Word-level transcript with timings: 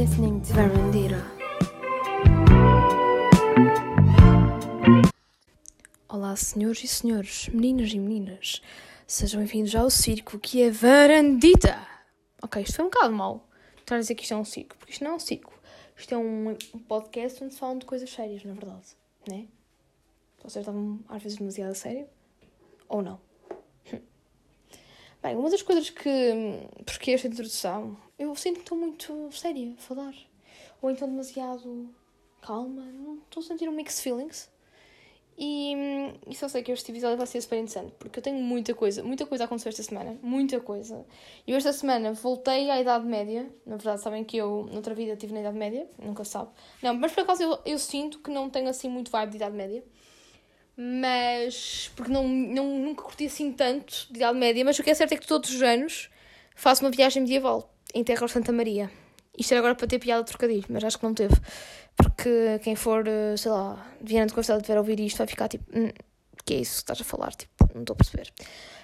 listening 0.00 0.40
to 0.40 0.54
Verandira. 0.54 1.22
Olá, 6.08 6.34
senhores 6.36 6.82
e 6.82 6.88
senhores, 6.88 7.48
meninas 7.48 7.92
e 7.92 7.98
meninas. 7.98 8.62
Sejam 9.06 9.40
bem-vindos 9.40 9.74
ao 9.74 9.90
circo 9.90 10.38
que 10.38 10.62
é 10.62 10.70
Varandita. 10.70 11.86
Ok, 12.42 12.62
isto 12.62 12.76
foi 12.76 12.86
um 12.86 12.88
bocado 12.88 13.12
mau. 13.12 13.46
Estar 13.76 13.96
a 13.96 13.98
dizer 13.98 14.14
que 14.14 14.22
isto 14.22 14.32
é 14.32 14.36
um 14.38 14.44
circo, 14.44 14.74
porque 14.78 14.92
isto 14.92 15.04
não 15.04 15.10
é 15.10 15.14
um 15.16 15.18
circo. 15.18 15.52
Isto 15.94 16.14
é 16.14 16.16
um, 16.16 16.56
podcast 16.88 17.44
onde 17.44 17.52
se 17.52 17.60
falam 17.60 17.76
de 17.76 17.84
coisas 17.84 18.08
sérias, 18.08 18.42
na 18.42 18.54
verdade. 18.54 18.96
Né? 19.28 19.48
Vocês 20.42 20.62
estavam 20.62 20.98
às 21.10 21.22
vezes 21.22 21.36
demasiado 21.36 21.72
a 21.72 21.74
sério? 21.74 22.08
Ou 22.88 23.02
não? 23.02 23.20
Bem, 25.22 25.36
uma 25.36 25.50
das 25.50 25.60
coisas 25.60 25.90
que. 25.90 26.08
Porque 26.86 27.10
esta 27.10 27.28
introdução. 27.28 27.98
Eu 28.20 28.36
sinto 28.36 28.56
que 28.56 28.60
estou 28.60 28.76
muito 28.76 29.30
séria 29.32 29.72
a 29.72 29.80
falar. 29.80 30.14
Ou 30.82 30.90
então 30.90 31.08
demasiado 31.08 31.88
calma. 32.42 32.82
Não 32.82 33.14
estou 33.14 33.42
a 33.42 33.46
sentir 33.46 33.66
um 33.66 33.72
mixed 33.72 34.02
feelings. 34.02 34.50
E, 35.38 35.72
e 36.28 36.34
só 36.34 36.46
sei 36.46 36.62
que 36.62 36.70
este 36.70 36.90
episódio 36.92 37.16
vai 37.16 37.26
ser 37.26 37.40
super 37.40 37.56
interessante. 37.56 37.94
Porque 37.98 38.18
eu 38.18 38.22
tenho 38.22 38.38
muita 38.38 38.74
coisa. 38.74 39.02
Muita 39.02 39.24
coisa 39.24 39.44
aconteceu 39.44 39.70
esta 39.70 39.82
semana. 39.82 40.18
Muita 40.22 40.60
coisa. 40.60 41.06
Eu 41.46 41.56
esta 41.56 41.72
semana 41.72 42.12
voltei 42.12 42.70
à 42.70 42.78
Idade 42.78 43.06
Média. 43.06 43.48
Na 43.64 43.76
verdade, 43.78 44.02
sabem 44.02 44.22
que 44.22 44.36
eu, 44.36 44.68
noutra 44.70 44.94
vida, 44.94 45.14
estive 45.14 45.32
na 45.32 45.40
Idade 45.40 45.56
Média. 45.56 45.88
Nunca 45.98 46.22
se 46.22 46.32
sabe. 46.32 46.50
Não, 46.82 46.92
mas 46.92 47.12
por 47.12 47.22
acaso 47.22 47.42
eu, 47.42 47.58
eu 47.64 47.78
sinto 47.78 48.18
que 48.18 48.30
não 48.30 48.50
tenho 48.50 48.68
assim 48.68 48.90
muito 48.90 49.10
vibe 49.10 49.30
de 49.30 49.36
Idade 49.36 49.56
Média 49.56 49.82
mas 50.82 51.90
porque 51.94 52.10
não, 52.10 52.26
não, 52.26 52.78
nunca 52.78 53.02
curti 53.02 53.26
assim 53.26 53.52
tanto 53.52 54.06
de 54.10 54.16
Idade 54.16 54.38
Média, 54.38 54.64
mas 54.64 54.78
o 54.78 54.82
que 54.82 54.88
é 54.88 54.94
certo 54.94 55.12
é 55.12 55.16
que 55.18 55.26
todos 55.26 55.50
os 55.54 55.60
anos 55.60 56.08
faço 56.54 56.82
uma 56.82 56.90
viagem 56.90 57.20
medieval 57.20 57.69
em 57.94 58.04
Terra 58.04 58.26
de 58.26 58.32
Santa 58.32 58.52
Maria. 58.52 58.90
Isto 59.38 59.52
era 59.52 59.60
agora 59.60 59.74
para 59.74 59.86
ter 59.86 59.98
piada 59.98 60.22
de 60.22 60.28
trocadilho, 60.28 60.66
mas 60.68 60.84
acho 60.84 60.98
que 60.98 61.04
não 61.04 61.14
teve. 61.14 61.34
Porque 61.96 62.60
quem 62.62 62.74
for, 62.74 63.06
eh, 63.06 63.36
sei 63.36 63.50
lá, 63.50 63.86
Viana 64.00 64.26
de 64.26 64.34
Castelo 64.34 64.60
tiver 64.60 64.76
a 64.76 64.80
ouvir 64.80 65.00
isto 65.00 65.18
vai 65.18 65.26
ficar 65.26 65.48
tipo, 65.48 65.64
hum, 65.76 65.90
que 66.44 66.54
é 66.54 66.56
isso 66.58 66.76
que 66.76 66.78
estás 66.78 67.00
a 67.00 67.04
falar? 67.04 67.34
Tipo, 67.34 67.52
não 67.74 67.82
estou 67.82 67.94
a 67.94 67.96
perceber. 67.96 68.32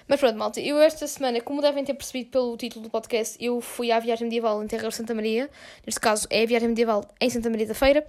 Mas 0.07 0.19
pronto, 0.19 0.37
malta, 0.37 0.61
eu 0.61 0.79
esta 0.79 1.05
semana, 1.05 1.41
como 1.41 1.61
devem 1.61 1.83
ter 1.83 1.93
percebido 1.93 2.31
pelo 2.31 2.55
título 2.55 2.83
do 2.83 2.89
podcast, 2.89 3.37
eu 3.43 3.59
fui 3.59 3.91
à 3.91 3.99
viagem 3.99 4.25
medieval 4.25 4.63
em 4.63 4.67
Terra 4.67 4.87
de 4.87 4.95
Santa 4.95 5.13
Maria. 5.13 5.49
Neste 5.85 5.99
caso 5.99 6.27
é 6.29 6.43
a 6.43 6.45
viagem 6.45 6.69
medieval 6.69 7.03
em 7.19 7.29
Santa 7.29 7.49
Maria 7.49 7.67
da 7.67 7.73
Feira, 7.73 8.07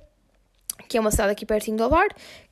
que 0.88 0.96
é 0.96 1.00
uma 1.00 1.10
cidade 1.10 1.32
aqui 1.32 1.44
pertinho 1.44 1.76
do 1.76 1.84
Alvar, 1.84 2.08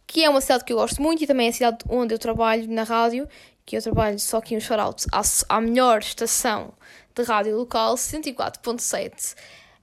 que 0.06 0.24
é 0.24 0.28
uma 0.28 0.40
cidade 0.40 0.64
que 0.64 0.72
eu 0.72 0.78
gosto 0.78 1.00
muito 1.00 1.22
e 1.22 1.26
também 1.26 1.46
é 1.46 1.50
a 1.50 1.52
cidade 1.52 1.78
onde 1.88 2.12
eu 2.12 2.18
trabalho 2.18 2.68
na 2.68 2.82
rádio, 2.82 3.28
que 3.64 3.76
eu 3.76 3.82
trabalho 3.82 4.18
só 4.18 4.38
aqui 4.38 4.56
um 4.56 4.60
shout-out 4.60 5.06
à, 5.12 5.22
à 5.48 5.60
melhor 5.60 6.00
estação 6.00 6.72
de 7.16 7.22
rádio 7.22 7.56
local, 7.56 7.94
104.7 7.94 9.34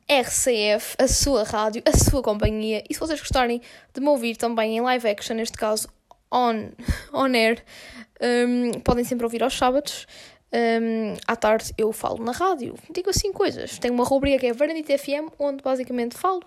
RCF, 0.07 0.95
a 0.99 1.07
sua 1.07 1.43
rádio, 1.43 1.81
a 1.85 1.97
sua 1.97 2.21
companhia. 2.21 2.83
E 2.87 2.93
se 2.93 2.99
vocês 2.99 3.19
gostarem 3.19 3.61
de 3.93 3.99
me 3.99 4.07
ouvir 4.07 4.35
também 4.37 4.77
em 4.77 4.81
live 4.81 5.07
action, 5.07 5.35
neste 5.35 5.57
caso 5.57 5.87
on, 6.31 6.69
on 7.11 7.33
air, 7.33 7.63
um, 8.21 8.79
podem 8.81 9.03
sempre 9.03 9.25
ouvir 9.25 9.41
aos 9.41 9.57
sábados. 9.57 10.05
Um, 10.53 11.15
à 11.27 11.35
tarde 11.35 11.73
eu 11.75 11.91
falo 11.91 12.23
na 12.23 12.31
rádio, 12.31 12.75
digo 12.91 13.09
assim 13.09 13.33
coisas. 13.33 13.79
Tenho 13.79 13.95
uma 13.95 14.03
rubrica 14.03 14.37
que 14.37 14.45
é 14.45 14.53
Varandita 14.53 14.95
FM, 14.95 15.33
onde 15.39 15.63
basicamente 15.63 16.15
falo 16.15 16.43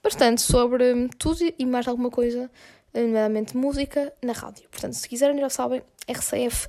bastante 0.00 0.40
sobre 0.40 1.08
tudo 1.18 1.40
e 1.58 1.66
mais 1.66 1.88
alguma 1.88 2.10
coisa 2.10 2.48
nomeadamente 2.94 3.56
música, 3.56 4.12
na 4.22 4.32
rádio. 4.32 4.68
Portanto, 4.70 4.92
se 4.94 5.08
quiserem, 5.08 5.38
já 5.38 5.50
sabem, 5.50 5.82
RCF 6.08 6.68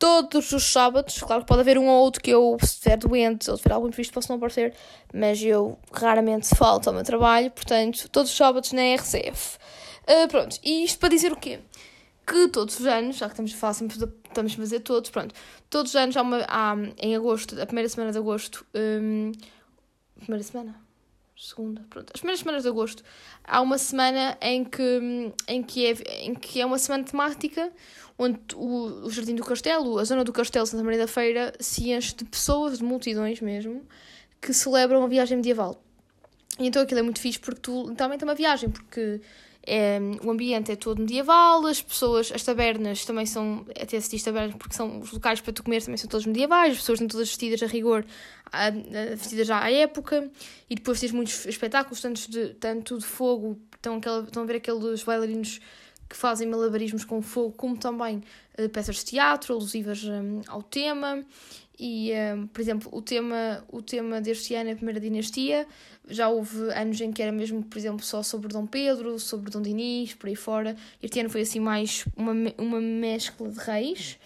todos 0.00 0.50
os 0.50 0.64
sábados. 0.64 1.22
Claro 1.22 1.42
que 1.42 1.48
pode 1.48 1.60
haver 1.60 1.78
um 1.78 1.86
ou 1.86 2.02
outro 2.02 2.22
que 2.22 2.30
eu, 2.30 2.56
se 2.60 2.66
estiver 2.66 2.96
doente 2.96 3.48
ou 3.50 3.56
tiver 3.56 3.72
algum 3.72 3.86
imprevisto, 3.86 4.14
posso 4.14 4.30
não 4.30 4.38
aparecer, 4.38 4.74
mas 5.14 5.40
eu 5.42 5.78
raramente 5.92 6.48
falto 6.56 6.88
ao 6.88 6.94
meu 6.94 7.04
trabalho, 7.04 7.50
portanto, 7.50 8.08
todos 8.08 8.30
os 8.30 8.36
sábados 8.36 8.72
na 8.72 8.82
RCF. 8.96 9.58
Uh, 10.08 10.26
pronto, 10.28 10.58
e 10.64 10.82
isto 10.84 10.98
para 10.98 11.10
dizer 11.10 11.30
o 11.30 11.36
quê? 11.36 11.60
Que 12.26 12.48
todos 12.48 12.80
os 12.80 12.86
anos, 12.86 13.16
já 13.16 13.26
que 13.26 13.34
estamos 13.34 13.52
a 13.52 13.56
falar 13.56 13.74
sempre, 13.74 13.96
estamos 14.26 14.54
a 14.54 14.56
fazer 14.56 14.80
todos, 14.80 15.10
pronto, 15.10 15.34
todos 15.68 15.92
os 15.92 15.96
anos 15.96 16.16
há, 16.16 16.22
uma, 16.22 16.44
há 16.48 16.74
em 16.98 17.14
agosto, 17.14 17.60
a 17.60 17.66
primeira 17.66 17.88
semana 17.88 18.10
de 18.10 18.18
agosto, 18.18 18.64
um, 18.74 19.32
primeira 20.18 20.42
semana? 20.42 20.89
Segunda, 21.40 21.82
pronto, 21.88 22.10
as 22.12 22.20
primeiras 22.20 22.40
semanas 22.40 22.62
de 22.64 22.68
agosto, 22.68 23.02
há 23.44 23.62
uma 23.62 23.78
semana 23.78 24.36
em 24.42 24.62
que, 24.62 25.32
em 25.48 25.62
que, 25.62 25.86
é, 25.86 25.92
em 26.24 26.34
que 26.34 26.60
é 26.60 26.66
uma 26.66 26.78
semana 26.78 27.02
temática 27.02 27.72
onde 28.18 28.38
o, 28.54 29.06
o 29.06 29.10
Jardim 29.10 29.34
do 29.34 29.42
Castelo, 29.42 29.98
a 29.98 30.04
zona 30.04 30.22
do 30.22 30.32
Castelo 30.32 30.66
Santa 30.66 30.84
Maria 30.84 30.98
da 30.98 31.06
Feira, 31.06 31.54
se 31.58 31.90
enche 31.90 32.14
de 32.14 32.26
pessoas, 32.26 32.78
de 32.78 32.84
multidões 32.84 33.40
mesmo, 33.40 33.82
que 34.40 34.52
celebram 34.52 35.02
a 35.02 35.06
viagem 35.06 35.38
medieval. 35.38 35.82
E 36.58 36.66
então 36.66 36.82
aquilo 36.82 37.00
é 37.00 37.02
muito 37.02 37.18
fixe 37.18 37.38
porque 37.38 37.60
tu 37.60 37.88
literalmente 37.88 38.22
é 38.22 38.26
uma 38.26 38.34
viagem, 38.34 38.68
porque 38.68 39.22
é, 39.66 39.98
o 40.24 40.30
ambiente 40.30 40.72
é 40.72 40.76
todo 40.76 41.00
medieval, 41.00 41.66
as 41.66 41.82
pessoas, 41.82 42.32
as 42.32 42.42
tabernas 42.42 43.04
também 43.04 43.26
são, 43.26 43.64
até 43.80 44.00
se 44.00 44.10
diz 44.10 44.22
tabernas 44.22 44.54
porque 44.56 44.74
são 44.74 45.00
os 45.00 45.12
locais 45.12 45.40
para 45.40 45.52
tu 45.52 45.62
comer 45.62 45.82
também 45.82 45.96
são 45.96 46.08
todos 46.08 46.26
medievais, 46.26 46.72
as 46.72 46.78
pessoas 46.78 46.96
estão 46.96 47.08
todas 47.08 47.28
vestidas 47.28 47.62
a 47.62 47.66
rigor, 47.66 48.04
a, 48.50 48.66
a, 48.68 48.70
vestidas 49.14 49.46
já 49.46 49.62
à 49.62 49.70
época, 49.70 50.30
e 50.68 50.74
depois 50.74 50.98
tens 50.98 51.12
muitos 51.12 51.44
espetáculos, 51.46 52.00
tanto 52.00 52.30
de, 52.30 52.54
tanto 52.54 52.98
de 52.98 53.04
fogo, 53.04 53.58
estão, 53.74 53.96
aquela, 53.96 54.22
estão 54.22 54.42
a 54.42 54.46
ver 54.46 54.56
aqueles 54.56 55.02
bailarinos 55.02 55.60
que 56.08 56.16
fazem 56.16 56.48
malabarismos 56.48 57.04
com 57.04 57.22
fogo, 57.22 57.52
como 57.52 57.76
também 57.76 58.22
uh, 58.58 58.68
peças 58.70 58.96
de 58.96 59.04
teatro 59.04 59.54
alusivas 59.54 60.02
um, 60.02 60.40
ao 60.48 60.62
tema. 60.62 61.24
E, 61.82 62.12
um, 62.36 62.46
por 62.46 62.60
exemplo, 62.60 62.90
o 62.92 63.00
tema, 63.00 63.64
o 63.72 63.80
tema 63.80 64.20
deste 64.20 64.54
ano 64.54 64.68
é 64.68 64.72
a 64.74 64.76
primeira 64.76 65.00
dinastia. 65.00 65.66
Já 66.10 66.28
houve 66.28 66.70
anos 66.74 67.00
em 67.00 67.10
que 67.10 67.22
era 67.22 67.32
mesmo, 67.32 67.62
por 67.62 67.78
exemplo, 67.78 68.04
só 68.04 68.22
sobre 68.22 68.48
Dom 68.48 68.66
Pedro, 68.66 69.18
sobre 69.18 69.50
Dom 69.50 69.62
Dinis, 69.62 70.12
por 70.12 70.28
aí 70.28 70.36
fora. 70.36 70.76
Este 71.02 71.20
ano 71.20 71.30
foi 71.30 71.40
assim 71.40 71.58
mais 71.58 72.04
uma, 72.14 72.34
uma 72.58 72.78
mescla 72.82 73.48
de 73.48 73.58
reis, 73.58 74.18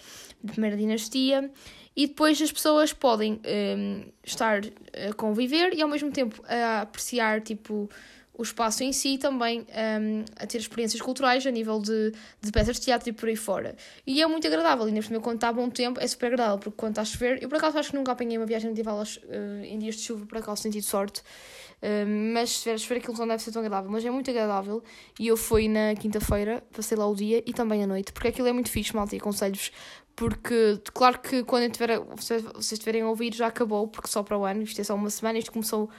de 0.43 0.51
primeira 0.51 0.75
dinastia. 0.75 1.49
E 1.95 2.07
depois 2.07 2.41
as 2.41 2.51
pessoas 2.51 2.91
podem 2.91 3.39
um, 3.45 4.03
estar 4.21 4.61
a 5.09 5.13
conviver 5.13 5.73
e 5.73 5.81
ao 5.81 5.87
mesmo 5.87 6.11
tempo 6.11 6.43
a 6.49 6.81
apreciar, 6.81 7.39
tipo, 7.39 7.89
o 8.37 8.43
espaço 8.43 8.83
em 8.83 8.91
si 8.91 9.17
também 9.17 9.61
um, 9.61 10.25
a 10.35 10.45
ter 10.45 10.57
experiências 10.57 11.01
culturais 11.01 11.45
a 11.45 11.51
nível 11.51 11.79
de, 11.79 12.11
de 12.41 12.51
peças 12.51 12.75
de 12.77 12.83
teatro 12.83 13.09
e 13.09 13.13
por 13.13 13.29
aí 13.29 13.35
fora. 13.35 13.75
E 14.05 14.21
é 14.21 14.27
muito 14.27 14.45
agradável, 14.45 14.87
e 14.87 14.91
neste 14.91 15.11
momento 15.11 15.23
quando 15.23 15.37
está 15.37 15.51
bom 15.51 15.69
tempo 15.69 15.99
é 15.99 16.07
super 16.07 16.27
agradável, 16.27 16.59
porque 16.59 16.77
quando 16.77 16.91
está 16.91 17.01
a 17.01 17.05
chover, 17.05 17.41
eu 17.41 17.49
por 17.49 17.57
acaso 17.57 17.77
acho 17.77 17.91
que 17.91 17.95
nunca 17.95 18.11
apanhei 18.11 18.37
uma 18.37 18.45
viagem 18.45 18.69
medieval 18.69 19.01
uh, 19.01 19.63
em 19.63 19.79
dias 19.79 19.95
de 19.95 20.01
chuva, 20.01 20.25
por 20.25 20.37
acaso 20.37 20.61
senti 20.61 20.81
sorte, 20.81 21.21
uh, 21.21 22.33
mas 22.33 22.49
se 22.49 22.55
estiver 22.55 22.75
a 22.75 22.77
chover 22.77 22.97
aquilo 22.97 23.17
não 23.17 23.27
deve 23.27 23.43
ser 23.43 23.51
tão 23.51 23.61
agradável, 23.61 23.89
mas 23.89 24.03
é 24.05 24.11
muito 24.11 24.29
agradável, 24.29 24.83
e 25.19 25.27
eu 25.27 25.37
fui 25.37 25.67
na 25.67 25.95
quinta-feira, 25.95 26.63
passei 26.73 26.97
lá 26.97 27.07
o 27.07 27.15
dia 27.15 27.41
e 27.45 27.53
também 27.53 27.83
a 27.83 27.87
noite, 27.87 28.11
porque 28.11 28.27
aquilo 28.27 28.47
é 28.47 28.51
muito 28.51 28.69
fixe, 28.69 28.95
malta, 28.95 29.15
e 29.15 29.19
aconselho-vos, 29.19 29.71
porque 30.15 30.81
claro 30.93 31.19
que 31.19 31.43
quando 31.43 31.63
eu 31.63 31.69
tiver, 31.69 31.99
vocês 31.99 32.43
estiverem 32.71 33.01
a 33.01 33.07
ouvir 33.09 33.33
já 33.33 33.47
acabou, 33.47 33.87
porque 33.87 34.07
só 34.07 34.23
para 34.23 34.37
o 34.37 34.45
ano, 34.45 34.61
isto 34.63 34.79
é 34.79 34.83
só 34.83 34.95
uma 34.95 35.09
semana, 35.09 35.37
isto 35.37 35.51
começou 35.51 35.89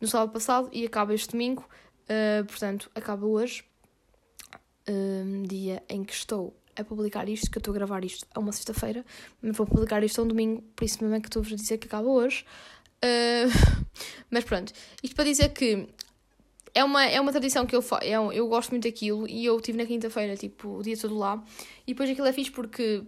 no 0.00 0.08
sábado 0.08 0.32
passado 0.32 0.68
e 0.72 0.86
acaba 0.86 1.14
este 1.14 1.32
domingo, 1.32 1.62
Uh, 2.08 2.44
portanto, 2.44 2.90
acaba 2.94 3.26
hoje, 3.26 3.64
um, 4.88 5.42
dia 5.42 5.82
em 5.88 6.04
que 6.04 6.12
estou 6.12 6.56
a 6.76 6.84
publicar 6.84 7.28
isto, 7.28 7.50
que 7.50 7.58
eu 7.58 7.60
estou 7.60 7.72
a 7.72 7.74
gravar 7.74 8.04
isto 8.04 8.26
a 8.34 8.38
uma 8.38 8.52
sexta-feira, 8.52 9.04
mas 9.42 9.56
vou 9.56 9.66
publicar 9.66 10.04
isto 10.04 10.20
a 10.20 10.24
um 10.24 10.28
domingo, 10.28 10.62
por 10.74 10.84
isso 10.84 11.02
mesmo 11.02 11.16
é 11.16 11.20
que 11.20 11.28
estou-vos 11.28 11.52
a 11.52 11.56
dizer 11.56 11.78
que 11.78 11.86
acaba 11.86 12.08
hoje. 12.08 12.44
Uh, 13.02 13.86
mas 14.30 14.44
pronto, 14.44 14.72
isto 15.02 15.16
para 15.16 15.24
dizer 15.24 15.48
que 15.50 15.88
é 16.74 16.84
uma, 16.84 17.04
é 17.04 17.20
uma 17.20 17.32
tradição 17.32 17.64
que 17.64 17.74
eu 17.74 17.80
faço, 17.80 18.04
é 18.04 18.14
eu 18.14 18.46
gosto 18.48 18.70
muito 18.70 18.84
daquilo 18.84 19.26
e 19.26 19.44
eu 19.44 19.56
estive 19.56 19.78
na 19.78 19.86
quinta-feira, 19.86 20.36
tipo, 20.36 20.78
o 20.78 20.82
dia 20.82 20.96
todo 20.96 21.16
lá, 21.16 21.42
e 21.86 21.92
depois 21.92 22.10
aquilo 22.10 22.26
é 22.26 22.32
fixe 22.32 22.50
porque 22.50 23.02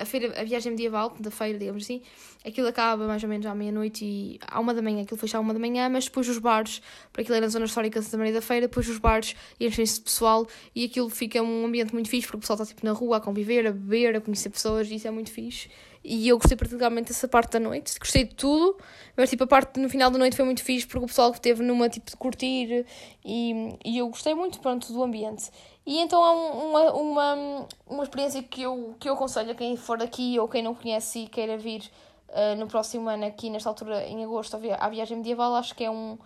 a, 0.00 0.04
feira, 0.04 0.40
a 0.40 0.44
viagem 0.44 0.72
medieval, 0.72 1.14
da 1.18 1.30
feira, 1.30 1.58
digamos 1.58 1.84
assim, 1.84 2.02
aquilo 2.44 2.68
acaba 2.68 3.06
mais 3.06 3.22
ou 3.22 3.28
menos 3.28 3.46
à 3.46 3.54
meia-noite 3.54 4.04
e 4.04 4.38
à 4.46 4.60
uma 4.60 4.72
da 4.72 4.80
manhã, 4.80 5.02
aquilo 5.02 5.18
fecha 5.18 5.38
à 5.38 5.40
uma 5.40 5.52
da 5.52 5.58
manhã, 5.58 5.88
mas 5.88 6.04
depois 6.04 6.28
os 6.28 6.38
bares, 6.38 6.80
para 7.12 7.22
aquilo 7.22 7.36
era 7.36 7.46
na 7.46 7.50
zona 7.50 7.64
histórica 7.64 8.00
de 8.00 8.06
Santa 8.06 8.18
Maria 8.18 8.32
da 8.32 8.40
Feira, 8.40 8.68
depois 8.68 8.88
os 8.88 8.98
bares 8.98 9.34
enchem-se 9.60 9.98
de 9.98 10.00
pessoal 10.02 10.46
e 10.74 10.84
aquilo 10.84 11.08
fica 11.10 11.42
um 11.42 11.66
ambiente 11.66 11.92
muito 11.92 12.08
fixe, 12.08 12.26
porque 12.26 12.38
o 12.38 12.40
pessoal 12.40 12.60
está 12.60 12.66
tipo 12.66 12.86
na 12.86 12.92
rua 12.92 13.18
a 13.18 13.20
conviver, 13.20 13.66
a 13.66 13.72
beber, 13.72 14.16
a 14.16 14.20
conhecer 14.20 14.50
pessoas, 14.50 14.90
e 14.90 14.94
isso 14.94 15.08
é 15.08 15.10
muito 15.10 15.30
fixe. 15.30 15.68
E 16.08 16.28
eu 16.28 16.38
gostei 16.38 16.56
particularmente 16.56 17.08
dessa 17.08 17.26
parte 17.26 17.52
da 17.52 17.60
noite, 17.60 17.98
gostei 17.98 18.22
de 18.22 18.34
tudo, 18.36 18.76
mas 19.16 19.28
tipo 19.28 19.42
a 19.42 19.46
parte 19.46 19.80
no 19.80 19.88
final 19.88 20.08
da 20.08 20.16
noite 20.16 20.36
foi 20.36 20.44
muito 20.44 20.62
fixe, 20.62 20.86
porque 20.86 21.04
o 21.04 21.08
pessoal 21.08 21.32
que 21.32 21.40
teve 21.40 21.64
numa 21.64 21.88
tipo 21.88 22.08
de 22.08 22.16
curtir 22.16 22.86
e, 23.24 23.76
e 23.84 23.98
eu 23.98 24.08
gostei 24.08 24.32
muito, 24.32 24.60
pronto, 24.60 24.92
do 24.92 25.02
ambiente. 25.02 25.50
E 25.86 26.00
então 26.00 26.24
é 26.24 26.30
uma, 26.32 26.92
uma, 26.94 27.66
uma 27.86 28.02
experiência 28.02 28.42
que 28.42 28.62
eu, 28.62 28.96
que 28.98 29.08
eu 29.08 29.14
aconselho 29.14 29.52
a 29.52 29.54
quem 29.54 29.76
for 29.76 29.96
daqui 29.96 30.36
ou 30.38 30.48
quem 30.48 30.60
não 30.60 30.74
conhece 30.74 31.20
e 31.20 31.28
queira 31.28 31.56
vir 31.56 31.88
uh, 32.28 32.56
no 32.58 32.66
próximo 32.66 33.08
ano 33.08 33.24
aqui, 33.24 33.48
nesta 33.48 33.68
altura, 33.68 34.04
em 34.04 34.24
agosto, 34.24 34.58
à 34.80 34.88
viagem 34.88 35.18
medieval, 35.18 35.54
acho 35.54 35.76
que 35.76 35.84
é 35.84 35.90
um, 35.90 36.18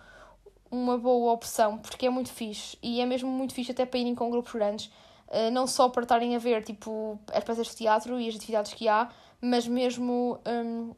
uma 0.71 0.97
boa 0.97 1.31
opção, 1.31 1.77
porque 1.77 2.07
é 2.07 2.09
muito 2.09 2.29
fixe. 2.31 2.75
E 2.81 3.01
é 3.01 3.05
mesmo 3.05 3.29
muito 3.29 3.53
fixe 3.53 3.71
até 3.71 3.85
para 3.85 3.99
irem 3.99 4.15
com 4.15 4.31
grupos 4.31 4.51
grandes. 4.51 4.87
Uh, 5.27 5.51
não 5.51 5.67
só 5.67 5.87
para 5.89 6.01
estarem 6.01 6.35
a 6.35 6.39
ver 6.39 6.63
tipo, 6.63 7.19
as 7.31 7.43
peças 7.43 7.67
de 7.67 7.75
teatro 7.75 8.19
e 8.19 8.27
as 8.27 8.35
atividades 8.35 8.73
que 8.73 8.87
há, 8.87 9.09
mas 9.39 9.67
mesmo 9.67 10.39
um, 10.43 10.95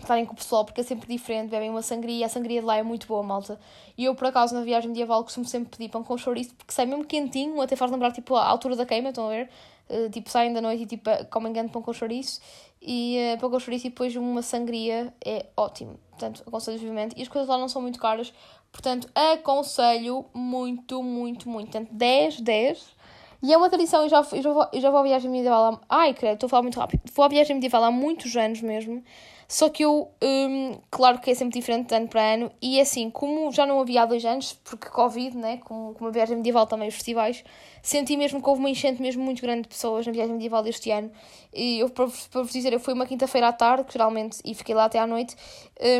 estarem 0.00 0.24
com 0.24 0.32
o 0.32 0.36
pessoal, 0.36 0.64
porque 0.64 0.80
é 0.80 0.84
sempre 0.84 1.08
diferente, 1.08 1.50
bebem 1.50 1.70
uma 1.70 1.82
sangria, 1.82 2.26
a 2.26 2.28
sangria 2.28 2.60
de 2.60 2.66
lá 2.66 2.76
é 2.76 2.82
muito 2.82 3.06
boa, 3.06 3.22
malta. 3.22 3.58
E 3.96 4.04
eu, 4.04 4.14
por 4.14 4.26
acaso, 4.26 4.54
na 4.54 4.62
viagem 4.62 4.88
medieval, 4.88 5.22
costumo 5.22 5.46
sempre 5.46 5.76
pedir 5.76 5.90
pão 5.90 6.02
com 6.02 6.16
chouriço, 6.16 6.54
porque 6.54 6.72
sai 6.72 6.86
mesmo 6.86 7.04
quentinho, 7.04 7.60
até 7.60 7.76
faz 7.76 7.90
lembrar, 7.90 8.12
tipo, 8.12 8.34
a 8.34 8.46
altura 8.46 8.76
da 8.76 8.86
queima, 8.86 9.10
estão 9.10 9.26
a 9.26 9.30
ver? 9.30 9.50
Uh, 9.88 10.10
tipo, 10.10 10.30
saem 10.30 10.52
da 10.52 10.60
noite 10.60 10.82
e, 10.82 10.86
tipo, 10.86 11.10
comem 11.30 11.52
grande 11.52 11.72
pão 11.72 11.82
com 11.82 11.92
chouriço, 11.92 12.40
e 12.80 13.18
uh, 13.34 13.40
pão 13.40 13.50
com 13.50 13.58
chouriço 13.58 13.86
e 13.86 13.90
depois 13.90 14.14
uma 14.16 14.42
sangria 14.42 15.12
é 15.24 15.46
ótimo. 15.56 15.98
Portanto, 16.10 16.42
aconselho 16.46 16.78
vivamente. 16.78 17.14
E 17.16 17.22
as 17.22 17.28
coisas 17.28 17.48
lá 17.48 17.56
não 17.56 17.68
são 17.68 17.80
muito 17.80 17.98
caras, 17.98 18.32
portanto, 18.72 19.08
aconselho 19.14 20.26
muito, 20.34 21.02
muito, 21.02 21.48
muito. 21.48 21.70
Portanto, 21.70 21.90
10, 21.92 22.40
10. 22.40 22.98
E 23.40 23.52
é 23.52 23.56
uma 23.56 23.70
tradição, 23.70 24.02
eu 24.02 24.08
já, 24.08 24.26
eu 24.32 24.42
já, 24.42 24.52
vou, 24.52 24.66
eu 24.72 24.80
já 24.80 24.90
vou 24.90 24.98
à 24.98 25.02
viagem 25.04 25.30
medieval 25.30 25.80
há... 25.88 26.00
Ai, 26.00 26.12
credo, 26.12 26.34
estou 26.34 26.48
a 26.48 26.50
falar 26.50 26.62
muito 26.62 26.78
rápido. 26.78 27.02
Vou 27.14 27.24
à 27.24 27.28
viagem 27.28 27.54
medieval 27.54 27.84
há 27.84 27.90
muitos 27.90 28.36
anos 28.36 28.60
mesmo. 28.60 29.02
Só 29.50 29.70
que 29.70 29.82
eu, 29.82 30.10
um, 30.22 30.78
claro 30.90 31.18
que 31.20 31.30
é 31.30 31.34
sempre 31.34 31.58
diferente 31.58 31.88
de 31.88 31.94
ano 31.94 32.06
para 32.06 32.34
ano, 32.34 32.52
e 32.60 32.78
é 32.78 32.82
assim, 32.82 33.08
como 33.08 33.50
já 33.50 33.64
não 33.64 33.80
havia 33.80 34.02
há 34.02 34.06
dois 34.06 34.22
anos, 34.22 34.52
porque 34.62 34.90
Covid, 34.90 35.34
né, 35.38 35.56
como, 35.64 35.94
como 35.94 36.10
a 36.10 36.12
viagem 36.12 36.36
medieval 36.36 36.66
também, 36.66 36.86
os 36.86 36.94
festivais, 36.94 37.42
senti 37.82 38.14
mesmo 38.14 38.42
que 38.42 38.48
houve 38.48 38.60
uma 38.60 38.68
enchente 38.68 39.00
mesmo 39.00 39.24
muito 39.24 39.40
grande 39.40 39.62
de 39.62 39.68
pessoas 39.68 40.06
na 40.06 40.12
viagem 40.12 40.34
medieval 40.34 40.62
deste 40.62 40.90
ano. 40.90 41.10
E 41.54 41.78
eu, 41.78 41.88
para, 41.88 42.06
para 42.30 42.42
vos 42.42 42.52
dizer, 42.52 42.74
eu 42.74 42.78
fui 42.78 42.92
uma 42.92 43.06
quinta-feira 43.06 43.48
à 43.48 43.52
tarde, 43.54 43.90
geralmente, 43.90 44.38
e 44.44 44.54
fiquei 44.54 44.74
lá 44.74 44.84
até 44.84 44.98
à 44.98 45.06
noite, 45.06 45.34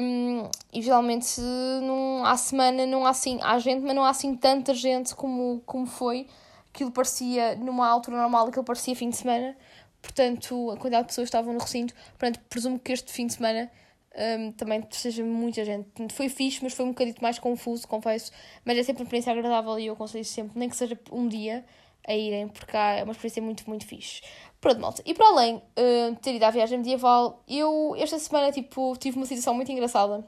um, 0.03 0.47
e 0.71 0.83
geralmente 0.83 1.41
não, 1.41 2.27
à 2.27 2.37
semana 2.37 2.85
não 2.85 3.07
há 3.07 3.11
assim, 3.11 3.39
há 3.41 3.59
gente, 3.59 3.83
mas 3.83 3.97
não 3.97 4.05
há 4.05 4.11
assim 4.11 4.37
tanta 4.37 4.75
gente 4.75 5.15
como, 5.15 5.63
como 5.65 5.87
foi. 5.87 6.27
Aquilo 6.75 6.91
parecia, 6.91 7.57
numa 7.57 7.89
altura 7.89 8.19
normal, 8.19 8.49
aquilo 8.49 8.63
parecia 8.63 8.95
fim 8.95 9.09
de 9.09 9.17
semana 9.17 9.57
portanto, 10.03 10.71
a 10.71 10.77
quantidade 10.77 11.05
de 11.05 11.09
pessoas 11.09 11.27
que 11.27 11.37
estavam 11.37 11.53
no 11.53 11.61
recinto. 11.61 11.95
Portanto, 12.19 12.41
presumo 12.49 12.79
que 12.79 12.93
este 12.93 13.13
fim 13.13 13.27
de 13.27 13.35
semana 13.35 13.71
um, 14.19 14.53
também 14.53 14.85
seja 14.91 15.23
muita 15.25 15.65
gente. 15.65 15.89
Foi 16.13 16.29
fixe, 16.29 16.63
mas 16.63 16.75
foi 16.75 16.85
um 16.85 16.89
bocadinho 16.89 17.17
mais 17.21 17.39
confuso, 17.39 17.87
confesso. 17.87 18.33
Mas 18.65 18.77
é 18.79 18.83
sempre 18.83 19.03
uma 19.03 19.05
experiência 19.05 19.33
agradável 19.33 19.79
e 19.79 19.87
eu 19.87 19.95
aconselho 19.95 20.25
sempre, 20.25 20.59
nem 20.59 20.69
que 20.69 20.77
seja 20.77 20.99
um 21.13 21.29
dia, 21.29 21.65
a 22.07 22.15
irem, 22.15 22.49
porque 22.49 22.77
é 22.77 23.03
uma 23.05 23.13
experiência 23.13 23.43
muito, 23.43 23.69
muito 23.69 23.87
fixe. 23.87 24.23
Pronto, 24.61 24.81
malta. 24.81 25.03
E 25.05 25.15
para 25.15 25.29
além 25.29 25.57
uh, 25.57 26.15
de 26.15 26.21
ter 26.21 26.35
ido 26.35 26.45
à 26.45 26.51
viagem 26.51 26.79
medieval, 26.79 27.43
eu 27.47 27.95
esta 27.97 28.19
semana 28.19 28.51
tipo, 28.51 28.97
tive 28.97 29.17
uma 29.17 29.27
situação 29.27 29.55
muito 29.55 29.71
engraçada 29.71 30.27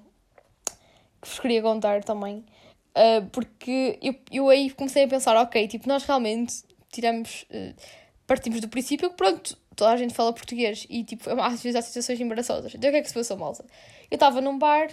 que 1.20 1.28
vos 1.28 1.38
queria 1.38 1.62
contar 1.62 2.04
também. 2.04 2.44
Uh, 2.90 3.26
porque 3.32 3.98
eu, 4.02 4.14
eu 4.30 4.48
aí 4.48 4.70
comecei 4.70 5.04
a 5.04 5.08
pensar, 5.08 5.36
ok, 5.36 5.66
tipo, 5.68 5.88
nós 5.88 6.04
realmente 6.04 6.62
tiramos. 6.92 7.46
Uh, 7.50 7.74
partimos 8.30 8.60
do 8.60 8.68
princípio 8.68 9.10
que, 9.10 9.16
pronto, 9.16 9.58
toda 9.74 9.90
a 9.90 9.96
gente 9.96 10.14
fala 10.14 10.32
português 10.32 10.86
e, 10.88 11.02
tipo, 11.02 11.28
às 11.40 11.60
vezes 11.60 11.74
há 11.74 11.82
situações 11.82 12.20
embaraçosas. 12.20 12.72
Então, 12.72 12.88
o 12.88 12.92
que 12.92 12.98
é 12.98 13.02
que 13.02 13.08
se 13.08 13.14
passou, 13.14 13.36
malta? 13.36 13.64
Eu 14.08 14.14
estava 14.14 14.40
num 14.40 14.56
bar 14.56 14.88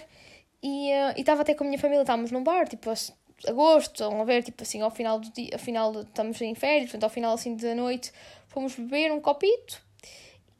e 0.60 0.90
uh, 0.90 1.14
estava 1.16 1.42
até 1.42 1.54
com 1.54 1.62
a 1.62 1.66
minha 1.68 1.78
família, 1.78 2.00
estávamos 2.00 2.32
num 2.32 2.42
bar, 2.42 2.66
tipo, 2.66 2.90
agosto, 3.46 3.92
estão 3.92 4.20
a 4.20 4.24
ver, 4.24 4.42
tipo, 4.42 4.60
assim, 4.60 4.80
ao 4.80 4.90
final 4.90 5.20
do 5.20 5.30
dia, 5.30 5.50
ao 5.52 5.58
final, 5.60 6.00
estamos 6.00 6.40
em 6.40 6.52
férias, 6.56 6.86
portanto, 6.90 7.04
ao 7.04 7.10
final, 7.10 7.32
assim, 7.32 7.54
da 7.54 7.76
noite, 7.76 8.10
fomos 8.48 8.74
beber 8.74 9.12
um 9.12 9.20
copito 9.20 9.80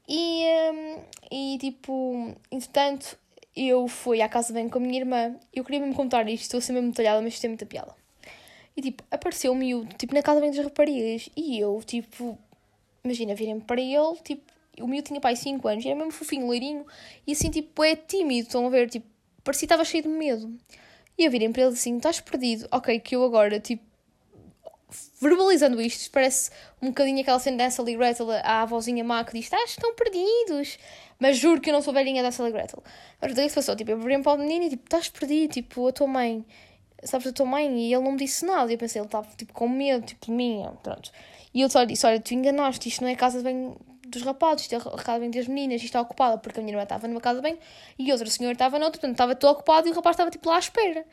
e, 0.07 0.45
um, 0.73 1.03
e 1.33 1.59
tipo, 1.59 2.37
entretanto, 2.53 3.19
eu 3.57 3.89
fui 3.89 4.23
à 4.23 4.29
casa 4.29 4.53
bem 4.53 4.69
com 4.69 4.79
a 4.79 4.81
minha 4.81 5.01
irmã 5.01 5.35
eu 5.53 5.65
queria 5.65 5.81
mesmo 5.81 5.97
contar 5.97 6.29
isto, 6.29 6.43
estou 6.43 6.59
a 6.59 6.61
ser 6.61 6.75
mesmo 6.75 6.93
mas 6.97 7.35
isto 7.35 7.45
é 7.45 7.49
muita 7.49 7.67
piada. 7.67 7.93
E, 8.77 8.83
tipo, 8.83 9.03
apareceu 9.11 9.51
um 9.51 9.57
miúdo, 9.57 9.93
tipo, 9.97 10.15
na 10.15 10.23
casa 10.23 10.41
bem 10.41 10.53
das 10.53 10.65
raparigas 10.65 11.29
e 11.37 11.59
eu, 11.59 11.83
tipo, 11.85 12.39
imagina, 13.09 13.35
virem 13.35 13.59
para 13.61 13.81
ele, 13.81 14.17
tipo, 14.23 14.43
o 14.81 14.87
miúdo 14.87 15.09
tinha 15.09 15.21
pai 15.21 15.35
5 15.35 15.67
anos, 15.67 15.85
era 15.85 15.95
mesmo 15.95 16.13
fofinho, 16.13 16.47
loirinho, 16.47 16.87
e 17.27 17.33
assim, 17.33 17.51
tipo, 17.51 17.83
é 17.83 17.97
tímido, 17.97 18.47
estão 18.47 18.67
a 18.67 18.71
ver, 18.71 18.89
tipo, 18.89 19.07
parecia 19.43 19.67
que 19.67 19.73
estava 19.73 19.85
cheio 19.85 20.03
de 20.03 20.09
medo. 20.09 20.57
E 21.17 21.25
eu 21.25 21.31
virem 21.31 21.51
para 21.51 21.63
ele 21.63 21.73
assim, 21.73 21.97
estás 21.97 22.21
perdido, 22.21 22.69
ok, 22.71 23.01
que 23.01 23.17
eu 23.17 23.25
agora, 23.25 23.59
tipo, 23.59 23.83
verbalizando 25.21 25.81
isto, 25.81 26.11
parece 26.11 26.51
um 26.81 26.89
bocadinho 26.89 27.21
aquela 27.21 27.39
cena 27.39 27.57
dessa 27.57 27.83
ali 27.83 27.97
Gretel, 27.97 28.31
a 28.31 28.63
avózinha 28.63 29.05
má 29.05 29.25
que 29.25 29.33
diz, 29.33 29.45
estás, 29.45 29.71
estão 29.71 29.95
perdidos. 29.95 30.79
Mas 31.19 31.37
juro 31.37 31.61
que 31.61 31.69
eu 31.69 31.75
não 31.75 31.83
sou 31.83 31.93
velhinha 31.93 32.23
dessa 32.23 32.43
ali 32.43 32.53
Gretel. 32.53 32.83
Mas 33.21 33.35
daí 33.35 33.49
se 33.49 33.55
passou, 33.55 33.75
tipo, 33.75 33.91
eu 33.91 33.99
virei 33.99 34.19
para 34.21 34.33
o 34.33 34.39
menino 34.39 34.67
e 34.67 34.71
tipo, 34.71 34.85
estás 34.85 35.09
perdido, 35.09 35.53
tipo, 35.53 35.89
a 35.89 35.93
tua 35.93 36.07
mãe, 36.07 36.45
sabes 37.03 37.27
a 37.27 37.33
tua 37.33 37.45
mãe? 37.45 37.67
E 37.67 37.93
ele 37.93 38.05
não 38.05 38.13
me 38.13 38.19
disse 38.19 38.47
nada. 38.47 38.71
E 38.71 38.75
eu 38.75 38.79
pensei, 38.79 39.01
ele 39.01 39.07
estava, 39.07 39.29
tipo, 39.37 39.53
com 39.53 39.69
medo, 39.69 40.07
tipo, 40.07 40.27
de 40.27 40.33
mim, 40.33 40.65
pronto. 40.83 41.11
E 41.55 41.61
eu 41.61 41.71
só 41.71 41.85
disse: 41.85 42.07
Olha, 42.07 42.21
tu 42.21 42.35
enganaste, 42.35 42.89
isto 42.89 43.03
não 43.03 43.09
é 43.09 43.15
casa 43.15 43.39
de 43.39 43.45
banho 43.45 43.77
dos 44.09 44.23
rapazes, 44.23 44.63
isto 44.63 44.75
é 44.75 44.81
casa 44.81 45.15
de 45.15 45.21
banho 45.21 45.33
das 45.33 45.47
meninas, 45.47 45.77
isto 45.77 45.87
está 45.87 46.01
ocupada, 46.01 46.39
porque 46.39 46.61
a 46.61 46.63
minha 46.63 46.73
irmã 46.73 46.83
estava 46.83 47.07
numa 47.07 47.21
casa 47.21 47.41
de 47.41 47.43
banho 47.43 47.59
e 47.99 48.11
outra 48.11 48.27
senhora 48.29 48.55
estava 48.55 48.79
noutra, 48.79 49.01
portanto 49.01 49.13
estava 49.13 49.35
todo 49.35 49.53
ocupado 49.53 49.89
e 49.89 49.91
o 49.91 49.95
rapaz 49.95 50.15
estava 50.15 50.31
tipo 50.31 50.49
lá 50.49 50.57
à 50.57 50.59
espera. 50.59 51.05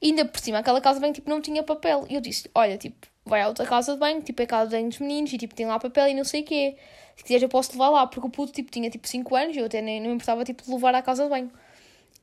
E 0.00 0.08
ainda 0.08 0.24
por 0.24 0.40
cima, 0.40 0.58
aquela 0.58 0.80
casa 0.80 0.96
de 0.98 1.02
banho 1.02 1.14
tipo, 1.14 1.30
não 1.30 1.40
tinha 1.40 1.62
papel. 1.62 2.06
E 2.08 2.14
eu 2.14 2.20
disse: 2.20 2.50
Olha, 2.54 2.76
tipo, 2.76 3.06
vai 3.24 3.42
à 3.42 3.48
outra 3.48 3.66
casa 3.66 3.92
de 3.94 3.98
banho, 3.98 4.20
tipo, 4.22 4.42
é 4.42 4.44
a 4.44 4.48
casa 4.48 4.70
de 4.70 4.76
banho 4.76 4.88
dos 4.88 4.98
meninos 4.98 5.32
e 5.32 5.38
tipo, 5.38 5.54
tem 5.54 5.66
lá 5.66 5.78
papel 5.78 6.08
e 6.08 6.14
não 6.14 6.24
sei 6.24 6.42
o 6.42 6.44
quê. 6.44 6.76
Se 7.16 7.22
quiseres, 7.24 7.42
eu 7.42 7.48
posso 7.48 7.72
levar 7.72 7.90
lá, 7.90 8.06
porque 8.06 8.26
o 8.26 8.30
puto 8.30 8.52
tipo, 8.52 8.70
tinha 8.70 8.90
tipo 8.90 9.06
5 9.06 9.34
anos 9.36 9.56
e 9.56 9.58
eu 9.60 9.66
até 9.66 9.80
nem 9.82 10.00
não 10.00 10.08
me 10.08 10.14
importava 10.14 10.44
tipo, 10.44 10.62
de 10.62 10.70
levar 10.70 10.94
à 10.94 11.02
casa 11.02 11.24
de 11.24 11.30
banho. 11.30 11.50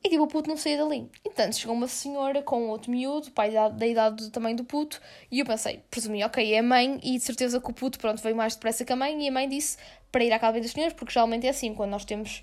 E 0.02 0.08
tipo, 0.08 0.22
o 0.22 0.26
puto 0.26 0.48
não 0.48 0.56
saía 0.56 0.78
dali. 0.78 1.10
Então 1.24 1.52
chegou 1.52 1.74
uma 1.74 1.86
senhora 1.86 2.42
com 2.42 2.68
outro 2.68 2.90
miúdo, 2.90 3.30
pai 3.32 3.50
da, 3.50 3.68
da 3.68 3.86
idade 3.86 4.30
também 4.30 4.56
do 4.56 4.64
puto, 4.64 5.00
e 5.30 5.40
eu 5.40 5.46
pensei, 5.46 5.82
presumi, 5.90 6.24
ok, 6.24 6.54
é 6.54 6.58
a 6.58 6.62
mãe, 6.62 6.98
e 7.02 7.18
de 7.18 7.20
certeza 7.20 7.60
que 7.60 7.70
o 7.70 7.72
puto, 7.72 7.98
pronto, 7.98 8.22
veio 8.22 8.34
mais 8.34 8.54
depressa 8.54 8.84
que 8.84 8.92
a 8.92 8.96
mãe, 8.96 9.22
e 9.22 9.28
a 9.28 9.32
mãe 9.32 9.48
disse 9.48 9.76
para 10.10 10.24
ir 10.24 10.32
à 10.32 10.38
casa 10.38 10.58
das 10.60 10.70
senhoras, 10.70 10.94
porque 10.94 11.12
geralmente 11.12 11.46
é 11.46 11.50
assim, 11.50 11.74
quando 11.74 11.90
nós 11.90 12.04
temos 12.04 12.42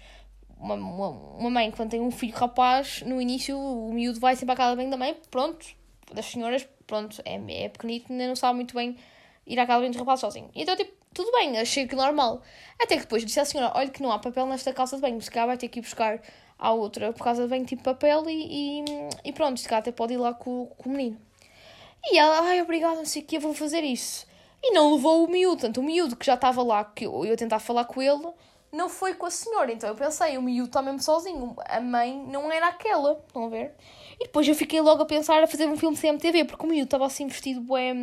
uma, 0.59 0.75
uma, 0.75 1.09
uma 1.09 1.49
mãe, 1.49 1.71
quando 1.71 1.89
tem 1.89 2.01
um 2.01 2.11
filho 2.11 2.35
rapaz, 2.35 3.01
no 3.01 3.21
início 3.21 3.57
o 3.57 3.91
miúdo 3.91 4.19
vai 4.19 4.35
sempre 4.35 4.53
à 4.53 4.55
casa 4.55 4.75
bem 4.75 4.89
da 4.89 4.97
mãe, 4.97 5.15
pronto, 5.31 5.65
das 6.13 6.25
senhoras, 6.25 6.67
pronto, 6.85 7.21
é, 7.25 7.65
é 7.65 7.69
pequenito, 7.69 8.11
ainda 8.11 8.27
não 8.27 8.35
sabe 8.35 8.55
muito 8.55 8.75
bem 8.75 8.95
ir 9.45 9.59
à 9.59 9.65
casa 9.65 9.81
bem 9.81 9.89
dos 9.89 9.99
rapazes 9.99 10.21
sozinho. 10.21 10.49
Então, 10.53 10.75
tipo, 10.75 10.91
tudo 11.13 11.31
bem, 11.31 11.57
achei 11.57 11.87
que 11.87 11.95
normal. 11.95 12.41
Até 12.79 12.95
que 12.95 13.03
depois 13.03 13.25
disse 13.25 13.39
à 13.39 13.45
senhora, 13.45 13.71
olha 13.75 13.89
que 13.89 14.01
não 14.01 14.11
há 14.11 14.19
papel 14.19 14.45
nesta 14.45 14.73
casa 14.73 14.97
de 14.97 15.01
banho, 15.01 15.21
se 15.21 15.31
calhar 15.31 15.47
vai 15.47 15.57
ter 15.57 15.67
que 15.67 15.79
ir 15.79 15.81
buscar 15.81 16.21
à 16.57 16.71
outra 16.71 17.13
por 17.13 17.23
causa 17.23 17.47
de 17.47 17.65
tipo 17.65 17.83
papel 17.83 18.29
e, 18.29 18.81
e, 18.81 18.85
e 19.25 19.33
pronto, 19.33 19.59
se 19.59 19.73
até 19.73 19.91
pode 19.91 20.13
ir 20.13 20.17
lá 20.17 20.33
com, 20.33 20.67
com 20.77 20.89
o 20.89 20.91
menino. 20.91 21.19
E 22.05 22.17
ela, 22.17 22.41
ai, 22.41 22.61
obrigada, 22.61 22.95
não 22.95 23.05
sei 23.05 23.21
o 23.21 23.25
que, 23.25 23.37
eu 23.37 23.41
vou 23.41 23.53
fazer 23.53 23.83
isso. 23.83 24.25
E 24.63 24.71
não 24.71 24.93
levou 24.95 25.25
o 25.25 25.29
miúdo, 25.29 25.61
tanto 25.61 25.81
o 25.81 25.83
miúdo 25.83 26.15
que 26.15 26.25
já 26.25 26.33
estava 26.33 26.63
lá, 26.63 26.83
que 26.83 27.05
eu 27.05 27.25
ia 27.25 27.37
tentar 27.37 27.59
falar 27.59 27.85
com 27.85 28.01
ele, 28.01 28.27
não 28.71 28.89
foi 28.89 29.13
com 29.13 29.25
a 29.25 29.31
senhora. 29.31 29.71
Então 29.71 29.89
eu 29.89 29.95
pensei, 29.95 30.37
o 30.37 30.41
miúdo 30.41 30.67
está 30.69 30.81
mesmo 30.81 31.01
sozinho, 31.01 31.55
a 31.65 31.79
mãe 31.79 32.17
não 32.27 32.51
era 32.51 32.67
aquela, 32.67 33.21
estão 33.27 33.45
a 33.45 33.49
ver? 33.49 33.75
E 34.19 34.25
depois 34.25 34.47
eu 34.47 34.55
fiquei 34.55 34.81
logo 34.81 35.03
a 35.03 35.05
pensar 35.05 35.43
a 35.43 35.47
fazer 35.47 35.67
um 35.67 35.77
filme 35.77 35.97
CMTV, 35.97 36.45
porque 36.45 36.65
o 36.65 36.69
miúdo 36.69 36.85
estava 36.85 37.05
assim 37.05 37.27
vestido, 37.27 37.61
bué, 37.61 37.93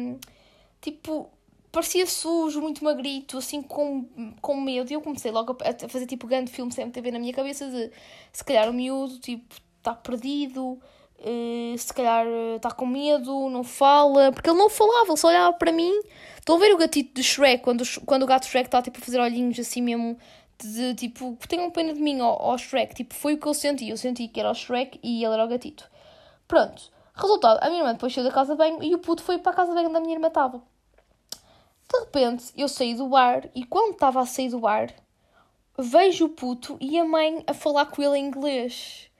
tipo, 0.80 1.30
parecia 1.74 2.06
sujo, 2.06 2.60
muito 2.60 2.84
magrito, 2.84 3.36
assim 3.36 3.60
com, 3.60 4.06
com 4.40 4.60
medo. 4.60 4.90
E 4.90 4.94
eu 4.94 5.00
comecei 5.00 5.32
logo 5.32 5.58
a, 5.60 5.88
fazer 5.88 6.06
tipo 6.06 6.26
grande 6.26 6.50
filme 6.50 6.72
CMTV 6.72 7.10
na 7.10 7.18
minha 7.18 7.34
cabeça 7.34 7.68
de 7.68 7.90
se 8.32 8.44
calhar 8.44 8.70
o 8.70 8.72
miúdo 8.72 9.18
tipo 9.18 9.56
está 9.78 9.92
perdido, 9.92 10.78
uh, 11.18 11.76
se 11.76 11.92
calhar 11.92 12.26
está 12.56 12.70
com 12.70 12.86
medo, 12.86 13.50
não 13.50 13.64
fala, 13.64 14.32
porque 14.32 14.48
ele 14.48 14.58
não 14.58 14.70
falava, 14.70 15.08
ele 15.08 15.16
só 15.16 15.28
olhava 15.28 15.52
para 15.54 15.72
mim. 15.72 15.92
Estão 16.38 16.56
a 16.56 16.58
ver 16.58 16.72
o 16.72 16.78
gatito 16.78 17.14
de 17.14 17.22
Shrek, 17.22 17.62
quando, 17.62 17.82
quando 18.06 18.22
o 18.22 18.26
gato 18.26 18.46
Shrek 18.46 18.68
está 18.68 18.80
tipo, 18.80 18.98
a 18.98 19.02
fazer 19.02 19.18
olhinhos 19.18 19.58
assim 19.58 19.82
mesmo, 19.82 20.16
de, 20.62 20.94
tipo, 20.94 21.36
tenham 21.48 21.70
pena 21.70 21.92
de 21.92 22.00
mim 22.00 22.20
ao, 22.20 22.40
ao 22.40 22.56
Shrek. 22.56 22.94
Tipo, 22.94 23.14
foi 23.14 23.34
o 23.34 23.38
que 23.38 23.46
eu 23.46 23.54
senti. 23.54 23.88
Eu 23.88 23.96
senti 23.96 24.28
que 24.28 24.40
era 24.40 24.50
o 24.50 24.54
Shrek 24.54 25.00
e 25.02 25.24
ele 25.24 25.34
era 25.34 25.44
o 25.44 25.48
gatito. 25.48 25.90
Pronto. 26.46 26.92
Resultado, 27.14 27.58
a 27.62 27.68
minha 27.68 27.80
irmã 27.80 27.92
depois 27.92 28.12
saiu 28.12 28.24
da 28.24 28.32
casa 28.32 28.54
banho 28.56 28.82
e 28.82 28.94
o 28.94 28.98
puto 28.98 29.22
foi 29.22 29.38
para 29.38 29.52
a 29.52 29.54
casa 29.54 29.72
banho 29.72 29.88
onde 29.88 29.96
a 29.96 30.00
minha 30.00 30.14
irmã 30.14 30.28
estava. 30.28 30.62
De 31.90 31.98
repente, 32.00 32.52
eu 32.56 32.68
saí 32.68 32.94
do 32.94 33.08
bar 33.08 33.48
e 33.54 33.64
quando 33.64 33.92
estava 33.92 34.20
a 34.20 34.26
sair 34.26 34.48
do 34.48 34.60
bar, 34.60 34.94
vejo 35.78 36.26
o 36.26 36.28
puto 36.28 36.76
e 36.80 36.98
a 36.98 37.04
mãe 37.04 37.42
a 37.46 37.54
falar 37.54 37.86
com 37.86 38.02
ele 38.02 38.18
em 38.18 38.26
inglês. 38.26 39.10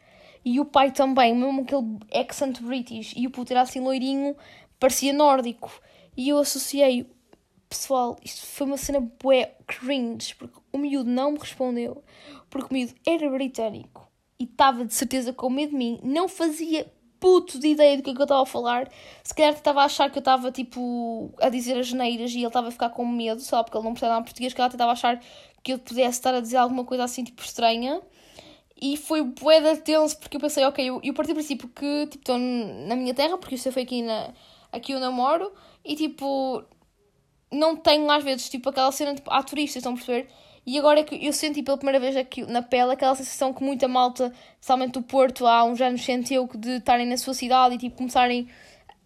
E 0.45 0.61
o 0.61 0.65
pai 0.65 0.91
também, 0.91 1.35
mesmo 1.35 1.63
aquele 1.63 1.99
accent 2.21 2.61
british. 2.61 3.15
E 3.17 3.27
o 3.27 3.31
puto 3.31 3.53
era 3.53 3.63
assim 3.63 3.81
loirinho, 3.81 4.37
parecia 4.79 5.13
nórdico. 5.13 5.71
E 6.17 6.29
eu 6.29 6.39
associei, 6.39 7.11
pessoal, 7.69 8.17
isto 8.23 8.47
foi 8.47 8.67
uma 8.67 8.77
cena 8.77 9.01
bué 9.01 9.57
cringe, 9.67 10.35
porque 10.35 10.59
o 10.73 10.79
miúdo 10.79 11.11
não 11.11 11.33
me 11.33 11.39
respondeu, 11.39 12.05
porque 12.51 12.69
o 12.71 12.77
miúdo 12.77 12.95
era 13.07 13.31
britânico 13.31 14.05
e 14.39 14.45
estava 14.45 14.85
de 14.85 14.93
certeza 14.95 15.33
com 15.33 15.51
medo 15.51 15.71
de 15.71 15.77
mim, 15.77 16.01
não 16.03 16.29
fazia 16.29 16.87
puto 17.25 17.59
de 17.59 17.69
ideia 17.69 17.97
do 17.97 18.03
que, 18.03 18.11
é 18.11 18.15
que 18.15 18.21
eu 18.21 18.25
estava 18.25 18.43
a 18.43 18.47
falar. 18.47 18.87
Se 19.23 19.35
calhar 19.35 19.55
estava 19.55 19.81
a 19.81 19.85
achar 19.87 20.11
que 20.11 20.19
eu 20.19 20.21
estava 20.21 20.53
tipo 20.53 21.33
a 21.41 21.49
dizer 21.49 21.79
as 21.79 21.91
neiras 21.91 22.31
e 22.33 22.37
ele 22.37 22.47
estava 22.49 22.69
a 22.69 22.71
ficar 22.71 22.91
com 22.91 23.07
medo, 23.07 23.41
só 23.41 23.63
porque 23.63 23.79
ele 23.79 23.85
não 23.85 23.95
percebe 23.95 24.13
nada 24.13 24.25
português, 24.27 24.53
que 24.53 24.61
ela 24.61 24.69
estava 24.69 24.91
a 24.91 24.93
achar 24.93 25.19
que 25.63 25.73
eu 25.73 25.79
pudesse 25.79 26.19
estar 26.19 26.35
a 26.35 26.41
dizer 26.41 26.59
alguma 26.59 26.85
coisa 26.85 27.03
assim 27.03 27.25
tipo 27.25 27.43
estranha. 27.43 28.03
E 28.79 28.99
foi 28.99 29.23
bué 29.23 29.59
da 29.63 29.75
tenso, 29.75 30.19
porque 30.19 30.37
eu 30.37 30.41
pensei, 30.41 30.67
ok, 30.67 30.87
eu, 30.87 31.01
eu 31.03 31.15
parti 31.15 31.33
do 31.33 31.37
princípio 31.37 31.67
que 31.67 32.09
tipo, 32.09 32.21
estou 32.21 32.39
na 32.39 32.95
minha 32.95 33.15
terra, 33.15 33.39
porque 33.39 33.55
isso 33.55 33.73
foi 33.73 33.85
aqui, 33.85 34.03
na, 34.03 34.35
aqui 34.71 34.95
onde 34.95 35.07
eu 35.07 35.13
moro, 35.13 35.51
e 35.83 35.97
tipo, 35.97 36.63
não 37.51 37.75
tenho 37.75 38.11
às 38.11 38.23
vezes 38.23 38.51
tipo 38.51 38.69
aquela 38.69 38.93
cena 38.93 39.15
tipo, 39.15 39.31
há 39.31 39.43
turistas, 39.43 39.77
estão 39.77 39.93
a 39.93 39.97
perceber? 39.97 40.29
E 40.67 40.79
agora 40.79 41.01
é 41.01 41.05
que 41.05 41.27
eu 41.27 41.33
senti 41.33 41.63
pela 41.63 41.77
primeira 41.77 42.01
vez 42.01 42.17
aqui 42.17 42.43
na 42.43 42.63
pele 42.63 42.93
aquela 42.93 43.15
sensação 43.15 43.53
que 43.53 43.63
muita 43.63 43.87
malta, 43.87 44.33
especialmente 44.55 44.93
do 44.93 45.03
Porto, 45.03 45.47
há 45.47 45.65
uns 45.65 45.81
anos 45.81 46.03
sentiu 46.03 46.49
de 46.55 46.77
estarem 46.77 47.07
na 47.07 47.17
sua 47.19 47.35
cidade 47.35 47.75
e 47.75 47.79
tipo 47.79 47.97
começarem 47.97 48.49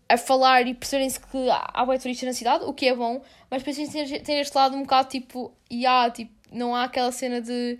a 0.08 0.16
falar 0.16 0.66
e 0.66 0.74
perceberem-se 0.74 1.20
que 1.20 1.48
há 1.50 1.84
bem 1.84 1.98
turistas 1.98 2.26
na 2.26 2.32
cidade, 2.32 2.64
o 2.64 2.72
que 2.72 2.88
é 2.88 2.94
bom, 2.94 3.20
mas 3.50 3.62
depois 3.62 3.76
tem, 3.90 4.22
tem 4.22 4.40
este 4.40 4.56
lado 4.56 4.74
um 4.76 4.82
bocado 4.82 5.08
tipo, 5.08 5.52
e 5.68 5.84
há, 5.84 6.10
tipo, 6.10 6.32
não 6.50 6.74
há 6.74 6.84
aquela 6.84 7.12
cena 7.12 7.40
de. 7.40 7.78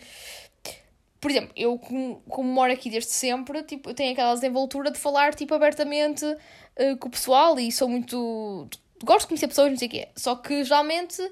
Por 1.21 1.31
exemplo, 1.31 1.51
eu 1.57 1.77
como, 1.79 2.23
como 2.29 2.49
moro 2.49 2.73
aqui 2.73 2.91
desde 2.91 3.11
sempre, 3.11 3.63
tipo, 3.63 3.91
eu 3.91 3.95
tenho 3.95 4.13
aquela 4.13 4.35
desenvoltura 4.35 4.91
de 4.91 4.99
falar 4.99 5.35
tipo, 5.35 5.55
abertamente 5.55 6.25
uh, 6.25 6.97
com 6.99 7.09
o 7.09 7.11
pessoal 7.11 7.59
e 7.59 7.73
sou 7.73 7.89
muito. 7.89 8.69
Gosto 9.03 9.23
de 9.23 9.29
conhecer 9.29 9.49
pessoas, 9.49 9.71
não 9.71 9.79
sei 9.79 9.89
o 9.89 9.91
quê. 9.91 10.09
Só 10.15 10.37
que 10.37 10.63
geralmente 10.65 11.23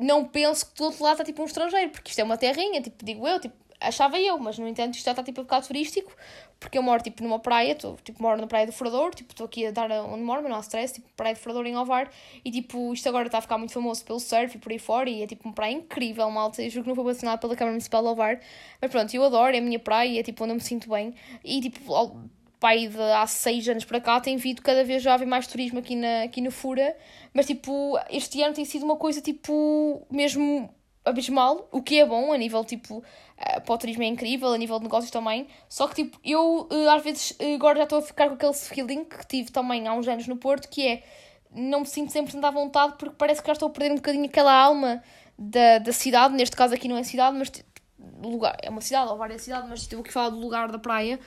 não 0.00 0.24
penso 0.24 0.66
que 0.66 0.76
do 0.76 0.84
outro 0.84 1.02
lado 1.02 1.14
está 1.14 1.24
tipo 1.24 1.42
um 1.42 1.46
estrangeiro, 1.46 1.90
porque 1.90 2.10
isto 2.10 2.18
é 2.18 2.24
uma 2.24 2.36
terrinha, 2.36 2.80
tipo, 2.80 3.04
digo 3.04 3.26
eu, 3.26 3.40
tipo, 3.40 3.54
achava 3.80 4.20
eu, 4.20 4.38
mas 4.38 4.58
no 4.58 4.68
entanto 4.68 4.94
isto 4.94 5.04
já 5.04 5.12
está 5.12 5.22
tipo 5.22 5.40
um 5.40 5.44
bocado 5.44 5.66
turístico, 5.66 6.12
porque 6.58 6.76
eu 6.76 6.82
moro 6.82 7.02
tipo 7.02 7.22
numa 7.22 7.38
praia, 7.38 7.74
tô, 7.74 7.96
tipo, 8.04 8.22
moro 8.22 8.38
na 8.38 8.46
praia 8.46 8.66
do 8.66 8.72
Furador, 8.72 9.14
tipo, 9.14 9.32
estou 9.32 9.46
aqui 9.46 9.66
a 9.66 9.70
dar 9.70 9.90
onde 9.90 10.22
moro, 10.22 10.42
mas 10.42 10.50
não 10.50 10.58
há 10.58 10.60
stress, 10.60 10.94
tipo, 10.94 11.08
praia 11.16 11.34
do 11.34 11.38
Furador 11.38 11.66
em 11.66 11.74
Alvar, 11.74 12.10
e 12.44 12.50
tipo, 12.50 12.92
isto 12.92 13.08
agora 13.08 13.26
está 13.26 13.38
a 13.38 13.40
ficar 13.40 13.56
muito 13.56 13.72
famoso 13.72 14.04
pelo 14.04 14.20
surf 14.20 14.56
e 14.56 14.60
por 14.60 14.70
aí 14.70 14.78
fora, 14.78 15.08
e 15.08 15.22
é 15.22 15.26
tipo 15.26 15.48
uma 15.48 15.54
praia 15.54 15.72
incrível, 15.72 16.30
malta, 16.30 16.62
eu 16.62 16.68
juro 16.68 16.84
que 16.84 16.88
não 16.88 16.94
foi 16.94 17.04
patrocinado 17.04 17.40
pela 17.40 17.56
Câmara 17.56 17.72
Municipal 17.72 18.02
de 18.02 18.08
Alvar, 18.08 18.40
mas 18.80 18.90
pronto, 18.90 19.14
eu 19.14 19.24
adoro, 19.24 19.54
é 19.54 19.58
a 19.58 19.62
minha 19.62 19.78
praia, 19.78 20.20
é 20.20 20.22
tipo 20.22 20.44
onde 20.44 20.52
eu 20.52 20.56
me 20.56 20.62
sinto 20.62 20.90
bem, 20.90 21.14
e 21.42 21.60
tipo, 21.62 21.94
pai 22.60 22.86
de 22.86 23.00
há 23.00 23.26
seis 23.26 23.66
anos 23.68 23.84
para 23.84 24.00
cá 24.00 24.20
tem 24.20 24.36
vindo 24.36 24.60
cada 24.60 24.84
vez 24.84 25.02
já 25.02 25.14
haver 25.14 25.26
mais 25.26 25.46
turismo 25.46 25.78
aqui, 25.78 25.96
na, 25.96 26.24
aqui 26.24 26.42
no 26.42 26.50
Fura, 26.50 26.94
mas 27.32 27.46
tipo, 27.46 27.98
este 28.10 28.42
ano 28.42 28.54
tem 28.54 28.66
sido 28.66 28.84
uma 28.84 28.96
coisa 28.96 29.20
tipo, 29.22 30.06
mesmo 30.10 30.72
abismal, 31.04 31.66
o 31.72 31.82
que 31.82 31.98
é 31.98 32.06
bom 32.06 32.32
a 32.32 32.36
nível 32.36 32.62
tipo, 32.62 32.98
uh, 32.98 33.60
para 33.62 33.74
o 33.74 33.78
turismo 33.78 34.02
é 34.02 34.06
incrível, 34.06 34.52
a 34.52 34.58
nível 34.58 34.78
de 34.78 34.84
negócios 34.84 35.10
também. 35.10 35.48
Só 35.68 35.88
que 35.88 36.04
tipo, 36.04 36.20
eu 36.22 36.68
uh, 36.70 36.90
às 36.90 37.02
vezes 37.02 37.30
uh, 37.32 37.54
agora 37.54 37.78
já 37.78 37.84
estou 37.84 37.98
a 37.98 38.02
ficar 38.02 38.28
com 38.28 38.34
aquele 38.34 38.52
feeling 38.52 39.04
que 39.04 39.26
tive 39.26 39.50
também 39.50 39.88
há 39.88 39.94
uns 39.94 40.06
anos 40.06 40.26
no 40.28 40.36
Porto, 40.36 40.68
que 40.68 40.86
é 40.86 41.02
não 41.52 41.80
me 41.80 41.86
sinto 41.86 42.12
sempre 42.12 42.38
à 42.44 42.50
vontade 42.50 42.94
porque 42.98 43.16
parece 43.18 43.40
que 43.40 43.46
já 43.46 43.54
estou 43.54 43.68
a 43.68 43.72
perder 43.72 43.92
um 43.92 43.96
bocadinho 43.96 44.26
aquela 44.26 44.52
alma 44.52 45.02
da, 45.36 45.78
da 45.78 45.92
cidade, 45.92 46.34
neste 46.34 46.54
caso 46.54 46.74
aqui 46.74 46.86
não 46.86 46.98
é 46.98 47.02
cidade, 47.02 47.36
mas 47.36 47.50
lugar, 48.28 48.56
é 48.62 48.68
uma 48.68 48.80
cidade 48.80 49.10
ou 49.10 49.16
várias 49.16 49.42
cidades, 49.42 49.68
mas 49.68 49.86
aqui 49.86 49.96
a 49.96 50.12
falar 50.12 50.30
do 50.30 50.38
lugar 50.38 50.70
da 50.70 50.78
praia, 50.78 51.18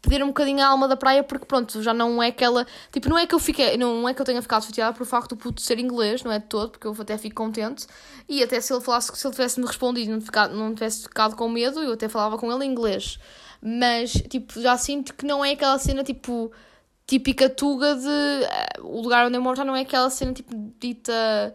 perder 0.00 0.22
um 0.24 0.28
bocadinho 0.28 0.62
a 0.62 0.66
alma 0.66 0.88
da 0.88 0.96
praia 0.96 1.22
porque 1.22 1.46
pronto, 1.46 1.82
já 1.82 1.94
não 1.94 2.22
é 2.22 2.28
aquela, 2.28 2.66
tipo, 2.92 3.08
não 3.08 3.18
é 3.18 3.26
que 3.26 3.34
eu 3.34 3.38
fiquei, 3.38 3.76
não 3.76 4.08
é 4.08 4.14
que 4.14 4.20
eu 4.20 4.26
tenha 4.26 4.42
ficado 4.42 4.64
chateada 4.64 4.92
por 4.92 5.02
o 5.02 5.06
facto 5.06 5.30
do 5.30 5.36
puto 5.36 5.60
ser 5.60 5.78
inglês, 5.78 6.22
não 6.22 6.32
é 6.32 6.38
de 6.38 6.46
todo, 6.46 6.72
porque 6.72 6.86
eu 6.86 6.96
até 6.98 7.16
fico 7.16 7.36
contente, 7.36 7.86
e 8.28 8.42
até 8.42 8.60
se 8.60 8.72
ele 8.72 8.80
falasse, 8.80 9.10
se 9.14 9.26
ele 9.26 9.34
tivesse 9.34 9.60
me 9.60 9.66
respondido 9.66 10.10
não, 10.12 10.20
ficado, 10.20 10.54
não 10.54 10.74
tivesse 10.74 11.02
ficado 11.02 11.36
com 11.36 11.48
medo, 11.48 11.80
eu 11.80 11.92
até 11.92 12.08
falava 12.08 12.36
com 12.36 12.52
ele 12.52 12.64
em 12.64 12.70
inglês, 12.70 13.18
mas, 13.60 14.12
tipo, 14.12 14.60
já 14.60 14.76
sinto 14.76 15.14
que 15.14 15.24
não 15.24 15.44
é 15.44 15.52
aquela 15.52 15.78
cena, 15.78 16.02
tipo, 16.02 16.52
típica 17.06 17.48
tuga 17.48 17.94
de, 17.94 18.06
uh, 18.82 18.86
o 18.86 19.00
lugar 19.02 19.26
onde 19.26 19.36
eu 19.36 19.42
moro 19.42 19.56
já 19.56 19.64
não 19.64 19.76
é 19.76 19.82
aquela 19.82 20.10
cena, 20.10 20.32
tipo, 20.32 20.54
dita 20.78 21.54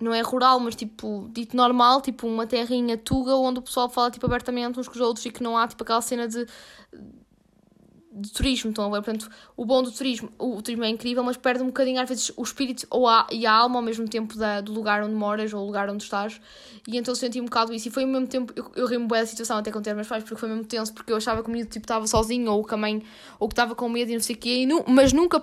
não 0.00 0.14
é 0.14 0.20
rural, 0.20 0.58
mas 0.60 0.74
tipo, 0.74 1.28
dito 1.32 1.56
normal, 1.56 2.00
tipo 2.00 2.26
uma 2.26 2.46
terrinha 2.46 2.96
tuga 2.96 3.36
onde 3.36 3.58
o 3.58 3.62
pessoal 3.62 3.88
fala 3.88 4.10
tipo 4.10 4.26
abertamente 4.26 4.80
uns 4.80 4.88
com 4.88 4.94
os 4.94 5.00
outros 5.00 5.24
e 5.26 5.30
que 5.30 5.42
não 5.42 5.56
há 5.56 5.68
tipo 5.68 5.82
aquela 5.82 6.00
cena 6.00 6.26
de, 6.26 6.46
de 8.12 8.32
turismo, 8.32 8.70
estão 8.70 8.86
a 8.86 8.88
ver? 8.88 9.04
Portanto, 9.04 9.30
o 9.56 9.64
bom 9.64 9.82
do 9.82 9.90
turismo, 9.92 10.30
o, 10.38 10.56
o, 10.56 10.62
turismo 10.62 10.84
é 10.84 10.88
incrível, 10.88 11.22
mas 11.22 11.36
perde 11.36 11.62
um 11.62 11.66
bocadinho 11.66 12.00
às 12.00 12.08
vezes 12.08 12.32
o 12.36 12.42
espírito 12.42 12.86
ou 12.90 13.06
a, 13.06 13.26
e 13.30 13.46
a 13.46 13.52
alma 13.52 13.76
ao 13.76 13.82
mesmo 13.82 14.08
tempo 14.08 14.36
da, 14.36 14.60
do 14.60 14.72
lugar 14.72 15.02
onde 15.02 15.14
moras 15.14 15.52
ou 15.52 15.62
o 15.62 15.66
lugar 15.66 15.88
onde 15.88 16.02
estás. 16.02 16.40
E 16.88 16.96
então 16.96 17.14
senti 17.14 17.40
um 17.40 17.44
bocado 17.44 17.72
isso. 17.72 17.88
E 17.88 17.90
foi 17.90 18.02
ao 18.02 18.08
mesmo 18.08 18.26
tempo, 18.26 18.52
eu, 18.56 18.72
eu 18.74 18.86
ri-me 18.86 19.06
bem 19.06 19.20
da 19.20 19.26
situação 19.26 19.58
até 19.58 19.70
com 19.70 19.80
ter 19.80 19.94
meus 19.94 20.08
pais, 20.08 20.24
porque 20.24 20.36
foi 20.36 20.48
mesmo 20.48 20.64
tenso, 20.64 20.92
porque 20.92 21.12
eu 21.12 21.16
achava 21.16 21.42
que 21.42 21.48
o 21.48 21.52
menino 21.52 21.68
tipo 21.68 21.84
estava 21.84 22.06
sozinho 22.06 22.50
ou 22.50 22.64
que 22.64 22.74
a 22.74 22.76
mãe, 22.76 23.02
ou 23.38 23.48
que 23.48 23.52
estava 23.52 23.74
com 23.74 23.88
medo 23.88 24.10
e 24.10 24.14
não 24.14 24.20
sei 24.20 24.34
o 24.34 24.38
quê, 24.38 24.62
e 24.62 24.66
não, 24.66 24.84
mas 24.88 25.12
nunca 25.12 25.40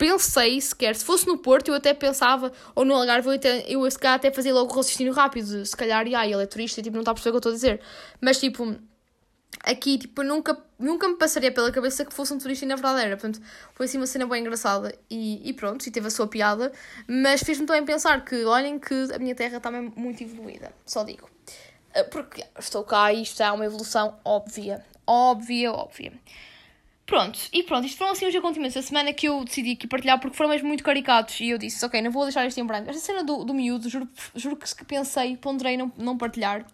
pensei 0.00 0.58
sequer, 0.62 0.96
se 0.96 1.04
fosse 1.04 1.26
no 1.26 1.36
Porto, 1.36 1.68
eu 1.68 1.74
até 1.74 1.92
pensava, 1.92 2.50
ou 2.74 2.86
no 2.86 2.94
Algarve, 2.94 3.28
eu, 3.28 3.34
até, 3.34 3.64
eu 3.68 3.90
se 3.90 3.98
calhar 3.98 4.16
até 4.16 4.32
fazia 4.32 4.54
logo 4.54 4.72
o 4.72 4.76
raciocínio 4.76 5.12
rápido, 5.12 5.66
se 5.66 5.76
calhar, 5.76 6.06
e 6.08 6.14
ele 6.14 6.42
é 6.42 6.46
turista, 6.46 6.80
tipo, 6.80 6.94
não 6.94 7.02
está 7.02 7.10
a 7.10 7.14
perceber 7.14 7.36
o 7.36 7.40
que 7.40 7.46
eu 7.46 7.50
estou 7.50 7.52
a 7.52 7.54
dizer. 7.54 7.80
Mas, 8.18 8.40
tipo, 8.40 8.76
aqui, 9.62 9.98
tipo, 9.98 10.22
nunca, 10.22 10.56
nunca 10.78 11.06
me 11.06 11.16
passaria 11.16 11.52
pela 11.52 11.70
cabeça 11.70 12.02
que 12.02 12.14
fosse 12.14 12.32
um 12.32 12.38
turista 12.38 12.64
e 12.64 12.68
na 12.68 12.76
verdade 12.76 13.04
era. 13.04 13.14
Portanto, 13.14 13.44
foi 13.74 13.84
assim 13.84 13.98
uma 13.98 14.06
cena 14.06 14.26
bem 14.26 14.40
engraçada 14.40 14.96
e, 15.10 15.46
e 15.46 15.52
pronto, 15.52 15.86
e 15.86 15.90
teve 15.90 16.06
a 16.06 16.10
sua 16.10 16.26
piada, 16.26 16.72
mas 17.06 17.42
fez-me 17.42 17.66
também 17.66 17.84
pensar 17.84 18.24
que, 18.24 18.42
olhem 18.46 18.78
que 18.78 18.94
a 19.14 19.18
minha 19.18 19.34
terra 19.34 19.58
está 19.58 19.70
mesmo 19.70 19.92
muito 19.96 20.22
evoluída, 20.22 20.72
só 20.86 21.04
digo. 21.04 21.28
Eh, 21.92 22.04
porque 22.04 22.42
estou 22.58 22.84
cá 22.84 23.12
e 23.12 23.20
isto 23.20 23.42
é 23.42 23.52
uma 23.52 23.66
evolução 23.66 24.18
óbvia, 24.24 24.82
óbvia, 25.06 25.72
óbvia. 25.72 26.14
Pronto, 27.10 27.40
e 27.52 27.64
pronto, 27.64 27.84
isto 27.84 27.98
foram 27.98 28.12
assim 28.12 28.24
os 28.24 28.34
acontecimentos 28.36 28.76
da 28.76 28.82
semana 28.82 29.12
que 29.12 29.26
eu 29.26 29.42
decidi 29.42 29.72
aqui 29.72 29.88
partilhar 29.88 30.20
porque 30.20 30.36
foram 30.36 30.48
mesmo 30.48 30.68
muito 30.68 30.84
caricatos 30.84 31.40
e 31.40 31.48
eu 31.48 31.58
disse, 31.58 31.84
ok, 31.84 32.00
não 32.00 32.12
vou 32.12 32.22
deixar 32.22 32.46
isto 32.46 32.60
em 32.60 32.64
branco. 32.64 32.88
Esta 32.88 33.02
cena 33.02 33.24
do, 33.24 33.44
do 33.44 33.52
miúdo, 33.52 33.88
juro, 33.88 34.08
juro 34.32 34.56
que 34.56 34.84
pensei, 34.84 35.36
ponderei 35.36 35.76
não, 35.76 35.90
não 35.98 36.16
partilhar, 36.16 36.64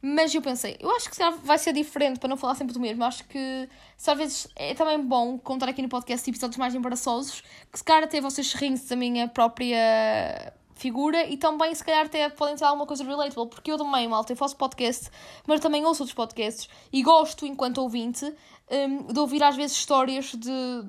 mas 0.00 0.34
eu 0.34 0.40
pensei, 0.40 0.78
eu 0.80 0.90
acho 0.96 1.10
que 1.10 1.16
vai 1.44 1.58
ser 1.58 1.74
diferente 1.74 2.18
para 2.18 2.30
não 2.30 2.38
falar 2.38 2.54
sempre 2.54 2.72
do 2.72 2.80
mesmo. 2.80 3.04
acho 3.04 3.28
que 3.28 3.68
se 3.94 4.10
às 4.10 4.16
vezes 4.16 4.48
é 4.56 4.72
também 4.72 4.98
bom 5.02 5.36
contar 5.38 5.68
aqui 5.68 5.82
no 5.82 5.88
podcast 5.90 6.30
episódios 6.30 6.56
mais 6.56 6.74
embaraçosos, 6.74 7.42
que 7.70 7.78
se 7.78 7.84
calhar 7.84 8.04
até 8.04 8.22
vocês 8.22 8.54
riem 8.54 8.74
da 8.74 8.96
minha 8.96 9.28
própria 9.28 10.50
figura 10.78 11.26
e 11.26 11.36
também 11.36 11.74
se 11.74 11.84
calhar 11.84 12.06
até 12.06 12.30
podem 12.30 12.56
ter 12.56 12.64
alguma 12.64 12.86
coisa 12.86 13.04
relatable, 13.04 13.48
porque 13.48 13.70
eu 13.70 13.76
também, 13.76 14.08
malta, 14.08 14.32
eu 14.32 14.36
faço 14.36 14.56
podcast, 14.56 15.10
mas 15.46 15.60
também 15.60 15.84
ouço 15.84 16.04
outros 16.04 16.14
podcasts 16.14 16.68
e 16.92 17.02
gosto, 17.02 17.44
enquanto 17.44 17.78
ouvinte, 17.78 18.32
um, 18.70 19.12
de 19.12 19.18
ouvir 19.18 19.42
às 19.42 19.56
vezes 19.56 19.76
histórias 19.76 20.32
de, 20.34 20.84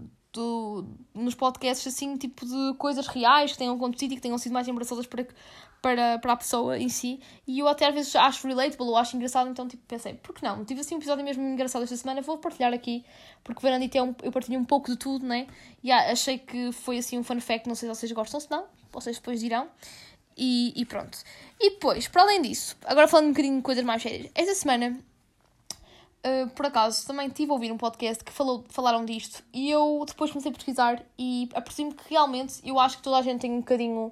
nos 1.13 1.35
podcasts 1.35 1.87
assim, 1.87 2.17
tipo 2.17 2.45
de 2.45 2.73
coisas 2.77 3.07
reais 3.07 3.51
que 3.51 3.57
tenham 3.57 3.75
acontecido 3.75 4.13
e 4.13 4.15
que 4.15 4.21
tenham 4.21 4.37
sido 4.37 4.53
mais 4.53 4.67
embaraçosas 4.67 5.05
para, 5.05 5.25
para, 5.81 6.19
para 6.19 6.33
a 6.33 6.37
pessoa 6.37 6.77
em 6.77 6.89
si. 6.89 7.19
E 7.47 7.59
eu 7.59 7.67
até 7.67 7.87
às 7.87 7.93
vezes 7.93 8.15
acho 8.15 8.47
relatable 8.47 8.87
ou 8.87 8.95
acho 8.95 9.15
engraçado, 9.15 9.49
então 9.49 9.67
tipo, 9.67 9.83
pensei, 9.87 10.13
por 10.13 10.35
que 10.35 10.43
não? 10.43 10.63
Tive 10.63 10.81
assim 10.81 10.95
um 10.95 10.97
episódio 10.97 11.23
mesmo 11.23 11.43
engraçado 11.43 11.83
esta 11.83 11.97
semana, 11.97 12.21
vou 12.21 12.37
partilhar 12.37 12.73
aqui, 12.73 13.03
porque 13.43 13.61
Verandite 13.61 13.97
é 13.97 14.03
um, 14.03 14.13
eu 14.21 14.31
partilho 14.31 14.59
um 14.59 14.65
pouco 14.65 14.91
de 14.91 14.97
tudo, 14.97 15.25
né? 15.25 15.47
E 15.83 15.91
ah, 15.91 16.11
achei 16.11 16.37
que 16.37 16.71
foi 16.71 16.99
assim 16.99 17.17
um 17.17 17.23
fun 17.23 17.39
fact, 17.41 17.67
não 17.67 17.75
sei 17.75 17.89
se 17.89 17.95
vocês 17.95 18.11
gostam, 18.11 18.39
se 18.39 18.49
não, 18.51 18.65
vocês 18.91 19.17
depois 19.17 19.39
dirão. 19.39 19.67
E, 20.37 20.71
e 20.73 20.85
pronto. 20.85 21.17
E 21.59 21.71
depois, 21.71 22.07
para 22.07 22.21
além 22.21 22.41
disso, 22.41 22.77
agora 22.85 23.09
falando 23.09 23.25
um 23.25 23.31
bocadinho 23.31 23.57
de 23.57 23.61
coisas 23.61 23.83
mais 23.83 24.01
sérias, 24.01 24.31
esta 24.33 24.55
semana, 24.55 24.97
uh, 26.25 26.49
por 26.49 26.65
acaso, 26.65 27.05
também 27.05 27.29
tive 27.29 27.51
a 27.51 27.53
ouvir 27.53 27.71
um 27.71 27.77
podcast 27.77 28.23
que 28.23 28.31
falou, 28.31 28.63
falaram 28.69 29.05
disto 29.05 29.43
e 29.53 29.69
eu 29.69 30.03
depois 30.07 30.31
comecei 30.31 30.51
a 30.51 30.53
pesquisar 30.53 31.03
e 31.17 31.49
apercebi-me 31.53 31.93
que 31.93 32.09
realmente 32.09 32.61
eu 32.63 32.79
acho 32.79 32.97
que 32.97 33.03
toda 33.03 33.17
a 33.17 33.21
gente 33.21 33.41
tem 33.41 33.51
um 33.51 33.59
bocadinho 33.59 34.11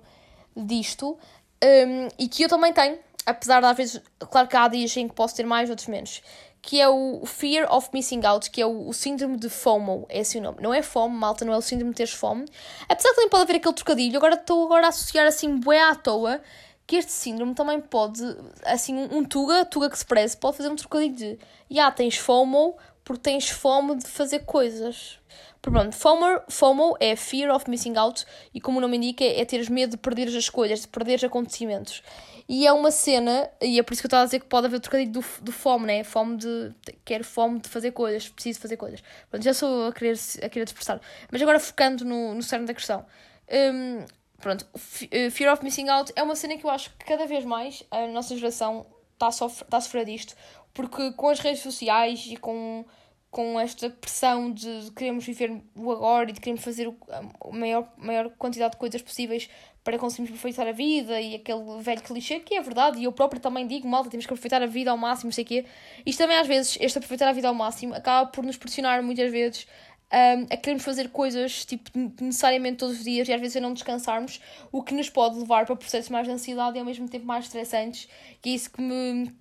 disto 0.55 1.17
um, 1.63 2.07
e 2.19 2.27
que 2.27 2.43
eu 2.43 2.49
também 2.49 2.73
tenho, 2.73 2.97
apesar 3.25 3.59
de 3.59 3.65
às 3.65 3.77
vezes, 3.77 4.01
claro 4.31 4.47
que 4.47 4.55
há 4.55 4.67
dias 4.67 4.95
em 4.97 5.07
que 5.07 5.15
posso 5.15 5.35
ter 5.35 5.45
mais, 5.45 5.69
outros 5.69 5.87
menos 5.87 6.21
que 6.67 6.81
é 6.81 6.89
o 6.89 7.25
Fear 7.25 7.73
of 7.73 7.89
Missing 7.93 8.25
Out, 8.25 8.51
que 8.51 8.61
é 8.61 8.65
o, 8.65 8.89
o 8.89 8.93
síndrome 8.93 9.37
de 9.37 9.47
FOMO, 9.47 10.05
é 10.09 10.19
esse 10.19 10.37
o 10.37 10.41
nome. 10.41 10.57
Não 10.61 10.73
é 10.73 10.81
fome, 10.81 11.15
malta, 11.15 11.45
não 11.45 11.53
é 11.53 11.57
o 11.57 11.61
síndrome 11.61 11.91
de 11.91 11.97
teres 11.97 12.11
fome. 12.11 12.45
Apesar 12.89 13.07
que 13.09 13.15
também 13.15 13.29
pode 13.29 13.43
haver 13.43 13.55
aquele 13.55 13.73
trocadilho, 13.73 14.17
agora 14.17 14.35
estou 14.35 14.65
agora 14.65 14.87
a 14.87 14.89
associar 14.89 15.25
assim 15.25 15.55
bué 15.57 15.81
à 15.81 15.95
toa, 15.95 16.41
que 16.87 16.95
este 16.95 17.11
síndrome 17.11 17.53
também 17.53 17.81
pode, 17.81 18.23
assim, 18.63 18.95
um, 19.11 19.23
tuga, 19.25 19.65
tuga 19.65 19.89
que 19.89 19.99
se 19.99 20.05
preze, 20.05 20.37
pode 20.37 20.55
fazer 20.55 20.69
um 20.69 20.75
trocadilho 20.75 21.13
de, 21.13 21.39
já, 21.69 21.91
tens 21.91 22.15
FOMO 22.15 22.77
porque 23.03 23.21
tens 23.21 23.49
fome 23.49 23.95
de 23.95 24.07
fazer 24.07 24.39
coisas. 24.39 25.19
Pronto, 25.61 25.95
FOMO, 25.95 26.41
FOMO 26.49 26.97
é 26.99 27.15
Fear 27.15 27.53
of 27.53 27.69
Missing 27.69 27.97
Out 27.97 28.25
e 28.53 28.61
como 28.61 28.77
o 28.77 28.81
nome 28.81 28.97
indica 28.97 29.23
é 29.23 29.43
teres 29.45 29.69
medo 29.69 29.91
de 29.91 29.97
perder 29.97 30.27
as 30.27 30.33
escolhas, 30.33 30.81
de 30.81 30.87
perder 30.87 31.23
acontecimentos. 31.25 32.01
E 32.49 32.65
é 32.65 32.71
uma 32.71 32.91
cena, 32.91 33.49
e 33.61 33.77
é 33.77 33.83
por 33.83 33.91
isso 33.91 34.01
que 34.01 34.05
eu 34.05 34.09
estava 34.09 34.23
a 34.23 34.25
dizer 34.25 34.39
que 34.39 34.45
pode 34.45 34.67
haver 34.67 34.79
trocadilho 34.79 35.11
do, 35.11 35.25
do 35.41 35.51
fome, 35.51 35.85
né? 35.85 36.03
Fome 36.03 36.37
de. 36.37 36.73
Quero 37.03 37.25
fome 37.25 37.59
de 37.59 37.67
fazer 37.67 37.91
coisas, 37.91 38.29
preciso 38.29 38.59
fazer 38.59 38.77
coisas. 38.77 39.03
Pronto, 39.29 39.43
já 39.43 39.53
sou 39.53 39.87
a 39.87 39.93
querer, 39.93 40.17
a 40.41 40.47
querer 40.47 40.63
expressar. 40.63 41.01
Mas 41.29 41.41
agora 41.41 41.59
focando 41.59 42.05
no, 42.05 42.33
no 42.33 42.41
cerne 42.41 42.65
da 42.65 42.73
questão. 42.73 43.05
Um, 43.51 44.05
pronto, 44.39 44.65
uh, 44.73 45.31
Fear 45.31 45.53
of 45.53 45.63
Missing 45.63 45.89
Out 45.89 46.13
é 46.15 46.23
uma 46.23 46.35
cena 46.35 46.57
que 46.57 46.65
eu 46.65 46.69
acho 46.69 46.91
que 46.97 47.05
cada 47.05 47.25
vez 47.25 47.45
mais 47.45 47.83
a 47.91 48.07
nossa 48.07 48.35
geração 48.35 48.85
está 49.13 49.27
a, 49.27 49.31
sofrer, 49.31 49.65
está 49.65 49.77
a 49.77 49.81
sofrer 49.81 50.05
disto. 50.05 50.35
Porque 50.73 51.11
com 51.13 51.29
as 51.29 51.39
redes 51.39 51.61
sociais 51.61 52.27
e 52.29 52.37
com 52.37 52.85
com 53.29 53.59
esta 53.59 53.89
pressão 53.89 54.51
de 54.51 54.91
queremos 54.95 55.25
viver 55.25 55.61
o 55.75 55.91
agora 55.91 56.29
e 56.29 56.33
de 56.33 56.39
queremos 56.39 56.63
fazer 56.63 56.91
a 57.09 57.51
maior, 57.51 57.91
maior 57.97 58.29
quantidade 58.31 58.71
de 58.71 58.77
coisas 58.77 59.01
possíveis 59.01 59.49
para 59.83 59.97
conseguirmos 59.97 60.31
aproveitar 60.37 60.67
a 60.67 60.71
vida 60.71 61.19
e 61.21 61.35
aquele 61.35 61.81
velho 61.81 62.01
clichê 62.01 62.39
que 62.39 62.55
é 62.55 62.61
verdade, 62.61 62.99
e 62.99 63.05
eu 63.05 63.11
próprio 63.11 63.39
também 63.39 63.65
digo, 63.65 63.87
malta, 63.87 64.09
temos 64.09 64.25
que 64.25 64.33
aproveitar 64.33 64.61
a 64.61 64.65
vida 64.65 64.91
ao 64.91 64.97
máximo, 64.97 65.31
sei 65.31 65.45
quê. 65.45 65.65
Isto 66.05 66.19
também 66.19 66.37
às 66.37 66.47
vezes, 66.47 66.77
este 66.81 66.97
aproveitar 66.97 67.29
a 67.29 67.31
vida 67.31 67.47
ao 67.47 67.53
máximo, 67.53 67.93
acaba 67.93 68.29
por 68.29 68.43
nos 68.43 68.57
pressionar 68.57 69.01
muitas 69.01 69.31
vezes 69.31 69.67
um, 70.11 70.43
a 70.49 70.57
queremos 70.57 70.83
fazer 70.83 71.09
coisas 71.09 71.65
tipo, 71.65 71.91
necessariamente 72.21 72.77
todos 72.77 72.97
os 72.97 73.03
dias 73.03 73.27
e 73.27 73.33
às 73.33 73.41
vezes 73.41 73.57
a 73.57 73.59
não 73.59 73.73
descansarmos, 73.73 74.39
o 74.71 74.81
que 74.81 74.93
nos 74.93 75.09
pode 75.09 75.37
levar 75.37 75.65
para 75.65 75.75
processos 75.75 76.09
mais 76.09 76.25
de 76.25 76.33
ansiedade 76.33 76.77
e 76.77 76.79
ao 76.79 76.85
mesmo 76.85 77.09
tempo 77.09 77.25
mais 77.25 77.45
estressantes. 77.45 78.07
E 78.43 78.49
é 78.49 78.53
isso 78.53 78.71
que 78.71 78.81
me. 78.81 79.35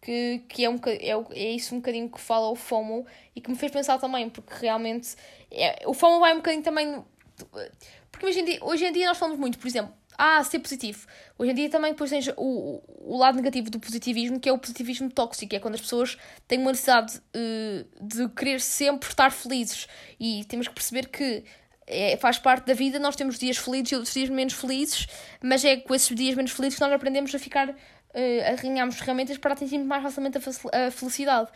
que, 0.00 0.42
que 0.48 0.64
é, 0.64 0.70
um, 0.70 0.80
é, 0.86 1.38
é 1.38 1.50
isso 1.52 1.74
um 1.74 1.78
bocadinho 1.78 2.08
que 2.08 2.20
fala 2.20 2.48
o 2.50 2.56
FOMO 2.56 3.06
e 3.36 3.40
que 3.40 3.50
me 3.50 3.56
fez 3.56 3.70
pensar 3.70 3.98
também, 3.98 4.30
porque 4.30 4.54
realmente. 4.58 5.16
É, 5.50 5.82
o 5.86 5.92
FOMO 5.92 6.18
vai 6.18 6.32
um 6.32 6.36
bocadinho 6.36 6.62
também. 6.62 7.04
Porque 8.10 8.26
hoje 8.26 8.40
em, 8.40 8.44
dia, 8.44 8.58
hoje 8.62 8.86
em 8.86 8.92
dia 8.92 9.08
nós 9.08 9.18
falamos 9.18 9.38
muito, 9.38 9.58
por 9.58 9.66
exemplo, 9.66 9.92
ah, 10.16 10.42
ser 10.44 10.58
positivo. 10.60 11.06
Hoje 11.38 11.50
em 11.50 11.54
dia 11.54 11.70
também 11.70 11.92
depois 11.92 12.10
tens 12.10 12.28
o, 12.36 12.82
o 13.00 13.16
lado 13.16 13.36
negativo 13.36 13.70
do 13.70 13.80
positivismo, 13.80 14.38
que 14.38 14.48
é 14.48 14.52
o 14.52 14.58
positivismo 14.58 15.10
tóxico, 15.10 15.54
é 15.54 15.58
quando 15.58 15.74
as 15.74 15.80
pessoas 15.80 16.16
têm 16.46 16.58
uma 16.58 16.70
necessidade 16.70 17.18
uh, 17.18 18.06
de 18.06 18.28
querer 18.30 18.60
sempre 18.60 19.08
estar 19.08 19.30
felizes. 19.30 19.86
E 20.18 20.44
temos 20.44 20.68
que 20.68 20.74
perceber 20.74 21.08
que 21.08 21.44
é, 21.86 22.16
faz 22.16 22.38
parte 22.38 22.66
da 22.66 22.74
vida, 22.74 22.98
nós 22.98 23.16
temos 23.16 23.38
dias 23.38 23.58
felizes 23.58 23.92
e 23.92 23.94
outros 23.94 24.14
dias 24.14 24.30
menos 24.30 24.54
felizes, 24.54 25.06
mas 25.42 25.64
é 25.64 25.76
com 25.76 25.94
esses 25.94 26.14
dias 26.14 26.34
menos 26.34 26.52
felizes 26.52 26.78
que 26.78 26.84
nós 26.84 26.92
aprendemos 26.92 27.34
a 27.34 27.38
ficar 27.38 27.74
uh, 28.14 28.52
arranhamos 28.52 28.96
ferramentas 28.96 29.36
para 29.36 29.52
atingirmos 29.52 29.86
mais 29.86 30.02
facilmente 30.02 30.38
a, 30.38 30.90
felicidade. 30.90 31.50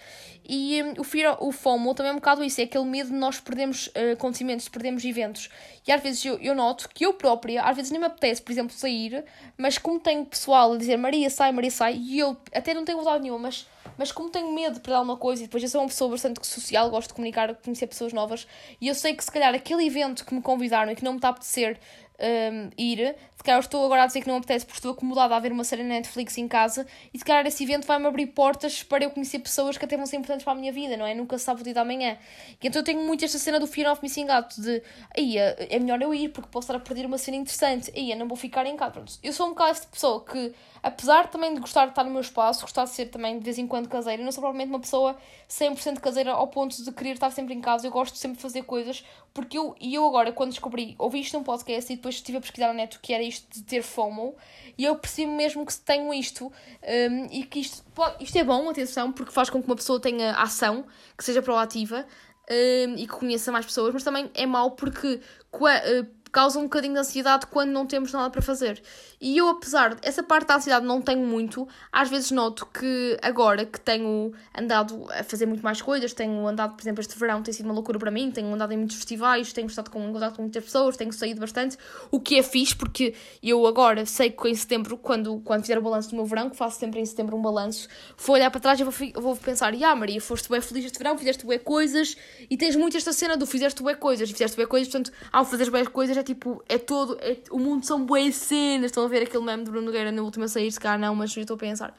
E 0.48 0.82
um, 0.82 1.00
o, 1.00 1.04
fear, 1.04 1.36
o 1.42 1.52
FOMO 1.52 1.94
também 1.94 2.10
é 2.10 2.12
um 2.12 2.18
bocado 2.18 2.42
isso, 2.44 2.60
é 2.60 2.64
aquele 2.64 2.84
medo 2.84 3.10
de 3.10 3.16
nós 3.16 3.40
perdermos 3.40 3.86
uh, 3.88 4.12
acontecimentos, 4.12 4.68
perdermos 4.68 5.04
eventos. 5.04 5.48
E 5.86 5.92
às 5.92 6.02
vezes 6.02 6.24
eu, 6.24 6.38
eu 6.38 6.54
noto 6.54 6.88
que 6.88 7.06
eu 7.06 7.14
própria, 7.14 7.62
às 7.62 7.76
vezes 7.76 7.90
nem 7.90 8.00
me 8.00 8.06
apetece, 8.06 8.42
por 8.42 8.52
exemplo, 8.52 8.74
sair, 8.74 9.24
mas 9.56 9.78
como 9.78 9.98
tenho 10.00 10.24
pessoal 10.26 10.72
a 10.72 10.76
dizer 10.76 10.96
Maria 10.96 11.30
sai, 11.30 11.52
Maria 11.52 11.70
sai, 11.70 11.96
e 11.96 12.18
eu 12.18 12.36
até 12.52 12.74
não 12.74 12.84
tenho 12.84 12.98
vontade 12.98 13.22
nenhuma, 13.22 13.38
mas 13.38 13.66
mas 13.98 14.12
como 14.12 14.30
tenho 14.30 14.54
medo 14.54 14.74
de 14.74 14.80
perder 14.80 14.96
alguma 14.96 15.16
coisa 15.16 15.42
e 15.42 15.46
depois 15.46 15.60
eu 15.62 15.68
sou 15.68 15.80
uma 15.80 15.88
pessoa 15.88 16.10
bastante 16.12 16.46
social, 16.46 16.88
gosto 16.88 17.08
de 17.08 17.14
comunicar, 17.14 17.52
conhecer 17.56 17.88
pessoas 17.88 18.12
novas 18.12 18.46
e 18.80 18.86
eu 18.86 18.94
sei 18.94 19.12
que 19.12 19.24
se 19.24 19.30
calhar 19.30 19.52
aquele 19.52 19.84
evento 19.84 20.24
que 20.24 20.32
me 20.32 20.40
convidaram 20.40 20.92
e 20.92 20.94
que 20.94 21.02
não 21.02 21.12
me 21.12 21.18
está 21.18 21.28
a 21.28 21.30
apetecer 21.32 21.80
um, 22.18 22.70
ir. 22.76 23.14
Se 23.36 23.44
calhar 23.44 23.60
estou 23.60 23.84
agora 23.84 24.02
a 24.02 24.06
dizer 24.06 24.20
que 24.20 24.28
não 24.28 24.36
apetece 24.36 24.66
porque 24.66 24.78
estou 24.78 24.92
acomodada 24.92 25.36
a 25.36 25.38
ver 25.38 25.52
uma 25.52 25.62
série 25.62 25.82
na 25.82 25.90
Netflix 25.90 26.36
em 26.38 26.48
casa 26.48 26.86
e 27.14 27.18
se 27.18 27.24
calhar 27.24 27.46
esse 27.46 27.62
evento 27.62 27.86
vai-me 27.86 28.06
abrir 28.06 28.26
portas 28.26 28.82
para 28.82 29.04
eu 29.04 29.10
conhecer 29.10 29.38
pessoas 29.38 29.78
que 29.78 29.84
até 29.84 29.96
vão 29.96 30.06
ser 30.06 30.16
importantes 30.16 30.44
para 30.44 30.52
a 30.52 30.56
minha 30.56 30.72
vida, 30.72 30.96
não 30.96 31.06
é? 31.06 31.14
Nunca 31.14 31.38
se 31.38 31.44
sabe 31.44 31.60
o 31.60 31.64
dia 31.64 31.74
da 31.74 31.84
manhã. 31.84 32.18
E 32.60 32.66
então 32.66 32.80
eu 32.80 32.84
tenho 32.84 33.00
muito 33.00 33.24
esta 33.24 33.38
cena 33.38 33.60
do 33.60 33.66
Fear 33.66 33.92
of 33.92 34.02
Missing 34.02 34.28
Out, 34.28 34.60
de 34.60 34.82
aí 35.16 35.38
é 35.38 35.78
melhor 35.78 36.02
eu 36.02 36.12
ir 36.12 36.30
porque 36.30 36.48
posso 36.50 36.66
estar 36.66 36.76
a 36.76 36.80
perder 36.80 37.06
uma 37.06 37.18
cena 37.18 37.36
interessante, 37.36 37.92
aí 37.94 38.14
não 38.16 38.26
vou 38.26 38.36
ficar 38.36 38.66
em 38.66 38.76
casa. 38.76 38.92
Pronto, 38.92 39.12
eu 39.22 39.32
sou 39.32 39.46
um 39.46 39.50
bocado 39.50 39.70
esta 39.70 39.86
pessoa 39.86 40.24
que, 40.24 40.52
apesar 40.82 41.28
também 41.28 41.54
de 41.54 41.60
gostar 41.60 41.84
de 41.84 41.92
estar 41.92 42.02
no 42.02 42.10
meu 42.10 42.20
espaço, 42.20 42.62
gostar 42.62 42.84
de 42.84 42.90
ser 42.90 43.06
também 43.06 43.38
de 43.38 43.44
vez 43.44 43.58
em 43.58 43.66
quando 43.66 43.88
caseira, 43.88 44.20
eu 44.20 44.24
não 44.24 44.32
sou 44.32 44.42
provavelmente 44.42 44.70
uma 44.70 44.80
pessoa 44.80 45.16
100% 45.48 46.00
caseira 46.00 46.32
ao 46.32 46.48
ponto 46.48 46.82
de 46.82 46.90
querer 46.92 47.12
estar 47.12 47.30
sempre 47.30 47.54
em 47.54 47.60
casa. 47.60 47.86
Eu 47.86 47.92
gosto 47.92 48.16
sempre 48.16 48.36
de 48.36 48.42
fazer 48.42 48.62
coisas 48.62 49.04
porque 49.32 49.56
eu, 49.56 49.76
e 49.80 49.94
eu 49.94 50.04
agora, 50.04 50.32
quando 50.32 50.50
descobri, 50.50 50.96
ouvi 50.98 51.20
isto 51.20 51.38
num 51.38 51.44
podcast 51.44 51.92
e 51.92 51.96
depois 51.96 52.07
estive 52.08 52.38
a 52.38 52.40
pesquisar 52.40 52.68
na 52.68 52.74
net 52.74 52.96
o 52.96 53.00
que 53.00 53.12
era 53.12 53.22
isto 53.22 53.46
de 53.52 53.62
ter 53.62 53.82
FOMO, 53.82 54.36
e 54.76 54.84
eu 54.84 54.96
percebo 54.96 55.32
mesmo 55.32 55.64
que 55.66 55.74
tenho 55.74 56.12
isto 56.14 56.46
um, 56.46 57.26
e 57.30 57.44
que 57.44 57.60
isto, 57.60 57.84
pode, 57.94 58.22
isto 58.22 58.36
é 58.36 58.44
bom, 58.44 58.68
atenção, 58.68 59.12
porque 59.12 59.32
faz 59.32 59.50
com 59.50 59.60
que 59.60 59.66
uma 59.68 59.76
pessoa 59.76 60.00
tenha 60.00 60.32
ação, 60.32 60.84
que 61.16 61.24
seja 61.24 61.42
proativa 61.42 62.06
um, 62.50 62.94
e 62.94 63.06
que 63.06 63.12
conheça 63.12 63.52
mais 63.52 63.66
pessoas, 63.66 63.92
mas 63.92 64.02
também 64.02 64.30
é 64.34 64.46
mau 64.46 64.72
porque 64.72 65.20
uh, 65.52 66.06
causa 66.30 66.58
um 66.58 66.64
bocadinho 66.64 66.94
de 66.94 67.00
ansiedade 67.00 67.46
quando 67.46 67.70
não 67.70 67.86
temos 67.86 68.12
nada 68.12 68.30
para 68.30 68.42
fazer. 68.42 68.82
E 69.20 69.36
eu, 69.36 69.48
apesar 69.48 69.96
essa 70.02 70.22
parte 70.22 70.46
da 70.46 70.56
ansiedade 70.56 70.86
não 70.86 71.00
tenho 71.02 71.26
muito, 71.26 71.66
às 71.90 72.08
vezes 72.08 72.30
noto 72.30 72.66
que 72.66 73.18
agora 73.20 73.66
que 73.66 73.80
tenho 73.80 74.32
andado 74.56 75.06
a 75.10 75.24
fazer 75.24 75.44
muito 75.46 75.62
mais 75.62 75.82
coisas, 75.82 76.12
tenho 76.12 76.46
andado, 76.46 76.74
por 76.74 76.82
exemplo, 76.82 77.00
este 77.00 77.18
verão 77.18 77.42
tem 77.42 77.52
sido 77.52 77.66
uma 77.66 77.74
loucura 77.74 77.98
para 77.98 78.10
mim, 78.12 78.30
tenho 78.30 78.52
andado 78.52 78.72
em 78.72 78.76
muitos 78.76 78.96
festivais, 78.96 79.52
tenho 79.52 79.66
estado 79.66 79.90
com, 79.90 80.12
contato 80.12 80.36
com 80.36 80.42
muitas 80.42 80.64
pessoas, 80.64 80.96
tenho 80.96 81.12
saído 81.12 81.40
bastante, 81.40 81.76
o 82.10 82.20
que 82.20 82.38
é 82.38 82.42
fixe, 82.42 82.76
porque 82.76 83.14
eu 83.42 83.66
agora 83.66 84.06
sei 84.06 84.30
que 84.30 84.48
em 84.48 84.54
setembro, 84.54 84.96
quando, 84.96 85.40
quando 85.40 85.62
fizer 85.62 85.78
o 85.78 85.82
balanço 85.82 86.10
do 86.10 86.16
meu 86.16 86.24
verão, 86.24 86.48
que 86.48 86.56
faço 86.56 86.78
sempre 86.78 87.00
em 87.00 87.04
setembro 87.04 87.36
um 87.36 87.42
balanço, 87.42 87.88
vou 88.16 88.36
olhar 88.36 88.50
para 88.50 88.60
trás 88.60 88.78
e 88.78 88.84
vou, 88.84 88.94
vou 89.14 89.36
pensar, 89.36 89.72
ah 89.82 89.96
Maria, 89.96 90.20
foste 90.20 90.48
bem 90.48 90.60
feliz 90.60 90.84
este 90.84 90.98
verão, 90.98 91.18
fizeste 91.18 91.44
bem 91.44 91.58
coisas, 91.58 92.16
e 92.48 92.56
tens 92.56 92.76
muito 92.76 92.96
esta 92.96 93.12
cena 93.12 93.36
do 93.36 93.46
fizeste 93.46 93.82
bem 93.82 93.96
coisas, 93.96 94.28
e 94.30 94.32
fizeste 94.32 94.56
bem 94.56 94.66
coisas, 94.66 94.88
portanto, 94.88 95.12
ao 95.32 95.44
fazer 95.44 95.70
bem 95.70 95.84
coisas 95.84 96.16
é 96.16 96.22
tipo, 96.22 96.62
é 96.68 96.78
todo, 96.78 97.18
é, 97.20 97.36
o 97.50 97.58
mundo 97.58 97.84
são 97.84 98.06
boas 98.06 98.36
cenas, 98.36 98.86
estão 98.86 99.07
a 99.08 99.10
ver 99.10 99.22
aquele 99.22 99.44
meme 99.44 99.64
de 99.64 99.70
Bruno 99.70 99.86
Nogueira 99.86 100.12
na 100.12 100.22
última 100.22 100.46
sair, 100.46 100.70
se 100.70 100.78
calhar 100.78 100.98
não, 100.98 101.14
mas 101.14 101.34
eu 101.36 101.40
estou 101.40 101.56
a 101.56 101.58
pensar. 101.58 101.98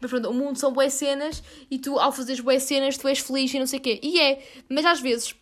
Mas 0.00 0.10
pronto, 0.10 0.30
o 0.30 0.34
mundo 0.34 0.58
são 0.58 0.72
boas 0.72 0.94
cenas 0.94 1.42
e 1.70 1.78
tu, 1.78 1.98
ao 1.98 2.12
fazeres 2.12 2.40
boas 2.40 2.62
cenas, 2.62 2.96
tu 2.96 3.06
és 3.08 3.18
feliz 3.18 3.52
e 3.52 3.58
não 3.58 3.66
sei 3.66 3.78
o 3.78 3.82
quê. 3.82 4.00
E 4.02 4.20
é, 4.20 4.42
mas 4.68 4.86
às 4.86 5.00
vezes, 5.00 5.34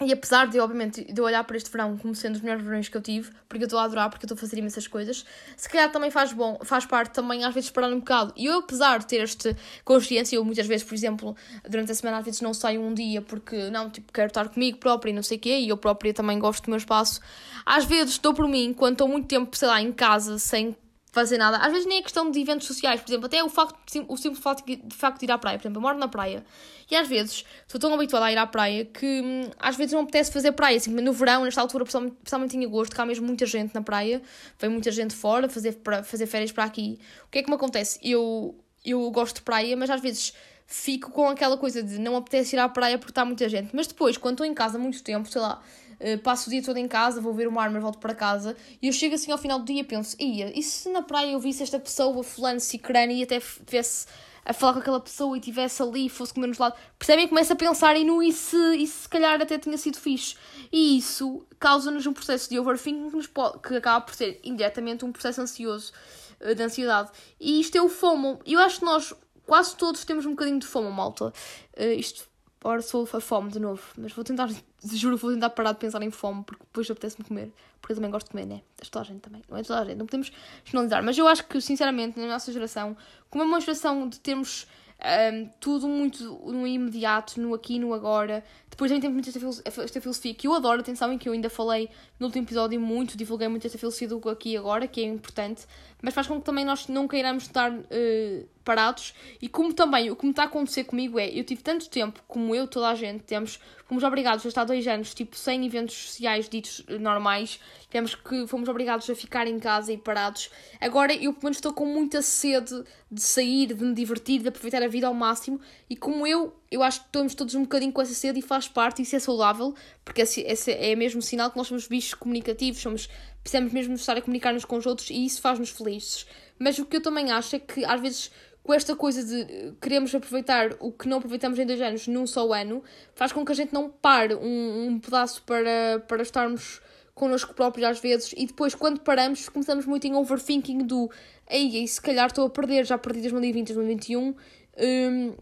e 0.00 0.12
apesar 0.12 0.46
de, 0.46 0.60
obviamente, 0.60 1.04
de 1.12 1.20
eu 1.20 1.24
olhar 1.24 1.42
para 1.42 1.56
este 1.56 1.70
verão 1.70 1.96
como 1.96 2.14
sendo 2.14 2.36
os 2.36 2.40
melhores 2.40 2.64
verões 2.64 2.88
que 2.88 2.96
eu 2.96 3.00
tive, 3.02 3.30
porque 3.48 3.64
eu 3.64 3.66
estou 3.66 3.80
a 3.80 3.84
adorar, 3.84 4.08
porque 4.08 4.24
eu 4.24 4.26
estou 4.26 4.36
a 4.36 4.40
fazer 4.40 4.56
imensas 4.56 4.86
coisas, 4.86 5.24
se 5.56 5.68
calhar 5.68 5.90
também 5.90 6.10
faz 6.10 6.32
bom, 6.32 6.58
faz 6.62 6.86
parte 6.86 7.12
também 7.12 7.44
às 7.44 7.52
vezes 7.52 7.68
parar 7.70 7.88
um 7.88 7.98
bocado. 7.98 8.32
E 8.36 8.46
eu, 8.46 8.58
apesar 8.58 9.00
de 9.00 9.06
ter 9.06 9.22
esta 9.22 9.56
consciência, 9.84 10.36
eu 10.36 10.44
muitas 10.44 10.66
vezes, 10.66 10.86
por 10.86 10.94
exemplo, 10.94 11.36
durante 11.68 11.90
a 11.90 11.94
semana 11.94 12.18
às 12.18 12.24
vezes 12.24 12.40
não 12.40 12.54
saio 12.54 12.80
um 12.80 12.94
dia 12.94 13.20
porque, 13.20 13.70
não, 13.70 13.90
tipo, 13.90 14.12
quero 14.12 14.28
estar 14.28 14.48
comigo 14.48 14.78
própria 14.78 15.10
e 15.10 15.14
não 15.14 15.22
sei 15.22 15.36
o 15.36 15.40
quê, 15.40 15.58
e 15.58 15.68
eu 15.68 15.76
própria 15.76 16.14
também 16.14 16.38
gosto 16.38 16.64
do 16.64 16.70
meu 16.70 16.78
espaço. 16.78 17.20
Às 17.66 17.84
vezes 17.84 18.12
estou 18.12 18.32
por 18.32 18.46
mim, 18.46 18.72
quando 18.72 18.92
estou 18.92 19.08
muito 19.08 19.26
tempo, 19.26 19.56
sei 19.56 19.66
lá, 19.66 19.82
em 19.82 19.92
casa, 19.92 20.38
sem 20.38 20.76
fazer 21.20 21.38
nada. 21.38 21.58
Às 21.58 21.72
vezes 21.72 21.86
nem 21.86 21.98
é 21.98 22.02
questão 22.02 22.30
de 22.30 22.40
eventos 22.40 22.66
sociais, 22.66 23.00
por 23.00 23.08
exemplo, 23.10 23.26
até 23.26 23.42
o, 23.42 23.48
facto, 23.48 23.76
o 24.08 24.16
simples 24.16 24.42
facto 24.42 24.64
de, 24.64 24.94
facto 24.94 25.20
de 25.20 25.26
ir 25.26 25.30
à 25.30 25.38
praia. 25.38 25.58
Por 25.58 25.64
exemplo, 25.64 25.78
eu 25.78 25.82
moro 25.82 25.98
na 25.98 26.08
praia 26.08 26.44
e 26.90 26.96
às 26.96 27.06
vezes 27.06 27.44
estou 27.66 27.80
tão 27.80 27.92
habituada 27.94 28.26
a 28.26 28.32
ir 28.32 28.38
à 28.38 28.46
praia 28.46 28.84
que 28.84 29.20
hum, 29.22 29.50
às 29.58 29.76
vezes 29.76 29.92
não 29.92 30.00
apetece 30.00 30.32
fazer 30.32 30.52
praia. 30.52 30.76
Assim, 30.76 30.90
no 30.90 31.12
verão, 31.12 31.44
nesta 31.44 31.60
altura, 31.60 31.84
principalmente 31.84 32.56
em 32.56 32.64
agosto, 32.64 32.98
há 32.98 33.06
mesmo 33.06 33.26
muita 33.26 33.46
gente 33.46 33.74
na 33.74 33.82
praia, 33.82 34.22
vem 34.58 34.70
muita 34.70 34.90
gente 34.90 35.14
fora 35.14 35.48
fazer, 35.48 35.72
para, 35.72 36.02
fazer 36.02 36.26
férias 36.26 36.52
para 36.52 36.64
aqui. 36.64 36.98
O 37.26 37.30
que 37.30 37.38
é 37.38 37.42
que 37.42 37.48
me 37.48 37.56
acontece? 37.56 37.98
Eu, 38.02 38.54
eu 38.84 39.10
gosto 39.10 39.36
de 39.36 39.42
praia, 39.42 39.76
mas 39.76 39.90
às 39.90 40.00
vezes 40.00 40.32
fico 40.66 41.10
com 41.10 41.28
aquela 41.28 41.56
coisa 41.56 41.82
de 41.82 41.98
não 41.98 42.14
apetece 42.14 42.54
ir 42.54 42.58
à 42.58 42.68
praia 42.68 42.98
porque 42.98 43.10
está 43.10 43.24
muita 43.24 43.48
gente. 43.48 43.74
Mas 43.74 43.86
depois, 43.86 44.16
quando 44.16 44.34
estou 44.34 44.46
em 44.46 44.54
casa 44.54 44.78
muito 44.78 45.02
tempo, 45.02 45.28
sei 45.28 45.40
lá, 45.40 45.62
uh, 46.00 46.18
passo 46.18 46.48
o 46.48 46.50
dia 46.50 46.62
todo 46.62 46.76
em 46.76 46.88
casa, 46.88 47.20
vou 47.20 47.32
ver 47.32 47.48
o 47.48 47.52
mar, 47.52 47.70
mas 47.70 47.82
volto 47.82 47.98
para 47.98 48.14
casa, 48.14 48.56
e 48.80 48.86
eu 48.86 48.92
chego 48.92 49.14
assim 49.14 49.30
ao 49.30 49.38
final 49.38 49.58
do 49.58 49.64
dia 49.64 49.80
e 49.80 49.84
penso, 49.84 50.16
ia, 50.20 50.56
e 50.58 50.62
se 50.62 50.88
na 50.90 51.02
praia 51.02 51.32
eu 51.32 51.40
visse 51.40 51.62
esta 51.62 51.78
pessoa, 51.78 52.22
fulano, 52.22 52.60
cicrano, 52.60 53.12
e 53.12 53.22
até 53.22 53.40
tivesse 53.66 54.06
a 54.44 54.52
falar 54.52 54.72
com 54.72 54.78
aquela 54.78 55.00
pessoa 55.00 55.36
e 55.36 55.40
estivesse 55.40 55.82
ali 55.82 56.06
e 56.06 56.08
fosse 56.08 56.32
comer 56.32 56.46
nos 56.46 56.58
lados, 56.58 56.78
percebem? 56.98 57.28
Começa 57.28 57.52
a 57.52 57.56
pensar 57.56 57.96
e 57.96 58.04
no 58.04 58.22
e 58.22 58.32
se, 58.32 58.56
e 58.76 58.86
se, 58.86 59.06
calhar 59.06 59.40
até 59.42 59.58
tinha 59.58 59.76
sido 59.76 59.98
fixe. 59.98 60.36
E 60.72 60.96
isso 60.96 61.46
causa-nos 61.58 62.06
um 62.06 62.14
processo 62.14 62.48
de 62.48 62.58
overthinking 62.58 63.10
que, 63.10 63.16
nos 63.16 63.26
pode, 63.26 63.58
que 63.58 63.76
acaba 63.76 64.00
por 64.00 64.14
ser 64.14 64.40
indiretamente 64.42 65.04
um 65.04 65.12
processo 65.12 65.42
ansioso, 65.42 65.92
uh, 66.40 66.54
de 66.54 66.62
ansiedade. 66.62 67.10
E 67.38 67.60
isto 67.60 67.76
é 67.76 67.82
o 67.82 67.90
FOMO. 67.90 68.40
Eu 68.46 68.58
acho 68.60 68.78
que 68.78 68.86
nós 68.86 69.12
Quase 69.48 69.74
todos 69.76 70.04
temos 70.04 70.26
um 70.26 70.32
bocadinho 70.32 70.58
de 70.58 70.66
fome, 70.66 70.90
malta. 70.90 71.32
Uh, 71.74 71.92
isto, 71.96 72.28
ora, 72.62 72.82
sou 72.82 73.08
a 73.12 73.20
fome 73.20 73.50
de 73.50 73.58
novo. 73.58 73.82
Mas 73.96 74.12
vou 74.12 74.24
tentar, 74.24 74.48
juro, 74.84 75.16
vou 75.16 75.32
tentar 75.32 75.50
parar 75.50 75.72
de 75.72 75.78
pensar 75.78 76.02
em 76.02 76.10
fome, 76.10 76.42
porque 76.44 76.64
depois 76.64 76.90
apetece-me 76.90 77.26
comer. 77.26 77.52
Porque 77.80 77.92
eu 77.92 77.96
também 77.96 78.10
gosto 78.10 78.26
de 78.26 78.32
comer, 78.32 78.46
né? 78.46 78.62
Toda 78.90 79.02
a 79.02 79.06
gente 79.06 79.20
também. 79.20 79.42
Não 79.48 79.56
é 79.56 79.62
toda 79.62 79.80
a 79.80 79.84
gente, 79.84 79.96
não 79.96 80.06
podemos 80.06 80.32
generalizar. 80.64 81.02
Mas 81.02 81.16
eu 81.16 81.28
acho 81.28 81.46
que, 81.46 81.60
sinceramente, 81.60 82.18
na 82.18 82.26
nossa 82.26 82.52
geração, 82.52 82.96
como 83.30 83.44
é 83.44 83.46
uma 83.46 83.60
geração 83.60 84.08
de 84.08 84.18
termos 84.18 84.66
um, 84.98 85.48
tudo 85.60 85.86
muito 85.88 86.24
no 86.46 86.66
imediato, 86.66 87.40
no 87.40 87.54
aqui, 87.54 87.78
no 87.78 87.94
agora. 87.94 88.44
Depois 88.68 88.90
também 88.90 89.00
temos 89.00 89.14
muito 89.14 89.58
esta, 89.58 89.82
esta 89.82 90.00
filosofia 90.00 90.34
que 90.34 90.46
eu 90.46 90.52
adoro, 90.52 90.80
atenção, 90.80 91.12
em 91.12 91.18
que 91.18 91.28
eu 91.28 91.32
ainda 91.32 91.48
falei 91.48 91.88
no 92.18 92.26
último 92.26 92.44
episódio 92.44 92.80
muito, 92.80 93.16
divulguei 93.16 93.48
muito 93.48 93.66
esta 93.66 93.78
filosofia 93.78 94.08
do 94.08 94.28
aqui 94.28 94.50
e 94.50 94.56
agora, 94.56 94.86
que 94.86 95.00
é 95.00 95.04
importante, 95.04 95.66
mas 96.02 96.14
faz 96.14 96.26
com 96.26 96.38
que 96.38 96.44
também 96.44 96.64
nós 96.64 96.88
não 96.88 97.06
queiramos 97.06 97.44
estar 97.44 97.72
uh, 97.72 98.48
parados. 98.68 99.14
E 99.40 99.48
como 99.48 99.72
também, 99.72 100.10
o 100.10 100.16
que 100.16 100.26
me 100.26 100.30
está 100.30 100.42
a 100.42 100.44
acontecer 100.44 100.84
comigo 100.84 101.18
é, 101.18 101.26
eu 101.26 101.42
tive 101.42 101.62
tanto 101.62 101.88
tempo, 101.88 102.20
como 102.28 102.54
eu, 102.54 102.66
toda 102.66 102.90
a 102.90 102.94
gente, 102.94 103.22
temos, 103.22 103.58
fomos 103.86 104.04
obrigados 104.04 104.44
a 104.44 104.48
estar 104.48 104.64
dois 104.64 104.86
anos, 104.86 105.14
tipo, 105.14 105.34
sem 105.34 105.64
eventos 105.64 105.94
sociais 105.96 106.50
ditos 106.50 106.84
normais, 107.00 107.58
temos 107.88 108.14
que, 108.14 108.46
fomos 108.46 108.68
obrigados 108.68 109.08
a 109.08 109.14
ficar 109.14 109.46
em 109.46 109.58
casa 109.58 109.90
e 109.90 109.96
parados. 109.96 110.50
Agora 110.78 111.14
eu, 111.14 111.32
pelo 111.32 111.44
menos, 111.44 111.56
estou 111.56 111.72
com 111.72 111.86
muita 111.86 112.20
sede 112.20 112.84
de 113.10 113.22
sair, 113.22 113.68
de 113.68 113.82
me 113.82 113.94
divertir, 113.94 114.42
de 114.42 114.48
aproveitar 114.48 114.82
a 114.82 114.88
vida 114.88 115.06
ao 115.06 115.14
máximo, 115.14 115.58
e 115.88 115.96
como 115.96 116.26
eu, 116.26 116.54
eu 116.70 116.82
acho 116.82 117.00
que 117.00 117.06
estamos 117.06 117.34
todos 117.34 117.54
um 117.54 117.62
bocadinho 117.62 117.90
com 117.90 118.02
essa 118.02 118.12
sede 118.12 118.40
e 118.40 118.42
faz 118.42 118.68
parte, 118.68 119.00
isso 119.00 119.16
é 119.16 119.18
saudável, 119.18 119.74
porque 120.04 120.20
esse, 120.20 120.42
esse 120.42 120.72
é 120.72 120.94
mesmo 120.94 121.22
sinal 121.22 121.50
que 121.50 121.56
nós 121.56 121.68
somos 121.68 121.88
bichos 121.88 122.12
comunicativos, 122.12 122.82
somos, 122.82 123.08
precisamos 123.40 123.72
mesmo 123.72 123.94
estar 123.94 124.18
a 124.18 124.20
comunicar-nos 124.20 124.66
com 124.66 124.76
os 124.76 124.84
outros 124.84 125.08
e 125.08 125.24
isso 125.24 125.40
faz-nos 125.40 125.70
felizes. 125.70 126.26
Mas 126.58 126.78
o 126.78 126.84
que 126.84 126.96
eu 126.96 127.02
também 127.02 127.30
acho 127.30 127.56
é 127.56 127.58
que 127.58 127.84
às 127.84 128.00
vezes 128.00 128.30
com 128.68 128.74
esta 128.74 128.94
coisa 128.94 129.24
de 129.24 129.72
queremos 129.80 130.14
aproveitar 130.14 130.76
o 130.78 130.92
que 130.92 131.08
não 131.08 131.16
aproveitamos 131.16 131.58
em 131.58 131.64
dois 131.64 131.80
anos 131.80 132.06
num 132.06 132.26
só 132.26 132.52
ano, 132.52 132.84
faz 133.14 133.32
com 133.32 133.42
que 133.42 133.50
a 133.50 133.54
gente 133.54 133.72
não 133.72 133.88
pare 133.88 134.34
um, 134.34 134.88
um 134.88 135.00
pedaço 135.00 135.42
para, 135.44 136.04
para 136.06 136.20
estarmos 136.20 136.82
connosco 137.14 137.54
próprios 137.54 137.88
às 137.88 137.98
vezes 137.98 138.34
e 138.36 138.44
depois 138.44 138.74
quando 138.74 139.00
paramos 139.00 139.48
começamos 139.48 139.86
muito 139.86 140.06
em 140.06 140.14
overthinking 140.14 140.84
do 140.84 141.10
ei, 141.48 141.86
se 141.86 141.98
calhar 141.98 142.26
estou 142.26 142.44
a 142.44 142.50
perder, 142.50 142.84
já 142.84 142.98
perdi 142.98 143.22
2020, 143.22 143.72
2021, 143.72 144.36
hum, 144.76 145.34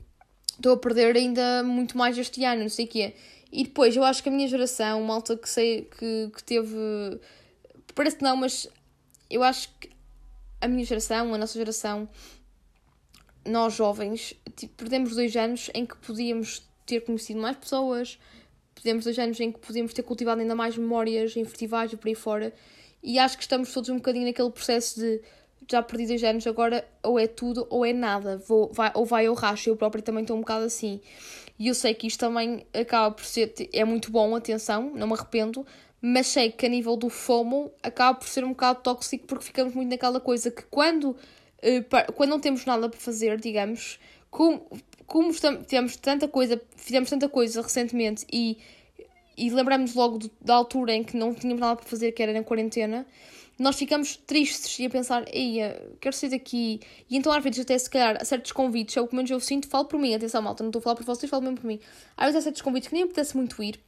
estou 0.55 0.75
a 0.75 0.77
perder 0.77 1.17
ainda 1.17 1.65
muito 1.65 1.99
mais 1.99 2.17
este 2.17 2.45
ano, 2.45 2.62
não 2.62 2.69
sei 2.69 2.85
o 2.85 2.89
quê. 2.89 3.15
E 3.51 3.65
depois, 3.65 3.97
eu 3.97 4.05
acho 4.05 4.23
que 4.23 4.29
a 4.29 4.33
minha 4.33 4.47
geração, 4.47 5.03
malta 5.03 5.37
que 5.37 5.49
sei 5.49 5.83
que, 5.99 6.31
que 6.33 6.45
teve. 6.45 6.77
Parece 7.93 8.19
que 8.19 8.23
não, 8.23 8.37
mas 8.37 8.69
eu 9.29 9.43
acho 9.43 9.69
que 9.81 9.91
a 10.61 10.69
minha 10.69 10.85
geração, 10.85 11.35
a 11.35 11.39
nossa 11.39 11.59
geração, 11.59 12.09
nós 13.47 13.75
jovens, 13.75 14.35
tipo, 14.55 14.75
perdemos 14.75 15.15
dois 15.15 15.35
anos 15.37 15.71
em 15.75 15.87
que 15.87 15.97
podíamos 15.97 16.67
ter 16.85 17.01
conhecido 17.01 17.41
mais 17.41 17.57
pessoas, 17.57 18.19
perdemos 18.75 19.05
dois 19.05 19.19
anos 19.19 19.41
em 19.41 19.51
que 19.51 19.59
podíamos 19.59 19.93
ter 19.93 20.03
cultivado 20.03 20.41
ainda 20.41 20.55
mais 20.55 20.77
memórias 20.77 21.37
em 21.37 21.45
festivais 21.45 21.93
e 21.93 21.97
por 21.97 22.09
aí 22.09 22.15
fora. 22.15 22.53
E 23.03 23.19
acho 23.19 23.37
que 23.37 23.43
estamos 23.43 23.73
todos 23.73 23.89
um 23.91 23.97
bocadinho 23.97 24.27
naquele 24.27 24.51
processo 24.51 25.01
de 25.01 25.21
já 25.69 25.83
perdi 25.83 26.07
dois 26.07 26.23
anos, 26.23 26.47
agora 26.47 26.87
ou 27.03 27.19
é 27.19 27.27
tudo 27.27 27.67
ou 27.71 27.85
é 27.85 27.93
nada, 27.93 28.39
Vou, 28.47 28.73
vai, 28.73 28.91
ou 28.95 29.05
vai 29.05 29.29
ou 29.29 29.35
racho. 29.35 29.69
Eu 29.69 29.77
próprio 29.77 30.03
também 30.03 30.23
estou 30.23 30.37
um 30.37 30.41
bocado 30.41 30.65
assim. 30.65 31.01
E 31.59 31.69
eu 31.69 31.75
sei 31.75 31.95
que 31.95 32.07
isto 32.07 32.21
também 32.21 32.67
acaba 32.73 33.15
por 33.15 33.25
ser, 33.25 33.53
é 33.73 33.85
muito 33.85 34.11
bom, 34.11 34.37
atenção, 34.37 34.93
não 34.95 35.07
me 35.07 35.15
arrependo, 35.15 35.67
mas 36.01 36.27
sei 36.27 36.51
que 36.53 36.67
a 36.67 36.69
nível 36.69 36.97
do 36.97 37.09
FOMO 37.09 37.73
acaba 37.83 38.19
por 38.19 38.29
ser 38.29 38.45
um 38.45 38.51
bocado 38.51 38.81
tóxico 38.83 39.27
porque 39.27 39.47
ficamos 39.47 39.75
muito 39.75 39.89
naquela 39.89 40.21
coisa 40.21 40.51
que 40.51 40.63
quando, 40.65 41.17
quando 42.14 42.31
não 42.31 42.40
temos 42.40 42.64
nada 42.64 42.88
para 42.88 42.99
fazer, 42.99 43.40
digamos, 43.40 43.99
como, 44.31 44.66
como 45.07 45.33
tivemos 45.66 45.97
tanta 45.97 46.29
coisa, 46.29 46.61
fizemos 46.77 47.09
tanta 47.09 47.29
coisa 47.29 47.62
recentemente 47.62 48.27
e, 48.33 48.59
e 49.37 49.51
lembramos 49.51 49.95
logo 49.95 50.19
da 50.40 50.55
altura 50.55 50.95
em 50.95 51.03
que 51.03 51.16
não 51.16 51.35
tínhamos 51.35 51.61
nada 51.61 51.77
para 51.77 51.87
fazer, 51.87 52.12
que 52.12 52.23
era 52.23 52.33
na 52.33 52.42
quarentena, 52.42 53.07
nós 53.59 53.77
ficamos 53.77 54.16
tristes 54.16 54.79
e 54.79 54.87
a 54.87 54.90
pensar, 54.90 55.25
eia, 55.35 55.83
quero 56.01 56.14
sair 56.14 56.31
daqui. 56.31 56.81
E 57.09 57.16
então 57.16 57.33
às 57.33 57.42
vezes 57.42 57.61
até 57.61 57.79
se 57.79 57.88
calhar 57.88 58.23
certos 58.25 58.53
convites, 58.53 58.97
é 58.97 59.01
o 59.01 59.09
que 59.09 59.16
menos 59.16 59.31
eu 59.31 59.40
sinto, 59.40 59.66
falo 59.66 59.87
por 59.87 59.99
mim, 59.99 60.14
atenção 60.14 60.42
malta, 60.42 60.62
não 60.62 60.69
estou 60.69 60.81
a 60.81 60.83
falar 60.83 60.97
por 60.97 61.05
vocês, 61.05 61.31
falo 61.31 61.42
mesmo 61.42 61.57
por 61.57 61.66
mim. 61.66 61.81
Às 62.16 62.27
vezes 62.27 62.38
há 62.38 62.42
certos 62.42 62.62
convites 62.62 62.88
que 62.88 62.95
nem 62.95 63.05
apetece 63.05 63.37
muito 63.37 63.62
ir, 63.62 63.81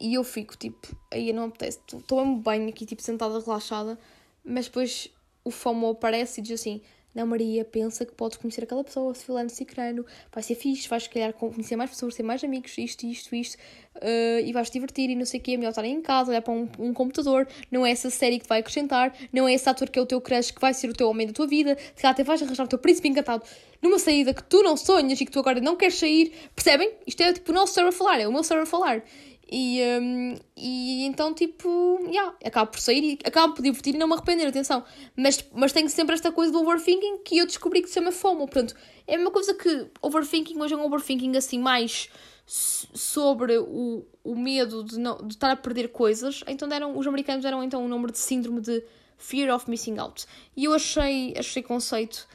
e 0.00 0.14
eu 0.14 0.22
fico 0.22 0.56
tipo, 0.56 0.96
aí 1.10 1.32
não 1.32 1.44
apetece, 1.44 1.80
estou 1.92 2.24
mesmo 2.24 2.42
bem 2.42 2.68
aqui, 2.68 2.86
tipo, 2.86 3.02
sentada, 3.02 3.40
relaxada, 3.40 3.98
mas 4.44 4.66
depois 4.66 5.10
o 5.44 5.50
FOMO 5.50 5.90
aparece 5.90 6.40
e 6.40 6.42
diz 6.42 6.60
assim: 6.60 6.80
Não, 7.14 7.26
Maria, 7.26 7.64
pensa 7.64 8.04
que 8.06 8.12
podes 8.12 8.38
conhecer 8.38 8.64
aquela 8.64 8.82
pessoa, 8.82 9.14
se 9.14 9.24
fulano, 9.24 9.50
cicrano, 9.50 10.04
vai 10.32 10.42
ser 10.42 10.54
fixe, 10.54 10.88
vais, 10.88 11.04
se 11.04 11.10
calhar, 11.10 11.32
conhecer 11.34 11.76
mais 11.76 11.90
pessoas, 11.90 12.14
ter 12.14 12.22
mais 12.22 12.42
amigos, 12.42 12.76
isto, 12.78 13.04
isto, 13.04 13.34
isto, 13.34 13.56
uh, 13.96 14.40
e 14.44 14.52
vais 14.52 14.70
te 14.70 14.74
divertir 14.74 15.10
e 15.10 15.14
não 15.14 15.26
sei 15.26 15.38
o 15.38 15.42
quê. 15.42 15.52
É 15.52 15.56
melhor 15.56 15.70
estar 15.70 15.84
em 15.84 16.00
casa, 16.00 16.30
olhar 16.30 16.42
para 16.42 16.54
um, 16.54 16.68
um, 16.78 16.94
computador, 16.94 17.46
não 17.70 17.84
é 17.84 17.90
essa 17.90 18.08
série 18.08 18.38
que 18.38 18.48
vai 18.48 18.60
acrescentar, 18.60 19.14
não 19.32 19.46
é 19.46 19.52
esse 19.52 19.68
ator 19.68 19.90
que 19.90 19.98
é 19.98 20.02
o 20.02 20.06
teu 20.06 20.20
crush 20.20 20.50
que 20.50 20.60
vai 20.60 20.72
ser 20.72 20.88
o 20.88 20.94
teu 20.94 21.08
homem 21.08 21.26
da 21.26 21.32
tua 21.32 21.46
vida, 21.46 21.76
se 21.94 22.02
calhar 22.02 22.12
até 22.12 22.24
vais 22.24 22.42
arranjar 22.42 22.64
o 22.64 22.68
teu 22.68 22.78
príncipe 22.78 23.08
encantado 23.08 23.44
numa 23.82 23.98
saída 23.98 24.32
que 24.32 24.42
tu 24.42 24.62
não 24.62 24.78
sonhas 24.78 25.20
e 25.20 25.26
que 25.26 25.30
tu 25.30 25.38
agora 25.38 25.60
não 25.60 25.76
queres 25.76 25.96
sair, 25.96 26.32
percebem? 26.56 26.90
Isto 27.06 27.22
é 27.22 27.34
tipo 27.34 27.52
o 27.52 27.54
nosso 27.54 27.74
server 27.74 27.90
a 27.90 27.92
falar, 27.92 28.18
é 28.18 28.26
o 28.26 28.32
meu 28.32 28.42
server 28.42 28.62
a 28.62 28.66
falar. 28.66 29.02
E, 29.50 29.80
um, 30.00 30.36
e 30.56 31.04
então, 31.04 31.34
tipo, 31.34 31.98
yeah, 32.06 32.34
acabo 32.44 32.70
por 32.70 32.80
sair 32.80 33.04
e 33.04 33.18
acabo 33.24 33.54
por 33.54 33.62
divertir 33.62 33.94
e 33.94 33.98
não 33.98 34.06
me 34.06 34.14
arrepender, 34.14 34.46
atenção. 34.46 34.84
Mas, 35.16 35.44
mas 35.52 35.72
tenho 35.72 35.88
sempre 35.88 36.14
esta 36.14 36.32
coisa 36.32 36.52
do 36.52 36.60
overthinking 36.60 37.18
que 37.18 37.38
eu 37.38 37.46
descobri 37.46 37.82
que 37.82 37.88
se 37.88 37.94
chama 37.94 38.10
FOMO. 38.10 38.48
Pronto, 38.48 38.74
é 39.06 39.18
uma 39.18 39.30
coisa 39.30 39.54
que 39.54 39.90
overthinking 40.00 40.60
hoje 40.60 40.74
é 40.74 40.76
um 40.76 40.84
overthinking 40.84 41.36
assim 41.36 41.58
mais 41.58 42.08
sobre 42.46 43.56
o, 43.58 44.04
o 44.22 44.34
medo 44.34 44.84
de, 44.84 44.98
não, 44.98 45.16
de 45.18 45.34
estar 45.34 45.50
a 45.50 45.56
perder 45.56 45.88
coisas. 45.88 46.42
Então 46.46 46.68
deram, 46.68 46.96
os 46.96 47.06
americanos 47.06 47.42
deram 47.42 47.62
então 47.62 47.84
o 47.84 47.88
número 47.88 48.12
de 48.12 48.18
síndrome 48.18 48.60
de 48.60 48.82
Fear 49.18 49.54
of 49.54 49.68
Missing 49.68 49.98
Out. 49.98 50.26
E 50.56 50.64
eu 50.64 50.74
achei, 50.74 51.34
achei 51.36 51.62
conceito 51.62 52.26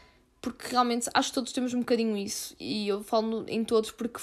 porque 0.41 0.67
realmente 0.69 1.09
acho 1.13 1.29
que 1.29 1.35
todos 1.35 1.51
temos 1.51 1.73
um 1.73 1.79
bocadinho 1.79 2.15
isso. 2.17 2.55
E 2.59 2.87
eu 2.87 3.03
falo 3.03 3.45
em 3.47 3.63
todos 3.63 3.91
porque 3.91 4.19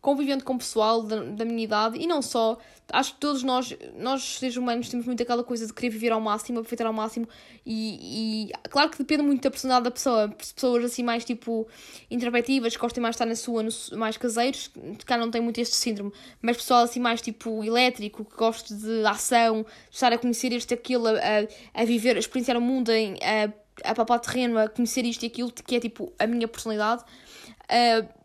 convivendo 0.00 0.44
com 0.44 0.54
o 0.54 0.58
pessoal 0.58 1.02
da, 1.02 1.22
da, 1.22 1.44
minha 1.44 1.62
idade 1.62 1.98
e 1.98 2.06
não 2.06 2.22
só. 2.22 2.58
Acho 2.92 3.14
que 3.14 3.20
todos 3.20 3.44
nós, 3.44 3.76
nós 3.96 4.38
seres 4.38 4.56
humanos, 4.56 4.88
temos 4.88 5.06
muito 5.06 5.22
aquela 5.22 5.44
coisa 5.44 5.64
de 5.64 5.72
querer 5.72 5.90
viver 5.90 6.10
ao 6.10 6.20
máximo, 6.20 6.58
aproveitar 6.58 6.86
ao 6.86 6.92
máximo. 6.92 7.28
E, 7.64 8.48
e 8.48 8.68
claro 8.68 8.90
que 8.90 8.98
depende 8.98 9.22
muito 9.22 9.42
da 9.42 9.50
personalidade 9.50 9.84
da 9.84 9.90
pessoa. 9.92 10.28
Pessoas 10.28 10.84
assim 10.84 11.04
mais 11.04 11.24
tipo 11.24 11.68
introvertidas, 12.10 12.74
que 12.74 12.80
gostem 12.80 13.00
mais 13.00 13.12
de 13.12 13.16
estar 13.16 13.26
na 13.26 13.36
sua, 13.36 13.62
no, 13.62 13.70
mais 13.96 14.16
caseiros, 14.16 14.72
cá 15.06 15.16
não 15.16 15.30
tem 15.30 15.40
muito 15.40 15.60
este 15.60 15.76
síndrome. 15.76 16.12
Mas 16.42 16.56
pessoal 16.56 16.82
assim 16.82 16.98
mais 16.98 17.20
tipo 17.20 17.62
elétrico, 17.62 18.24
que 18.24 18.36
gosta 18.36 18.74
de 18.74 19.04
ação, 19.06 19.62
de 19.62 19.94
estar 19.94 20.12
a 20.12 20.18
conhecer 20.18 20.52
este 20.52 20.74
aquilo, 20.74 21.06
a, 21.06 21.12
a, 21.12 21.82
a 21.82 21.84
viver, 21.84 22.16
a 22.16 22.18
experienciar 22.18 22.56
o 22.56 22.60
mundo, 22.60 22.90
em, 22.90 23.14
a, 23.22 23.90
a 23.90 23.94
papar 23.94 24.18
terreno, 24.18 24.58
a 24.58 24.68
conhecer 24.68 25.04
isto 25.04 25.22
e 25.22 25.26
aquilo, 25.26 25.52
que 25.52 25.76
é 25.76 25.80
tipo 25.80 26.12
a 26.18 26.26
minha 26.26 26.48
personalidade. 26.48 27.04
Uh, 27.70 28.19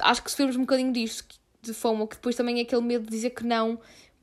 acho 0.00 0.22
que 0.22 0.30
sofremos 0.30 0.56
um 0.56 0.60
bocadinho 0.60 0.92
disto, 0.92 1.38
de 1.62 1.72
fome, 1.72 2.06
que 2.06 2.16
depois 2.16 2.36
também 2.36 2.58
é 2.58 2.62
aquele 2.62 2.82
medo 2.82 3.04
de 3.04 3.10
dizer 3.10 3.30
que 3.30 3.44
não, 3.44 3.78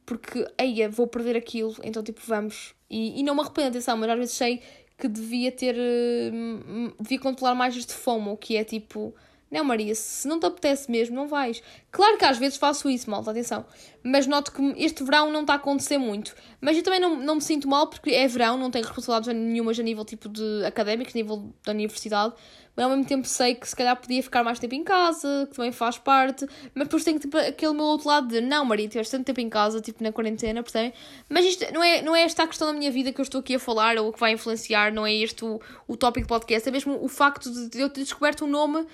porque, 0.05 0.47
eia, 0.57 0.89
vou 0.89 1.07
perder 1.07 1.35
aquilo, 1.35 1.75
então 1.83 2.03
tipo, 2.03 2.21
vamos. 2.25 2.73
E, 2.89 3.19
e 3.19 3.23
não 3.23 3.33
me 3.35 3.41
arrependo, 3.41 3.69
atenção, 3.69 3.97
mas 3.97 4.09
às 4.09 4.17
vezes 4.17 4.35
sei 4.35 4.61
que 4.97 5.07
devia 5.07 5.51
ter, 5.51 5.75
uh, 5.75 6.93
devia 7.01 7.19
controlar 7.19 7.55
mais 7.55 7.75
este 7.75 7.93
FOMO, 7.93 8.37
que 8.37 8.55
é 8.55 8.63
tipo, 8.63 9.15
não 9.51 9.65
Maria, 9.65 9.93
se 9.93 10.27
não 10.27 10.39
te 10.39 10.45
apetece 10.45 10.89
mesmo, 10.89 11.13
não 11.15 11.27
vais. 11.27 11.61
Claro 11.91 12.17
que 12.17 12.23
às 12.23 12.37
vezes 12.37 12.57
faço 12.57 12.89
isso, 12.89 13.09
malta, 13.09 13.31
atenção, 13.31 13.65
mas 14.01 14.25
noto 14.25 14.51
que 14.53 14.61
este 14.77 15.03
verão 15.03 15.29
não 15.29 15.41
está 15.41 15.53
a 15.53 15.55
acontecer 15.57 15.97
muito. 15.97 16.33
Mas 16.61 16.77
eu 16.77 16.83
também 16.83 17.01
não, 17.01 17.17
não 17.17 17.35
me 17.35 17.41
sinto 17.41 17.67
mal, 17.67 17.87
porque 17.87 18.11
é 18.11 18.25
verão, 18.27 18.57
não 18.57 18.71
tenho 18.71 18.85
responsabilidades 18.85 19.35
nenhumas 19.35 19.77
a 19.77 19.83
nível 19.83 20.05
tipo 20.05 20.29
de 20.29 20.63
académico, 20.65 21.11
a 21.13 21.17
nível 21.17 21.53
da 21.65 21.73
universidade, 21.73 22.33
mas 22.75 22.85
ao 22.85 22.91
mesmo 22.91 23.05
tempo 23.05 23.27
sei 23.27 23.55
que 23.55 23.67
se 23.67 23.75
calhar 23.75 23.95
podia 23.97 24.23
ficar 24.23 24.43
mais 24.43 24.57
tempo 24.57 24.73
em 24.73 24.83
casa, 24.83 25.47
que 25.49 25.55
também 25.57 25.73
faz 25.73 25.97
parte, 25.97 26.47
mas 26.73 26.85
depois 26.85 27.03
tenho 27.03 27.19
tipo, 27.19 27.37
aquele 27.37 27.73
meu 27.73 27.83
outro 27.83 28.07
lado 28.07 28.29
de 28.29 28.39
não, 28.39 28.63
Maria, 28.63 28.87
tiveste 28.87 29.11
tanto 29.11 29.25
tempo 29.25 29.41
em 29.41 29.49
casa, 29.49 29.81
tipo 29.81 30.01
na 30.01 30.13
quarentena, 30.13 30.63
percebem? 30.63 30.93
Mas 31.27 31.43
isto 31.43 31.65
não 31.73 31.83
é, 31.83 32.01
não 32.01 32.15
é 32.15 32.23
esta 32.23 32.43
a 32.43 32.47
questão 32.47 32.67
da 32.67 32.73
minha 32.73 32.89
vida 32.89 33.11
que 33.11 33.19
eu 33.19 33.23
estou 33.23 33.41
aqui 33.41 33.55
a 33.55 33.59
falar 33.59 33.97
ou 33.97 34.13
que 34.13 34.19
vai 34.19 34.31
influenciar, 34.31 34.93
não 34.93 35.05
é 35.05 35.13
este 35.13 35.43
o, 35.43 35.59
o 35.87 35.97
tópico 35.97 36.25
do 36.25 36.29
podcast, 36.29 36.69
é 36.69 36.71
mesmo 36.71 36.97
o 37.03 37.09
facto 37.09 37.51
de 37.69 37.81
eu 37.81 37.89
ter 37.89 38.01
descoberto 38.01 38.45
um 38.45 38.47
nome 38.47 38.87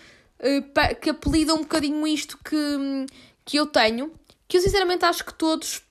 que 1.02 1.10
apelida 1.10 1.54
um 1.54 1.60
bocadinho 1.60 2.06
isto 2.06 2.38
que, 2.38 3.06
que 3.44 3.58
eu 3.58 3.66
tenho, 3.66 4.12
que 4.48 4.58
eu 4.58 4.62
sinceramente 4.62 5.04
acho 5.06 5.26
que 5.26 5.34
todos 5.34 5.82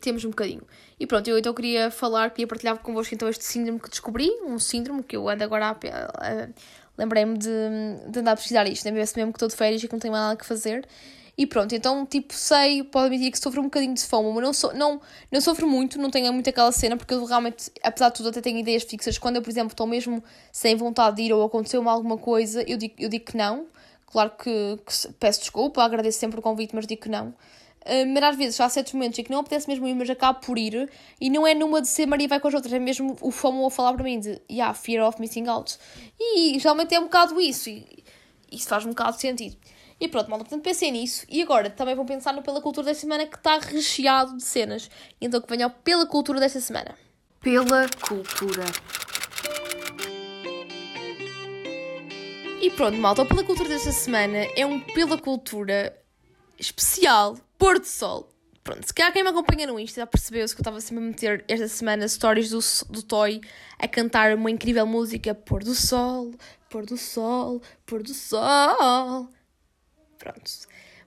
temos 0.00 0.24
um 0.24 0.30
bocadinho. 0.30 0.62
E 0.98 1.06
pronto, 1.06 1.28
eu 1.28 1.38
então 1.38 1.54
queria 1.54 1.90
falar, 1.90 2.30
queria 2.30 2.46
partilhar 2.46 2.78
convosco 2.78 3.14
então 3.14 3.28
este 3.28 3.44
síndrome 3.44 3.80
que 3.80 3.90
descobri, 3.90 4.30
um 4.44 4.58
síndrome 4.58 5.02
que 5.02 5.16
eu 5.16 5.28
ando 5.28 5.44
agora 5.44 5.70
a, 5.70 6.48
lembrei-me 6.96 7.36
de, 7.36 7.48
de 8.08 8.18
andar 8.20 8.32
a 8.32 8.36
pesquisar 8.36 8.66
isto, 8.68 8.84
né? 8.84 8.90
mesmo 8.90 9.12
que 9.14 9.36
estou 9.36 9.48
de 9.48 9.56
férias 9.56 9.82
e 9.82 9.88
que 9.88 9.92
não 9.92 10.00
tenho 10.00 10.12
mais 10.12 10.24
nada 10.24 10.36
que 10.36 10.46
fazer. 10.46 10.86
E 11.36 11.46
pronto, 11.46 11.74
então, 11.74 12.06
tipo, 12.06 12.32
sei, 12.32 12.84
pode 12.84 13.06
admitir 13.06 13.32
que 13.32 13.38
sofro 13.38 13.60
um 13.60 13.64
bocadinho 13.64 13.94
de 13.94 14.04
fome, 14.04 14.32
mas 14.32 14.42
não, 14.44 14.52
so, 14.52 14.72
não, 14.72 15.00
não 15.32 15.40
sofro 15.40 15.66
muito, 15.66 15.98
não 15.98 16.08
tenho 16.08 16.32
muito 16.32 16.48
aquela 16.48 16.70
cena, 16.70 16.96
porque 16.96 17.12
eu 17.12 17.24
realmente, 17.24 17.72
apesar 17.82 18.10
de 18.10 18.14
tudo, 18.14 18.28
até 18.28 18.40
tenho 18.40 18.58
ideias 18.58 18.84
fixas. 18.84 19.18
Quando 19.18 19.36
eu, 19.36 19.42
por 19.42 19.50
exemplo, 19.50 19.72
estou 19.72 19.86
mesmo 19.86 20.22
sem 20.52 20.76
vontade 20.76 21.16
de 21.16 21.22
ir 21.22 21.32
ou 21.32 21.44
aconteceu-me 21.44 21.88
alguma 21.88 22.16
coisa, 22.16 22.62
eu 22.68 22.76
digo, 22.76 22.94
eu 22.98 23.08
digo 23.08 23.24
que 23.24 23.36
não. 23.36 23.66
Claro 24.06 24.30
que, 24.30 24.78
que 24.86 25.12
peço 25.14 25.40
desculpa, 25.40 25.82
agradeço 25.82 26.20
sempre 26.20 26.38
o 26.38 26.42
convite, 26.42 26.72
mas 26.72 26.86
digo 26.86 27.02
que 27.02 27.08
não. 27.08 27.34
Uh, 27.84 28.06
mas 28.14 28.22
às 28.22 28.36
vezes 28.36 28.60
há 28.60 28.68
certos 28.68 28.92
momentos 28.92 29.18
em 29.18 29.24
que 29.24 29.30
não 29.30 29.40
apetece 29.40 29.68
mesmo 29.68 29.88
ir, 29.88 29.94
mas 29.94 30.08
acabo 30.08 30.38
por 30.38 30.56
ir, 30.56 30.88
e 31.20 31.28
não 31.28 31.44
é 31.44 31.52
numa 31.52 31.82
de 31.82 31.88
ser 31.88 32.06
Maria 32.06 32.28
vai 32.28 32.38
com 32.38 32.46
as 32.46 32.54
outras, 32.54 32.72
é 32.72 32.78
mesmo 32.78 33.16
o 33.20 33.32
FOMO 33.32 33.66
a 33.66 33.70
falar 33.70 33.92
para 33.92 34.04
mim 34.04 34.20
de 34.20 34.40
yeah, 34.48 34.72
fear 34.72 35.06
of 35.06 35.20
missing 35.20 35.48
out. 35.48 35.76
E 36.18 36.56
geralmente 36.60 36.94
é 36.94 37.00
um 37.00 37.04
bocado 37.04 37.40
isso, 37.40 37.68
e 37.68 38.04
isso 38.52 38.68
faz 38.68 38.86
um 38.86 38.90
bocado 38.90 39.16
de 39.16 39.22
sentido. 39.22 39.56
E 40.00 40.08
pronto, 40.08 40.28
malta, 40.28 40.44
portanto 40.44 40.64
pensei 40.64 40.90
nisso, 40.90 41.24
e 41.28 41.40
agora 41.40 41.70
também 41.70 41.94
vou 41.94 42.04
pensar 42.04 42.32
no 42.32 42.42
Pela 42.42 42.60
Cultura 42.60 42.86
desta 42.86 43.02
semana 43.02 43.26
que 43.26 43.36
está 43.36 43.58
recheado 43.58 44.36
de 44.36 44.42
cenas. 44.42 44.90
Então 45.20 45.40
que 45.40 45.48
venham 45.48 45.70
pela 45.70 46.06
cultura 46.06 46.40
desta 46.40 46.60
semana. 46.60 46.94
Pela 47.40 47.88
cultura. 48.06 48.64
E 52.60 52.70
pronto, 52.70 52.96
malta, 52.98 53.22
o 53.22 53.26
Pela 53.26 53.44
Cultura 53.44 53.68
desta 53.68 53.92
semana 53.92 54.38
é 54.56 54.66
um 54.66 54.80
Pela 54.80 55.18
Cultura 55.18 55.96
especial 56.58 57.36
pôr 57.58 57.78
do 57.78 57.86
sol. 57.86 58.28
Pronto, 58.62 58.86
se 58.86 58.94
calhar 58.94 59.12
quem 59.12 59.22
me 59.22 59.28
acompanha 59.28 59.66
no 59.66 59.78
Insta 59.78 60.00
já 60.00 60.06
percebeu-se 60.06 60.54
que 60.54 60.60
eu 60.60 60.62
estava 60.62 60.80
sempre 60.80 61.04
a 61.04 61.06
meter 61.06 61.44
esta 61.46 61.68
semana 61.68 62.08
stories 62.08 62.48
do, 62.48 62.60
do 62.90 63.02
Toy 63.02 63.42
a 63.78 63.86
cantar 63.86 64.34
uma 64.34 64.50
incrível 64.50 64.86
música 64.86 65.34
Pôr 65.34 65.62
do 65.62 65.74
Sol, 65.74 66.32
Pôr 66.70 66.86
do 66.86 66.96
Sol, 66.96 67.60
Pôr 67.84 68.02
do 68.02 68.14
Sol. 68.14 69.28
Pronto. 70.18 70.50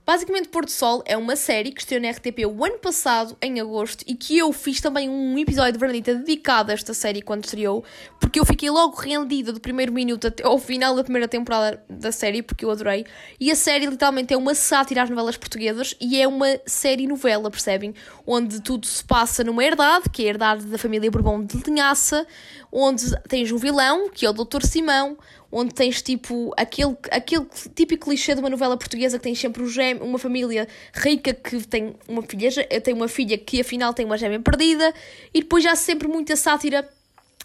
Basicamente, 0.08 0.48
Porto 0.48 0.72
Sol 0.72 1.04
é 1.06 1.18
uma 1.18 1.36
série 1.36 1.70
que 1.70 1.82
estreou 1.82 2.02
na 2.02 2.10
RTP 2.10 2.46
o 2.48 2.64
ano 2.64 2.78
passado, 2.78 3.36
em 3.42 3.60
agosto, 3.60 4.06
e 4.08 4.16
que 4.16 4.38
eu 4.38 4.54
fiz 4.54 4.80
também 4.80 5.10
um 5.10 5.38
episódio 5.38 5.74
de 5.74 5.80
Vernita 5.80 6.16
dedicado 6.16 6.72
a 6.72 6.74
esta 6.74 6.94
série 6.94 7.22
quando 7.22 7.44
estreou, 7.44 7.84
porque 8.18 8.40
eu 8.40 8.46
fiquei 8.46 8.70
logo 8.70 8.96
rendida 8.96 9.52
do 9.52 9.60
primeiro 9.60 9.92
minuto 9.92 10.28
até 10.28 10.46
ao 10.46 10.58
final 10.60 10.96
da 10.96 11.04
primeira 11.04 11.28
temporada 11.28 11.84
da 11.90 12.10
série, 12.14 12.42
porque 12.42 12.64
eu 12.64 12.72
adorei. 12.72 13.06
E 13.38 13.52
a 13.52 13.56
série 13.56 13.86
literalmente 13.86 14.34
é 14.34 14.38
uma 14.38 14.56
sátira 14.56 15.04
às 15.04 15.10
novelas 15.10 15.36
portuguesas 15.36 15.94
e 16.00 16.22
é 16.22 16.26
uma 16.26 16.58
série 16.66 17.06
novela, 17.06 17.52
percebem? 17.52 17.94
Onde 18.26 18.62
tudo 18.62 18.88
se 18.88 19.04
passa 19.04 19.44
numa 19.44 19.62
herdade, 19.62 20.10
que 20.10 20.24
é 20.24 20.28
a 20.28 20.30
herdade 20.30 20.68
da 20.68 20.78
família 20.78 21.12
Bourbon 21.12 21.44
de 21.44 21.58
Linhaça, 21.68 22.26
onde 22.72 23.04
tens 23.28 23.52
um 23.52 23.58
vilão, 23.58 24.10
que 24.10 24.26
é 24.26 24.30
o 24.30 24.34
Dr. 24.34 24.66
Simão, 24.66 25.18
onde 25.52 25.74
tens 25.74 26.02
tipo 26.02 26.54
aquele, 26.58 26.96
aquele 27.12 27.46
típico 27.74 28.06
clichê 28.06 28.34
de 28.34 28.40
uma 28.40 28.50
novela 28.50 28.78
portuguesa 28.78 29.18
que 29.18 29.24
tens 29.24 29.40
sempre 29.40 29.64
um 29.64 29.68
gêmeo, 29.68 30.04
uma 30.04 30.20
família 30.20 30.68
rica 30.94 31.34
que 31.34 31.66
tem 31.66 31.96
uma 32.08 32.22
filha, 32.22 32.52
tem 32.82 32.94
uma 32.94 33.08
filha 33.08 33.38
que 33.38 33.62
afinal 33.62 33.94
tem 33.94 34.06
uma 34.06 34.18
gêmea 34.18 34.40
perdida, 34.40 34.94
e 35.34 35.42
depois 35.42 35.66
há 35.66 35.76
sempre 35.76 36.08
muita 36.08 36.36
sátira 36.36 36.88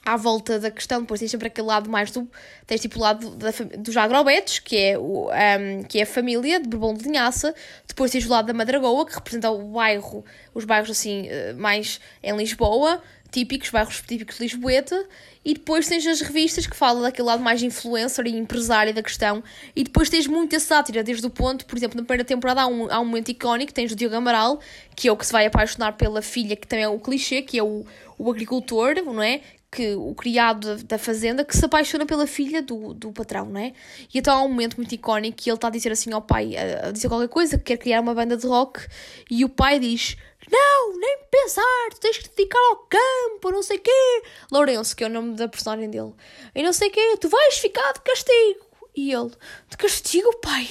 à 0.04 0.16
volta 0.16 0.58
da 0.58 0.70
questão, 0.70 1.00
depois 1.00 1.20
tens 1.20 1.30
sempre 1.30 1.46
aquele 1.46 1.66
lado 1.66 1.88
mais 1.88 2.10
do. 2.10 2.28
Tens 2.66 2.80
tipo 2.80 2.98
o 2.98 3.02
lado 3.02 3.30
da, 3.36 3.50
dos 3.78 3.96
agrobetes, 3.96 4.58
que 4.58 4.76
é, 4.76 4.98
o, 4.98 5.30
um, 5.30 5.82
que 5.84 5.98
é 5.98 6.02
a 6.02 6.06
família 6.06 6.60
de 6.60 6.68
Bourbon 6.68 6.94
de 6.94 7.04
Linhaça, 7.04 7.54
depois 7.86 8.10
tens 8.10 8.26
o 8.26 8.28
lado 8.28 8.46
da 8.46 8.52
Madragoa, 8.52 9.06
que 9.06 9.14
representa 9.14 9.50
o 9.50 9.72
bairro, 9.72 10.24
os 10.52 10.64
bairros 10.64 10.90
assim, 10.90 11.28
eh, 11.28 11.52
mais 11.52 12.00
em 12.22 12.36
Lisboa, 12.36 13.00
típicos, 13.32 13.70
bairros 13.70 14.00
típicos 14.06 14.36
de 14.36 14.42
Lisboeta, 14.42 15.06
e 15.44 15.54
depois 15.54 15.88
tens 15.88 16.06
as 16.06 16.20
revistas 16.20 16.66
que 16.66 16.76
falam 16.76 17.02
daquele 17.02 17.26
lado 17.26 17.42
mais 17.42 17.62
influencer 17.62 18.26
e 18.26 18.36
empresário 18.36 18.94
da 18.94 19.02
questão, 19.02 19.42
e 19.74 19.82
depois 19.82 20.08
tens 20.08 20.26
muita 20.26 20.60
sátira, 20.60 21.02
desde 21.02 21.26
o 21.26 21.30
ponto, 21.30 21.66
por 21.66 21.76
exemplo, 21.76 21.96
na 21.96 22.04
primeira 22.04 22.24
temporada 22.24 22.62
há 22.62 22.66
um, 22.66 22.92
há 22.92 23.00
um 23.00 23.04
momento 23.04 23.30
icónico, 23.30 23.72
tens 23.72 23.90
o 23.90 23.96
Diogo 23.96 24.14
Amaral, 24.14 24.60
que 24.94 25.08
é 25.08 25.12
o 25.12 25.16
que 25.16 25.26
se 25.26 25.32
vai 25.32 25.46
apaixonar 25.46 25.96
pela 25.96 26.20
filha, 26.20 26.54
que 26.54 26.66
também 26.66 26.84
é 26.84 26.88
o 26.88 27.00
clichê, 27.00 27.42
que 27.42 27.58
é 27.58 27.62
o, 27.62 27.84
o 28.18 28.30
agricultor, 28.30 28.94
não 29.04 29.22
é? 29.22 29.40
que 29.74 29.94
o 29.94 30.14
criado 30.14 30.76
da, 30.76 30.82
da, 30.82 30.98
fazenda 30.98 31.42
que 31.46 31.56
se 31.56 31.64
apaixona 31.64 32.04
pela 32.04 32.26
filha 32.26 32.60
do, 32.60 32.92
do 32.92 33.10
patrão, 33.10 33.46
não 33.46 33.58
é? 33.58 33.72
E 34.12 34.18
então 34.18 34.36
há 34.36 34.42
um 34.42 34.48
momento 34.48 34.76
muito 34.76 34.94
icónico 34.94 35.38
que 35.38 35.48
ele 35.48 35.56
está 35.56 35.68
a 35.68 35.70
dizer 35.70 35.90
assim 35.90 36.12
ao 36.12 36.20
pai, 36.20 36.54
a, 36.54 36.88
a 36.88 36.92
dizer 36.92 37.08
qualquer 37.08 37.30
coisa, 37.30 37.56
que 37.56 37.64
quer 37.64 37.78
criar 37.78 38.02
uma 38.02 38.14
banda 38.14 38.36
de 38.36 38.46
rock, 38.46 38.86
e 39.30 39.46
o 39.46 39.48
pai 39.48 39.78
diz: 39.78 40.18
Não, 40.52 40.98
nem 40.98 41.18
pensar, 41.30 41.88
tu 41.92 42.00
tens 42.00 42.18
que 42.18 42.28
te 42.28 42.36
dedicar 42.36 42.58
ao 42.58 42.86
campo, 42.86 43.50
não 43.50 43.62
sei 43.62 43.78
quê. 43.78 44.22
Lourenço, 44.50 44.94
que 44.94 45.02
é 45.02 45.06
o 45.06 45.10
nome 45.10 45.34
da 45.34 45.48
personagem 45.48 45.88
dele, 45.88 46.12
e 46.54 46.62
não 46.62 46.74
sei 46.74 46.90
quê, 46.90 47.16
tu 47.18 47.30
vais 47.30 47.56
ficar 47.56 47.92
de 47.94 48.00
castigo. 48.02 48.66
E 48.94 49.10
ele: 49.12 49.32
De 49.70 49.76
castigo, 49.78 50.36
pai? 50.40 50.68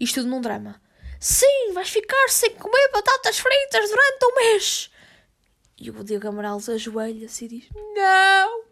Isto 0.00 0.16
tudo 0.20 0.30
num 0.30 0.40
drama. 0.40 0.82
Sim, 1.20 1.72
vais 1.72 1.88
ficar 1.88 2.28
sem 2.30 2.50
comer 2.56 2.90
batatas 2.92 3.38
fritas 3.38 3.88
durante 3.88 4.24
um 4.24 4.34
mês. 4.34 4.90
E 5.78 5.88
o 5.88 6.02
Diego 6.02 6.26
Amaral 6.26 6.58
ajoelha-se 6.58 7.44
e 7.44 7.48
diz: 7.48 7.68
Não! 7.94 8.64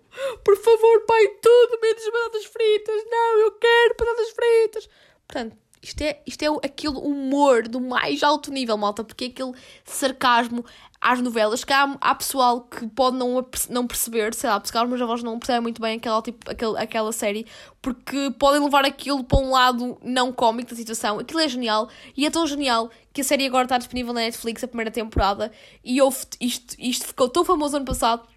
Por 0.45 0.57
favor, 0.57 1.07
pai, 1.07 1.29
tudo 1.41 1.79
menos 1.81 2.05
batatas 2.11 2.45
fritas! 2.47 3.05
Não, 3.09 3.39
eu 3.39 3.53
quero 3.53 3.95
batatas 3.97 4.31
fritas! 4.31 4.89
Portanto, 5.29 5.57
isto 5.83 6.03
é, 6.03 6.21
isto 6.27 6.43
é 6.43 6.49
aquele 6.67 6.97
humor 6.97 7.67
do 7.67 7.81
mais 7.81 8.23
alto 8.23 8.53
nível, 8.53 8.77
malta, 8.77 9.03
porque 9.03 9.25
é 9.25 9.29
aquele 9.29 9.53
sarcasmo 9.85 10.65
às 11.01 11.21
novelas 11.21 11.65
que 11.65 11.73
há, 11.73 11.97
há 12.01 12.15
pessoal 12.15 12.61
que 12.61 12.87
pode 12.89 13.17
não, 13.17 13.45
não 13.71 13.87
perceber, 13.87 14.35
sei 14.35 14.51
lá, 14.51 14.61
porque 14.61 14.77
os 14.77 14.89
meus 14.89 15.01
avós 15.01 15.23
não 15.23 15.39
percebem 15.39 15.63
muito 15.63 15.81
bem 15.81 15.97
aquela, 15.97 16.21
tipo, 16.21 16.51
aquele, 16.51 16.77
aquela 16.79 17.13
série, 17.13 17.47
porque 17.81 18.31
podem 18.39 18.63
levar 18.63 18.85
aquilo 18.85 19.25
para 19.25 19.39
um 19.39 19.51
lado 19.51 19.99
não 20.03 20.33
cómico 20.33 20.71
da 20.71 20.77
situação. 20.77 21.19
Aquilo 21.19 21.41
é 21.41 21.49
genial 21.49 21.89
e 22.15 22.27
é 22.27 22.31
tão 22.31 22.47
genial 22.47 22.91
que 23.13 23.23
a 23.23 23.25
série 23.25 23.47
agora 23.47 23.65
está 23.65 23.79
disponível 23.79 24.13
na 24.13 24.21
Netflix, 24.21 24.63
a 24.63 24.69
primeira 24.69 24.91
temporada, 24.91 25.51
e 25.83 26.03
houve, 26.03 26.19
isto, 26.41 26.77
isto 26.79 27.07
ficou 27.07 27.29
tão 27.29 27.45
famoso 27.45 27.77
ano 27.77 27.87
passado 27.87 28.29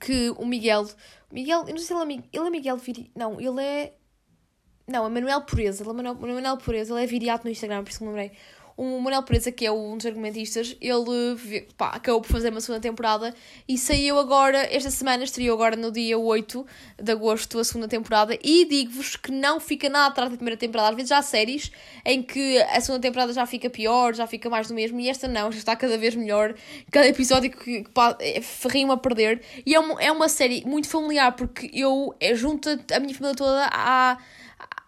que 0.00 0.30
o 0.38 0.46
Miguel. 0.46 0.86
Miguel, 1.30 1.64
eu 1.66 1.74
não 1.74 1.78
sei 1.78 1.86
se 1.86 1.94
ele 1.94 2.14
é, 2.14 2.22
ele 2.32 2.46
é 2.46 2.50
Miguel 2.50 2.76
Viri. 2.76 3.10
Não, 3.14 3.40
ele 3.40 3.62
é. 3.62 3.94
Não, 4.86 5.06
é 5.06 5.08
Manuel 5.08 5.42
Pureza. 5.42 5.84
É 5.84 5.92
Manuel, 5.92 6.56
Pureza, 6.56 6.92
ele 6.94 7.04
é 7.04 7.06
viriato 7.06 7.44
no 7.44 7.50
Instagram, 7.50 7.82
por 7.84 7.90
isso 7.90 7.98
que 7.98 8.04
me 8.04 8.10
lembrei. 8.10 8.32
O 8.76 8.98
Manuel 9.00 9.22
Presa, 9.22 9.52
que 9.52 9.66
é 9.66 9.72
um 9.72 9.96
dos 9.96 10.06
argumentistas, 10.06 10.76
ele 10.80 11.66
pá, 11.76 11.90
acabou 11.90 12.22
por 12.22 12.28
fazer 12.28 12.50
uma 12.50 12.60
segunda 12.60 12.80
temporada 12.80 13.34
e 13.68 13.76
saiu 13.76 14.18
agora, 14.18 14.58
esta 14.74 14.90
semana, 14.90 15.24
estreou 15.24 15.54
agora 15.54 15.76
no 15.76 15.92
dia 15.92 16.18
8 16.18 16.66
de 17.02 17.12
agosto 17.12 17.58
a 17.58 17.64
segunda 17.64 17.86
temporada. 17.86 18.36
E 18.42 18.64
digo-vos 18.64 19.16
que 19.16 19.30
não 19.30 19.60
fica 19.60 19.88
nada 19.88 20.06
atrás 20.06 20.30
da 20.30 20.36
primeira 20.36 20.56
temporada. 20.56 20.90
Às 20.90 20.96
vezes 20.96 21.12
há 21.12 21.20
séries 21.20 21.70
em 22.04 22.22
que 22.22 22.58
a 22.62 22.80
segunda 22.80 23.02
temporada 23.02 23.32
já 23.32 23.44
fica 23.44 23.68
pior, 23.68 24.14
já 24.14 24.26
fica 24.26 24.48
mais 24.48 24.68
do 24.68 24.74
mesmo, 24.74 24.98
e 25.00 25.08
esta 25.08 25.28
não, 25.28 25.52
já 25.52 25.58
está 25.58 25.76
cada 25.76 25.98
vez 25.98 26.14
melhor. 26.14 26.54
Cada 26.90 27.06
episódio 27.06 27.50
que, 27.50 27.84
que 27.84 27.90
é 28.20 28.40
ferrinho 28.40 28.90
a 28.90 28.96
perder. 28.96 29.42
E 29.66 29.74
é 29.74 29.80
uma, 29.80 30.02
é 30.02 30.10
uma 30.10 30.28
série 30.28 30.64
muito 30.64 30.88
familiar, 30.88 31.32
porque 31.32 31.70
eu 31.74 32.14
é, 32.18 32.34
junto 32.34 32.68
a 32.70 33.00
minha 33.00 33.14
família 33.14 33.36
toda 33.36 33.68
a 33.70 34.18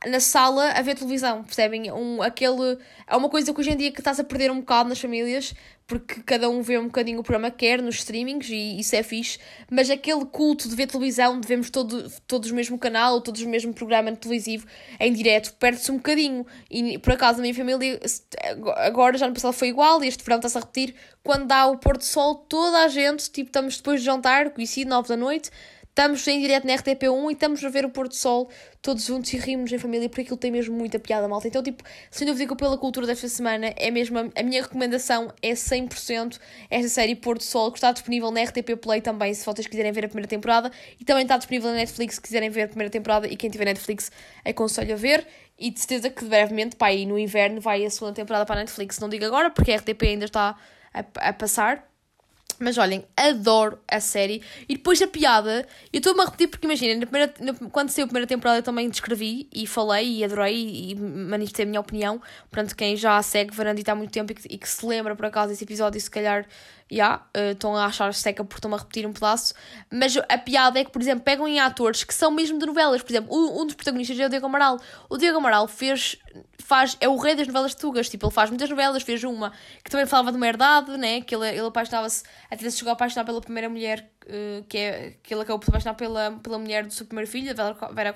na 0.07 0.21
sala 0.21 0.71
a 0.71 0.83
ver 0.83 0.95
televisão, 0.95 1.43
percebem? 1.43 1.91
Um, 1.91 2.23
aquele, 2.23 2.79
é 3.07 3.17
uma 3.17 3.29
coisa 3.29 3.53
que 3.53 3.61
hoje 3.61 3.71
em 3.71 3.77
dia 3.77 3.93
que 3.93 4.01
estás 4.01 4.21
a 4.21 4.25
perder 4.25 4.51
um 4.51 4.61
bocado 4.61 4.89
nas 4.89 5.01
famílias, 5.01 5.55
porque 5.87 6.23
cada 6.23 6.49
um 6.49 6.63
vê 6.63 6.79
um 6.79 6.87
bocadinho 6.87 7.21
o 7.21 7.23
programa 7.23 7.51
que 7.51 7.59
quer 7.59 7.83
nos 7.83 7.97
streamings 7.97 8.49
e 8.49 8.81
isso 8.81 8.97
é 8.97 9.03
fixe, 9.03 9.39
mas 9.71 9.91
aquele 9.91 10.25
culto 10.25 10.69
de 10.69 10.75
ver 10.75 10.87
televisão, 10.87 11.39
de 11.39 11.47
vermos 11.47 11.69
todo, 11.69 12.11
todos 12.27 12.51
o 12.51 12.55
mesmo 12.55 12.79
canal, 12.79 13.21
todos 13.21 13.43
o 13.43 13.49
mesmo 13.49 13.73
programa 13.75 14.13
televisivo 14.13 14.67
em 14.99 15.13
direto, 15.13 15.53
perde-se 15.55 15.91
um 15.93 15.97
bocadinho. 15.97 16.47
E 16.71 16.99
por 16.99 17.13
acaso 17.13 17.39
a 17.39 17.43
minha 17.43 17.55
família, 17.55 18.01
agora 18.77 19.19
já 19.19 19.27
no 19.27 19.35
passado 19.35 19.53
foi 19.53 19.69
igual, 19.69 20.03
e 20.03 20.09
este 20.09 20.25
verão 20.25 20.39
está-se 20.39 20.57
a 20.57 20.61
repetir, 20.61 20.95
quando 21.23 21.47
dá 21.47 21.67
o 21.67 21.77
pôr 21.77 21.99
do 21.99 22.05
sol, 22.05 22.35
toda 22.35 22.79
a 22.85 22.89
gente, 22.89 23.31
tipo, 23.31 23.49
estamos 23.49 23.77
depois 23.77 24.01
de 24.01 24.07
jantar, 24.07 24.51
coincide, 24.51 24.89
9 24.89 25.09
da 25.09 25.17
noite, 25.17 25.51
Estamos 25.97 26.27
em 26.27 26.41
direto 26.41 26.67
na 26.67 26.75
RTP1 26.75 27.31
e 27.31 27.33
estamos 27.35 27.65
a 27.65 27.69
ver 27.69 27.85
o 27.85 27.89
pôr 27.89 28.09
do 28.09 28.17
sol 28.17 28.51
todos 28.83 29.05
juntos 29.05 29.33
e 29.33 29.37
rimos 29.37 29.71
em 29.71 29.79
família 29.79 30.09
porque 30.09 30.23
aquilo 30.23 30.37
tem 30.37 30.51
mesmo 30.51 30.77
muita 30.77 30.99
piada, 30.99 31.29
malta. 31.29 31.47
Então, 31.47 31.63
tipo, 31.63 31.85
sem 32.11 32.27
dúvida 32.27 32.49
que 32.49 32.57
pela 32.57 32.77
cultura 32.77 33.07
desta 33.07 33.29
semana 33.29 33.73
é 33.77 33.93
mesmo 33.93 34.19
a, 34.19 34.29
a 34.35 34.43
minha 34.43 34.61
recomendação 34.61 35.33
é 35.41 35.53
100% 35.53 36.41
esta 36.69 36.89
série 36.89 37.15
Pôr 37.15 37.39
do 37.39 37.45
Sol 37.45 37.71
que 37.71 37.79
está 37.79 37.93
disponível 37.93 38.33
na 38.33 38.43
RTP 38.43 38.77
Play 38.83 39.03
também 39.03 39.33
se 39.35 39.47
vocês 39.47 39.69
quiserem 39.69 39.93
ver 39.93 40.07
a 40.07 40.09
primeira 40.09 40.27
temporada 40.27 40.73
e 40.99 41.05
também 41.05 41.23
está 41.23 41.37
disponível 41.37 41.71
na 41.71 41.77
Netflix 41.77 42.17
se 42.17 42.21
quiserem 42.21 42.51
ver 42.51 42.63
a 42.63 42.67
primeira 42.67 42.91
temporada 42.91 43.29
e 43.29 43.37
quem 43.37 43.49
tiver 43.49 43.67
Netflix 43.67 44.11
aconselho 44.45 44.95
a 44.95 44.97
ver 44.97 45.25
e 45.57 45.71
de 45.71 45.79
certeza 45.79 46.11
que 46.11 46.25
brevemente, 46.25 46.75
pá, 46.75 46.89
aí 46.89 47.07
no 47.07 47.17
inverno 47.17 47.61
vai 47.61 47.85
a 47.85 47.91
segunda 47.91 48.15
temporada 48.15 48.45
para 48.45 48.57
a 48.57 48.59
Netflix. 48.65 48.99
Não 48.99 49.09
digo 49.09 49.27
agora 49.27 49.49
porque 49.49 49.71
a 49.71 49.77
RTP 49.77 50.03
ainda 50.03 50.25
está 50.25 50.57
a, 50.93 51.29
a 51.29 51.33
passar 51.33 51.94
mas 52.65 52.79
olhem, 52.79 53.05
adoro 53.17 53.79
a 53.87 54.01
série. 54.01 54.43
E 54.69 54.75
depois 54.75 55.01
a 55.03 55.07
piada, 55.07 55.67
eu 55.93 55.99
estou-me 55.99 56.23
a 56.23 56.25
repetir 56.25 56.49
porque 56.49 56.67
imaginem, 56.67 57.01
quando 57.71 57.91
saiu 57.91 58.05
a 58.05 58.09
primeira 58.09 58.27
temporada 58.27 58.59
eu 58.59 58.63
também 58.63 58.89
descrevi 58.89 59.49
e 59.55 59.67
falei 59.67 60.19
e 60.19 60.25
adorei 60.25 60.91
e, 60.91 60.95
manifestei 60.95 61.65
a 61.65 61.69
minha 61.69 61.81
opinião. 61.81 62.21
Portanto, 62.51 62.75
quem 62.75 62.97
já 62.97 63.23
segue 63.23 63.55
Varandita 63.55 63.93
há 63.93 63.95
muito 63.95 64.11
tempo 64.11 64.33
e 64.33 64.35
que, 64.35 64.55
e 64.55 64.59
que 64.59 64.69
se 64.69 64.85
lembra 64.85 65.15
por 65.15 65.27
acaso 65.27 65.51
desse 65.51 65.65
episódio, 65.65 66.01
se 66.01 66.11
calhar 66.11 66.47
yeah, 66.91 67.25
uh, 67.37 67.53
estão 67.53 67.77
a 67.77 67.87
achar 67.87 68.13
seca 68.15 68.45
porque 68.45 68.59
estão 68.59 68.75
a 68.75 68.79
repetir 68.79 69.07
um 69.07 69.13
pedaço. 69.13 69.55
Mas 69.91 70.17
a 70.17 70.39
piada 70.39 70.79
é 70.79 70.85
que, 70.85 70.91
por 70.91 71.01
exemplo, 71.01 71.25
pegam 71.25 71.47
em 71.47 71.61
atores 71.61 72.05
que 72.05 72.15
são 72.15 72.31
mesmo 72.31 72.59
de 72.59 72.67
novelas. 72.67 73.03
Por 73.03 73.13
exemplo, 73.13 73.35
um, 73.35 73.63
um 73.63 73.67
dos 73.67 73.75
protagonistas 73.75 74.19
é 74.19 74.27
o 74.27 74.29
Diego 74.29 74.47
Amaral. 74.47 74.79
O 75.09 75.17
Diego 75.17 75.39
Amaral 75.39 75.67
fez, 75.69 76.17
faz, 76.59 76.97
é 77.01 77.09
o 77.09 77.17
rei 77.17 77.35
das 77.35 77.47
novelas 77.47 77.75
tugas. 77.75 78.09
Tipo, 78.09 78.27
ele 78.27 78.33
faz 78.33 78.51
muitas 78.51 78.69
novelas, 78.71 79.03
fez 79.03 79.23
uma 79.25 79.53
que 79.83 79.91
também 79.91 80.07
falava 80.07 80.31
de 80.31 80.37
uma 80.37 80.47
herdade, 80.47 80.97
né? 80.97 81.21
Que 81.21 81.35
ele, 81.35 81.49
ele 81.49 81.67
apaixonava-se, 81.67 82.25
até 82.51 82.69
se 82.71 82.79
chegou 82.79 82.91
a 82.91 82.95
apaixonar 82.95 83.25
pela 83.25 83.41
primeira 83.41 83.69
mulher 83.69 84.11
uh, 84.27 84.65
que, 84.65 84.79
é, 84.79 85.17
que 85.23 85.35
ele 85.35 85.43
acabou 85.43 85.59
por 85.59 85.71
apaixonar 85.71 85.95
pela, 85.95 86.33
pela 86.43 86.59
mulher 86.59 86.87
do 86.87 86.93
seu 86.93 87.07
primeiro 87.07 87.31
filho, 87.31 87.55
Vera, 87.55 87.75
Vera 87.93 88.15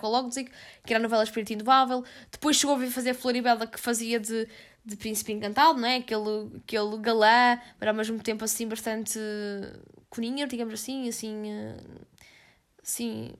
que 0.84 0.94
era 0.94 0.98
a 0.98 1.02
novela 1.02 1.22
Espírito 1.22 1.52
Inovável. 1.52 2.04
Depois 2.30 2.56
chegou 2.56 2.76
a 2.76 2.86
fazer 2.86 3.10
a 3.10 3.14
Floribela, 3.14 3.66
que 3.66 3.78
fazia 3.78 4.18
de 4.18 4.48
de 4.88 4.96
príncipe 4.96 5.32
encantado, 5.32 5.78
não 5.78 5.86
é? 5.86 5.96
Aquele, 5.96 6.48
aquele 6.64 6.96
galã, 6.98 7.60
mas 7.78 7.88
ao 7.88 7.94
mesmo 7.94 8.18
tempo 8.22 8.42
assim 8.42 8.66
bastante 8.66 9.18
coninha, 10.08 10.46
digamos 10.46 10.72
assim, 10.72 11.06
assim, 11.06 11.42
assim, 12.82 13.34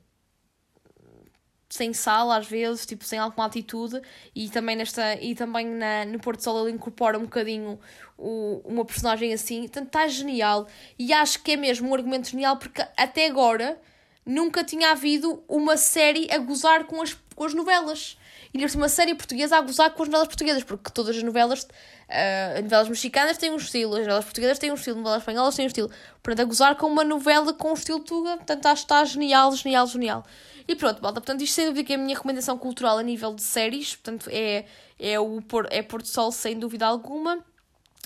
sem 1.68 1.92
sal 1.92 2.31
às 2.31 2.46
vezes, 2.46 2.87
tipo, 2.87 3.04
sem 3.04 3.18
alguma 3.18 3.46
atitude, 3.46 4.00
e 4.35 4.48
também 4.48 4.76
nesta, 4.76 5.14
e 5.20 5.35
também 5.35 5.66
na, 5.66 6.04
no 6.04 6.18
Porto 6.18 6.42
Sol 6.42 6.66
ele 6.66 6.76
incorpora 6.76 7.18
um 7.18 7.22
bocadinho 7.22 7.78
o, 8.16 8.62
uma 8.64 8.85
personagem 8.85 9.33
assim, 9.33 9.62
portanto 9.62 9.87
está 9.87 10.09
genial, 10.09 10.66
e 10.98 11.12
acho 11.12 11.42
que 11.42 11.52
é 11.52 11.57
mesmo 11.57 11.90
um 11.90 11.94
argumento 11.94 12.31
genial, 12.31 12.57
porque 12.57 12.83
até 12.96 13.26
agora 13.26 13.81
nunca 14.24 14.64
tinha 14.64 14.90
havido 14.90 15.42
uma 15.48 15.76
série 15.76 16.31
a 16.31 16.38
gozar 16.38 16.85
com 16.85 17.02
as, 17.02 17.16
com 17.38 17.44
as 17.44 17.55
novelas 17.55 18.18
e 18.53 18.59
ainda 18.59 18.77
uma 18.77 18.88
série 18.88 19.14
portuguesa 19.14 19.57
a 19.57 19.61
gozar 19.61 19.92
com 19.92 20.03
as 20.03 20.09
novelas 20.09 20.27
portuguesas, 20.27 20.64
porque 20.64 20.90
todas 20.90 21.16
as 21.16 21.22
novelas, 21.22 21.62
uh, 21.62 22.57
as 22.57 22.62
novelas 22.64 22.88
mexicanas 22.88 23.38
têm 23.38 23.53
um 23.53 23.57
estilo, 23.57 23.94
as 23.94 24.01
novelas 24.01 24.24
portuguesas 24.24 24.59
têm 24.59 24.72
um 24.72 24.74
estilo, 24.74 24.96
as 24.96 25.03
novelas 25.03 25.22
espanholas 25.22 25.55
têm 25.55 25.64
um 25.64 25.68
estilo. 25.68 25.90
Portanto, 26.20 26.40
a 26.40 26.44
gozar 26.44 26.74
com 26.74 26.88
uma 26.88 27.05
novela 27.05 27.53
com 27.53 27.70
um 27.70 27.74
estilo 27.74 28.01
tuga, 28.01 28.38
portanto, 28.38 28.66
acho 28.66 28.83
que 28.83 28.92
está 28.92 29.05
genial, 29.05 29.55
genial, 29.55 29.87
genial. 29.87 30.27
E 30.66 30.74
pronto, 30.74 31.01
malta, 31.01 31.20
portanto, 31.20 31.42
isto 31.42 31.55
sem 31.55 31.66
dúvida 31.66 31.87
que 31.87 31.92
é 31.92 31.96
a 31.96 31.98
minha 31.98 32.16
recomendação 32.16 32.59
cultural 32.59 32.98
a 32.98 33.03
nível 33.03 33.33
de 33.35 33.42
séries, 33.42 33.94
portanto, 33.94 34.29
é, 34.33 34.64
é 34.98 35.20
o 35.20 35.40
Por, 35.42 35.68
é 35.70 35.81
Porto 35.81 36.09
Sol 36.09 36.33
sem 36.33 36.59
dúvida 36.59 36.87
alguma. 36.87 37.38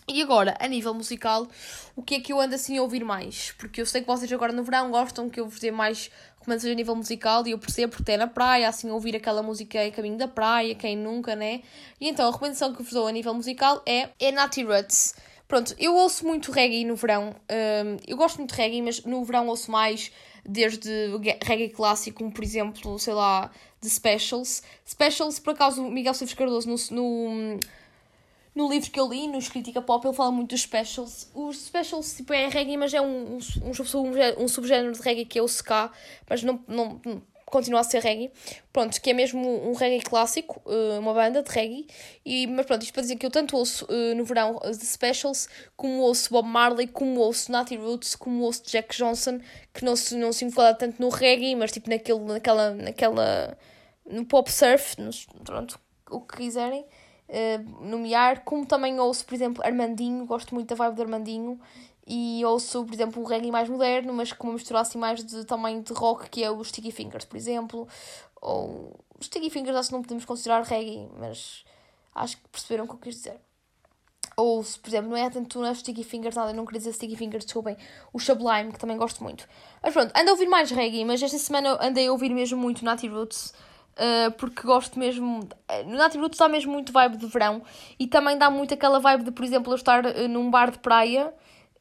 E 0.09 0.21
agora, 0.21 0.57
a 0.59 0.67
nível 0.67 0.93
musical, 0.93 1.47
o 1.95 2.03
que 2.03 2.17
é 2.17 2.21
que 2.21 2.33
eu 2.33 2.41
ando 2.41 2.57
assim 2.57 2.77
a 2.77 2.83
ouvir 2.83 3.05
mais? 3.05 3.53
Porque 3.53 3.81
eu 3.81 3.87
sei 3.87 4.01
que 4.01 4.07
vocês 4.09 4.31
agora 4.33 4.53
no 4.53 4.65
verão 4.65 4.91
gostam 4.91 5.31
que 5.31 5.39
eu 5.39 5.49
vos 5.49 5.61
dê 5.61 5.71
mais 5.71 6.11
recomendações 6.43 6.73
a 6.73 6.77
nível 6.77 6.97
musical 6.97 7.47
e 7.47 7.53
eu 7.53 7.59
percebo 7.59 7.97
porque 7.97 8.13
é 8.13 8.17
na 8.17 8.27
praia, 8.27 8.69
assim, 8.69 8.91
ouvir 8.91 9.15
aquela 9.15 9.43
música 9.43 9.85
em 9.87 9.93
caminho 9.93 10.19
da 10.19 10.29
praia, 10.29 10.75
quem 10.75 10.97
nunca, 10.97 11.37
né? 11.37 11.63
E 12.01 12.09
então 12.09 12.29
a 12.29 12.33
recomendação 12.33 12.75
que 12.75 12.83
vos 12.83 12.93
dou 12.93 13.07
a 13.07 13.13
nível 13.13 13.33
musical 13.33 13.83
é, 13.87 14.11
é 14.19 14.33
Natty 14.33 14.65
Roots. 14.65 15.15
Pronto, 15.47 15.75
eu 15.79 15.95
ouço 15.95 16.27
muito 16.27 16.51
reggae 16.51 16.85
no 16.85 16.97
verão. 16.97 17.35
Um, 17.51 17.97
eu 18.07 18.17
gosto 18.17 18.39
muito 18.39 18.55
de 18.55 18.61
reggae, 18.61 18.83
mas 18.83 19.05
no 19.05 19.25
verão 19.25 19.47
ouço 19.49 19.71
mais 19.71 20.11
desde 20.45 20.91
reggae 21.45 21.69
clássico, 21.69 22.19
como 22.19 22.33
por 22.33 22.43
exemplo, 22.43 22.99
sei 22.99 23.15
lá, 23.15 23.51
de 23.81 23.89
Specials. 23.89 24.63
Specials, 24.87 25.39
por 25.39 25.53
acaso, 25.53 25.83
Miguel 25.85 26.15
Silves 26.15 26.35
Cardoso, 26.35 26.69
no, 26.69 26.77
no, 26.91 27.61
no 28.55 28.69
livro 28.69 28.91
que 28.91 29.01
eu 29.01 29.09
li, 29.09 29.29
no 29.29 29.39
Crítica 29.41 29.81
Pop, 29.81 30.07
ele 30.07 30.15
fala 30.15 30.31
muito 30.31 30.51
dos 30.51 30.63
Specials. 30.63 31.31
Os 31.35 31.67
Specials, 31.67 32.15
tipo, 32.15 32.33
é 32.33 32.49
reggae, 32.49 32.77
mas 32.77 32.93
é 32.93 33.01
um, 33.01 33.35
um, 33.35 33.39
um, 34.39 34.49
subgénero 34.49 34.93
de 34.93 35.01
reggae 35.01 35.25
que 35.25 35.39
é 35.39 35.43
o 35.43 35.47
ska, 35.47 35.91
mas 36.29 36.43
não, 36.43 36.63
não, 36.69 37.01
continua 37.53 37.81
a 37.81 37.85
ser 37.85 38.03
reggae. 38.03 38.33
Pronto, 38.73 39.01
que 39.01 39.11
é 39.11 39.13
mesmo 39.13 39.69
um 39.69 39.75
reggae 39.75 40.03
clássico, 40.03 40.61
eh, 40.67 40.99
uma 40.99 41.13
banda 41.13 41.43
de 41.43 41.51
reggae. 41.51 41.87
E, 42.25 42.47
mas 42.47 42.67
pronto, 42.67 42.83
isto 42.83 42.93
para 42.93 43.03
dizer 43.03 43.17
que 43.17 43.27
eu 43.27 43.31
tanto 43.31 43.57
ouço 43.57 43.85
uh, 43.85 44.15
no 44.17 44.25
verão 44.25 44.59
The 44.59 44.73
Specials, 44.73 45.49
como 45.77 46.01
ouço 46.01 46.31
Bob 46.31 46.49
Marley, 46.49 46.89
como 46.89 47.21
ouço 47.21 47.53
Natty 47.53 47.77
Roots, 47.77 48.17
como 48.17 48.43
ouço 48.45 48.63
Jack 48.67 48.97
Johnson, 48.97 49.39
que 49.73 49.85
não 49.85 49.95
se, 49.95 50.17
não 50.17 50.33
se 50.33 50.45
enquadra 50.45 50.75
tanto 50.75 51.01
no 51.01 51.11
reggae, 51.11 51.55
mas 51.55 51.71
tipo 51.71 51.91
naquele, 51.91 52.21
naquela, 52.21 52.71
naquela, 52.71 53.59
no 54.07 54.25
pop 54.25 54.51
surf, 54.51 55.01
no, 55.01 55.11
pronto, 55.45 55.79
o 56.11 56.21
que 56.21 56.39
quiserem. 56.39 56.85
Uh, 57.29 57.87
nomear, 57.87 58.45
como 58.45 58.67
também 58.67 59.01
ouço, 59.01 59.25
por 59.25 59.35
exemplo, 59.35 59.65
Armandinho, 59.65 60.27
gosto 60.27 60.55
muito 60.55 60.69
da 60.69 60.75
vibe 60.75 60.97
do 60.97 61.03
Armandinho, 61.03 61.59
e 62.07 62.45
ouço, 62.45 62.85
por 62.85 62.93
exemplo, 62.93 63.23
um 63.23 63.27
reggae 63.27 63.51
mais 63.51 63.69
moderno, 63.69 64.13
mas 64.13 64.33
com 64.33 64.49
uma 64.49 64.55
mistura 64.55 64.81
assim 64.81 64.99
mais 64.99 65.25
de 65.25 65.45
tamanho 65.45 65.83
de 65.83 65.93
rock, 65.93 66.29
que 66.29 66.43
é 66.43 66.51
o 66.51 66.63
Sticky 66.63 66.91
Fingers, 66.91 67.25
por 67.25 67.37
exemplo. 67.37 67.89
Ou 68.41 68.99
Sticky 69.21 69.51
Fingers 69.51 69.77
acho 69.77 69.89
que 69.89 69.95
não 69.95 70.03
podemos 70.03 70.25
considerar 70.25 70.63
reggae, 70.63 71.09
mas 71.17 71.65
acho 72.15 72.37
que 72.37 72.49
perceberam 72.49 72.85
o 72.85 72.89
que 72.89 72.95
eu 72.95 72.99
quis 72.99 73.15
dizer. 73.17 73.41
Ou, 74.37 74.65
por 74.65 74.89
exemplo, 74.89 75.11
não 75.11 75.17
é 75.17 75.29
tanto 75.31 75.61
não 75.61 75.67
é 75.67 75.75
Sticky 75.75 76.03
Fingers, 76.03 76.35
nada, 76.35 76.51
eu 76.51 76.55
não 76.55 76.65
queria 76.65 76.81
dizer 76.81 76.93
Sticky 76.93 77.17
Fingers, 77.17 77.45
desculpem. 77.45 77.77
O 78.13 78.19
Sublime, 78.19 78.73
que 78.73 78.79
também 78.79 78.97
gosto 78.97 79.23
muito. 79.23 79.47
Mas 79.83 79.93
pronto, 79.93 80.13
ando 80.17 80.31
a 80.31 80.33
ouvir 80.33 80.49
mais 80.49 80.71
reggae, 80.71 81.05
mas 81.05 81.23
esta 81.23 81.39
semana 81.39 81.79
andei 81.81 82.09
a 82.09 82.13
ouvir 82.13 82.31
mesmo 82.31 82.59
muito 82.59 82.85
Natty 82.85 83.09
Roots. 83.09 83.55
Uh, 83.93 84.33
porque 84.33 84.63
gosto 84.63 84.99
mesmo. 84.99 85.41
No 85.87 85.97
Natty 85.97 86.19
Roots 86.19 86.39
dá 86.39 86.49
mesmo 86.49 86.73
muito 86.73 86.93
vibe 86.93 87.19
de 87.19 87.27
verão 87.27 87.63
e 87.99 88.07
também 88.07 88.39
dá 88.39 88.51
muito 88.51 88.73
aquela 88.73 88.99
vibe 88.99 89.25
de, 89.25 89.31
por 89.31 89.45
exemplo, 89.45 89.73
eu 89.73 89.77
estar 89.77 90.05
uh, 90.07 90.29
num 90.29 90.51
bar 90.51 90.71
de 90.71 90.79
praia 90.79 91.33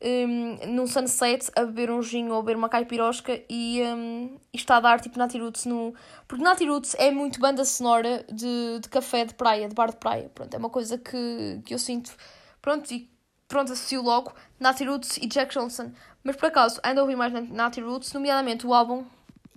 um, 0.02 0.58
num 0.68 0.88
sunset 0.88 1.52
a 1.56 1.64
beber 1.64 1.92
um 1.92 2.02
gin 2.02 2.30
ou 2.30 2.40
a 2.40 2.42
beber 2.42 2.58
uma 2.58 2.70
caipirosca 2.70 3.40
e, 3.50 3.82
um, 3.84 4.38
e 4.52 4.58
está 4.58 4.78
a 4.78 4.80
dar 4.80 5.00
tipo 5.00 5.18
Nati 5.18 5.38
Roots 5.38 5.66
no... 5.66 5.94
Porque 6.28 6.44
Nati 6.44 6.66
Roots 6.66 6.96
é 6.98 7.12
muito 7.12 7.40
banda 7.40 7.64
sonora 7.64 8.26
de, 8.32 8.80
de 8.80 8.90
café 8.90 9.26
de 9.26 9.36
praia, 9.36 9.70
de 9.70 9.76
bar 9.76 9.92
de 9.92 9.98
praia. 9.98 10.30
Pronto, 10.34 10.54
é 10.54 10.58
uma 10.58 10.70
coisa 10.70 10.98
que, 10.98 11.62
que 11.64 11.74
eu 11.74 11.80
sinto. 11.80 12.12
Pronto, 12.62 12.92
e 12.92 13.10
pronto, 13.48 13.72
associo 13.72 14.02
logo 14.02 14.34
Nati 14.60 14.84
Roots 14.84 15.18
e 15.18 15.28
Jack 15.28 15.54
Johnson. 15.54 15.92
Mas 16.24 16.36
por 16.36 16.48
acaso 16.48 16.80
ando 16.84 17.00
a 17.00 17.04
ouvir 17.04 17.16
mais 17.16 17.32
Nati 17.50 17.82
Roots, 17.82 18.12
nomeadamente 18.14 18.66
o 18.66 18.74
álbum 18.74 19.06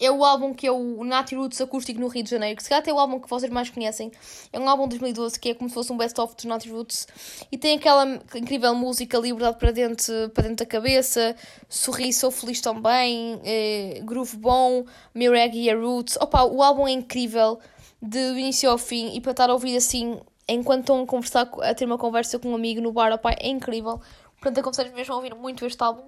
é 0.05 0.11
o 0.11 0.25
álbum 0.25 0.53
que 0.53 0.67
é 0.67 0.73
o 0.73 1.05
Natty 1.05 1.35
Roots 1.35 1.61
Acústico 1.61 2.01
no 2.01 2.09
Rio 2.09 2.23
de 2.23 2.31
Janeiro, 2.31 2.57
que 2.57 2.62
se 2.62 2.69
calhar 2.69 2.81
até 2.83 2.90
é 2.90 2.95
o 2.95 2.99
álbum 2.99 3.19
que 3.19 3.29
vocês 3.29 3.51
mais 3.51 3.71
conhecem. 3.71 4.11
É 4.53 4.59
um 4.59 4.69
álbum 4.69 4.85
de 4.85 4.99
2012 4.99 5.38
que 5.38 5.51
é 5.51 5.55
como 5.55 5.69
se 5.69 5.75
fosse 5.75 5.93
um 5.93 5.97
best-of 5.97 6.35
dos 6.35 6.45
Natty 6.45 6.71
Roots 6.71 7.09
e 7.51 7.57
tem 7.57 7.77
aquela 7.77 8.21
incrível 8.35 8.75
música 8.75 9.19
Liberdade 9.19 9.59
para 9.59 9.71
dentro, 9.71 10.31
para 10.31 10.45
dentro 10.45 10.64
da 10.64 10.67
cabeça, 10.67 11.35
Sorri, 11.69 12.12
Sou 12.12 12.31
Feliz 12.31 12.61
também, 12.61 13.40
eh, 13.45 14.01
Groove 14.05 14.37
Bom, 14.37 14.85
Meu 15.14 15.33
Reggae 15.33 15.71
a 15.71 15.77
Roots. 15.77 16.17
Opa, 16.21 16.45
o 16.45 16.62
álbum 16.62 16.87
é 16.87 16.93
incrível 16.93 17.59
de 18.03 18.19
início 18.19 18.71
ao 18.71 18.79
fim 18.79 19.14
e 19.14 19.21
para 19.21 19.31
estar 19.31 19.49
a 19.49 19.53
ouvir 19.53 19.77
assim 19.77 20.21
enquanto 20.47 20.81
estão 20.81 21.03
a 21.03 21.07
conversar, 21.07 21.49
a 21.62 21.75
ter 21.75 21.87
uma 21.87 21.97
conversa 21.99 22.38
com 22.38 22.51
um 22.51 22.55
amigo 22.55 22.81
no 22.81 22.93
bar, 22.93 23.12
opa, 23.12 23.33
é 23.33 23.49
incrível. 23.49 24.01
Portanto, 24.35 24.59
aconselho 24.59 24.95
mesmo 24.95 25.14
a 25.14 25.17
ouvir 25.17 25.35
muito 25.35 25.64
este 25.64 25.83
álbum. 25.83 26.03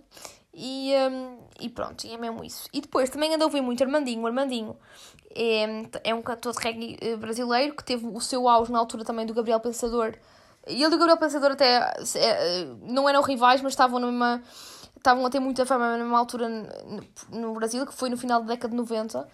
E, 0.58 0.94
um, 1.10 1.36
e 1.60 1.68
pronto, 1.68 2.06
e 2.06 2.14
é 2.14 2.16
mesmo 2.16 2.42
isso. 2.42 2.66
E 2.72 2.80
depois 2.80 3.10
também 3.10 3.34
ando 3.34 3.44
a 3.44 3.46
ouvir 3.46 3.60
muito 3.60 3.84
Armandinho. 3.84 4.26
Armandinho 4.26 4.74
é, 5.34 5.66
é 6.02 6.14
um 6.14 6.22
cantor 6.22 6.54
de 6.54 6.58
reggae 6.60 6.96
eh, 6.98 7.14
brasileiro 7.14 7.76
que 7.76 7.84
teve 7.84 8.06
o 8.06 8.18
seu 8.22 8.48
auge 8.48 8.72
na 8.72 8.78
altura 8.78 9.04
também 9.04 9.26
do 9.26 9.34
Gabriel 9.34 9.60
Pensador. 9.60 10.14
E 10.66 10.82
ele 10.82 10.94
e 10.94 10.96
o 10.96 10.98
Gabriel 10.98 11.18
Pensador 11.18 11.50
até 11.52 11.94
é, 12.14 12.64
não 12.80 13.06
eram 13.06 13.20
rivais, 13.20 13.60
mas 13.60 13.72
estavam 13.72 14.00
na 14.00 14.06
mesma. 14.06 14.42
Estavam 14.96 15.26
a 15.26 15.30
ter 15.30 15.40
muita 15.40 15.66
fama 15.66 15.90
na 15.90 15.98
mesma 15.98 16.18
altura 16.18 16.48
no 17.30 17.52
Brasil, 17.52 17.86
que 17.86 17.92
foi 17.92 18.08
no 18.08 18.16
final 18.16 18.40
da 18.40 18.46
década 18.46 18.70
de 18.70 18.76
90 18.76 19.28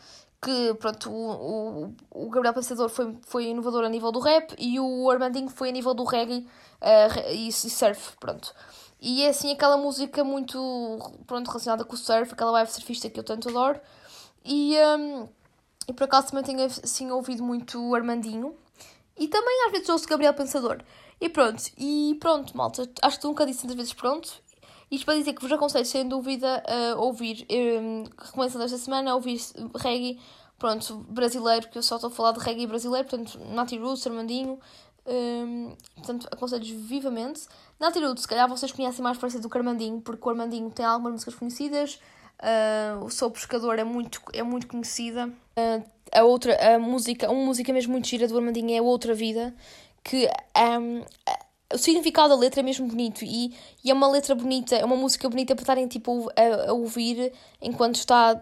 que 0.44 0.74
pronto, 0.74 1.08
o, 1.08 1.94
o, 2.10 2.24
o 2.26 2.28
Gabriel 2.28 2.52
Pensador 2.52 2.88
foi, 2.88 3.16
foi 3.24 3.44
inovador 3.44 3.84
a 3.84 3.88
nível 3.88 4.10
do 4.10 4.18
rap 4.18 4.52
e 4.58 4.80
o 4.80 5.08
Armandinho 5.08 5.48
foi 5.48 5.68
a 5.68 5.72
nível 5.72 5.94
do 5.94 6.02
reggae 6.02 6.48
uh, 6.80 7.30
e, 7.30 7.46
e 7.46 7.52
surf, 7.52 8.16
pronto. 8.18 8.52
E 9.04 9.24
é 9.24 9.30
assim 9.30 9.50
aquela 9.50 9.76
música 9.76 10.22
muito 10.22 10.56
pronto, 11.26 11.48
relacionada 11.48 11.84
com 11.84 11.94
o 11.94 11.98
surf, 11.98 12.32
aquela 12.32 12.52
vibe 12.52 12.68
surfista 12.68 13.10
que 13.10 13.18
eu 13.18 13.24
tanto 13.24 13.48
adoro. 13.48 13.80
E, 14.44 14.76
um, 14.96 15.28
e 15.88 15.92
por 15.92 16.04
acaso 16.04 16.28
também 16.28 16.44
tenho 16.44 16.64
assim, 16.64 17.10
ouvido 17.10 17.42
muito 17.42 17.82
o 17.84 17.96
Armandinho. 17.96 18.54
E 19.18 19.26
também 19.26 19.66
às 19.66 19.72
vezes 19.72 19.88
ouço 19.88 20.06
Gabriel 20.06 20.32
Pensador. 20.34 20.80
E 21.20 21.28
pronto, 21.28 21.64
e 21.76 22.16
pronto, 22.20 22.56
malta. 22.56 22.88
Acho 23.02 23.18
que 23.18 23.26
nunca 23.26 23.44
disse 23.44 23.62
tantas 23.62 23.76
vezes 23.76 23.92
pronto. 23.92 24.30
Isto 24.88 25.04
para 25.04 25.18
dizer 25.18 25.32
que 25.32 25.42
vos 25.42 25.50
aconselho 25.50 25.84
sem 25.84 26.06
dúvida 26.06 26.62
a 26.64 26.94
ouvir, 27.00 27.44
um, 27.50 28.04
recomendação 28.16 28.60
desta 28.60 28.78
semana, 28.78 29.10
a 29.10 29.14
ouvir 29.16 29.40
reggae, 29.74 30.20
pronto, 30.60 30.98
brasileiro, 31.08 31.68
que 31.68 31.78
eu 31.78 31.82
só 31.82 31.96
estou 31.96 32.08
a 32.08 32.12
falar 32.12 32.32
de 32.32 32.38
reggae 32.38 32.68
brasileiro, 32.68 33.08
portanto, 33.08 33.36
Nati 33.50 33.76
Roots, 33.78 34.06
Armandinho, 34.06 34.60
um, 35.06 35.74
portanto, 35.96 36.28
aconselho 36.30 36.78
vivamente. 36.80 37.42
Na 37.78 37.90
se 37.90 38.28
calhar 38.28 38.48
vocês 38.48 38.70
conhecem 38.70 39.02
mais 39.02 39.18
parecido 39.18 39.42
do 39.42 39.50
que 39.50 39.56
o 39.56 39.58
Armandinho, 39.58 40.00
porque 40.00 40.26
o 40.26 40.30
Armandinho 40.30 40.70
tem 40.70 40.84
algumas 40.84 41.12
músicas 41.12 41.34
conhecidas. 41.34 41.98
Uh, 42.40 43.04
o 43.04 43.10
Sou 43.10 43.30
Pescador 43.30 43.78
é 43.78 43.84
muito, 43.84 44.20
é 44.32 44.42
muito 44.42 44.66
conhecida. 44.66 45.28
Uh, 45.56 45.84
a 46.12 46.24
outra, 46.24 46.74
a 46.74 46.78
música, 46.78 47.30
uma 47.30 47.44
música 47.44 47.72
mesmo 47.72 47.92
muito 47.92 48.06
gira 48.06 48.28
do 48.28 48.36
Armandinho 48.36 48.76
é 48.76 48.82
Outra 48.82 49.14
Vida, 49.14 49.54
que 50.04 50.28
um, 50.80 51.02
o 51.72 51.78
significado 51.78 52.30
da 52.30 52.36
letra 52.36 52.60
é 52.60 52.62
mesmo 52.62 52.86
bonito 52.86 53.24
e, 53.24 53.54
e 53.82 53.90
é 53.90 53.94
uma 53.94 54.08
letra 54.08 54.34
bonita, 54.34 54.76
é 54.76 54.84
uma 54.84 54.96
música 54.96 55.28
bonita 55.28 55.54
para 55.54 55.62
estarem 55.62 55.88
tipo, 55.88 56.30
a, 56.36 56.70
a 56.70 56.72
ouvir 56.72 57.32
enquanto 57.62 57.94
está, 57.94 58.40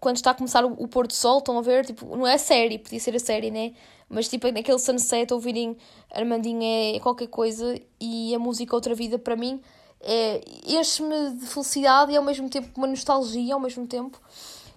quando 0.00 0.16
está 0.16 0.30
a 0.30 0.34
começar 0.34 0.64
o, 0.64 0.72
o 0.72 0.88
pôr 0.88 1.06
do 1.06 1.12
sol, 1.12 1.38
estão 1.38 1.58
a 1.58 1.62
ver? 1.62 1.84
Tipo, 1.84 2.16
não 2.16 2.26
é 2.26 2.38
série, 2.38 2.78
podia 2.78 3.00
ser 3.00 3.14
a 3.14 3.20
série, 3.20 3.50
né? 3.50 3.72
Mas 4.12 4.28
tipo, 4.28 4.46
naquele 4.52 4.78
sunset, 4.78 5.32
ouvirem 5.32 5.74
Armandinho 6.10 6.62
é 6.62 7.00
qualquer 7.00 7.28
coisa 7.28 7.80
e 7.98 8.34
a 8.34 8.38
música 8.38 8.76
Outra 8.76 8.94
Vida 8.94 9.18
para 9.18 9.34
mim 9.34 9.58
é, 10.02 10.42
enche-me 10.66 11.30
de 11.30 11.46
felicidade 11.46 12.12
e 12.12 12.16
ao 12.16 12.22
mesmo 12.22 12.46
tempo 12.50 12.68
uma 12.76 12.86
nostalgia 12.86 13.54
ao 13.54 13.60
mesmo 13.60 13.86
tempo. 13.86 14.20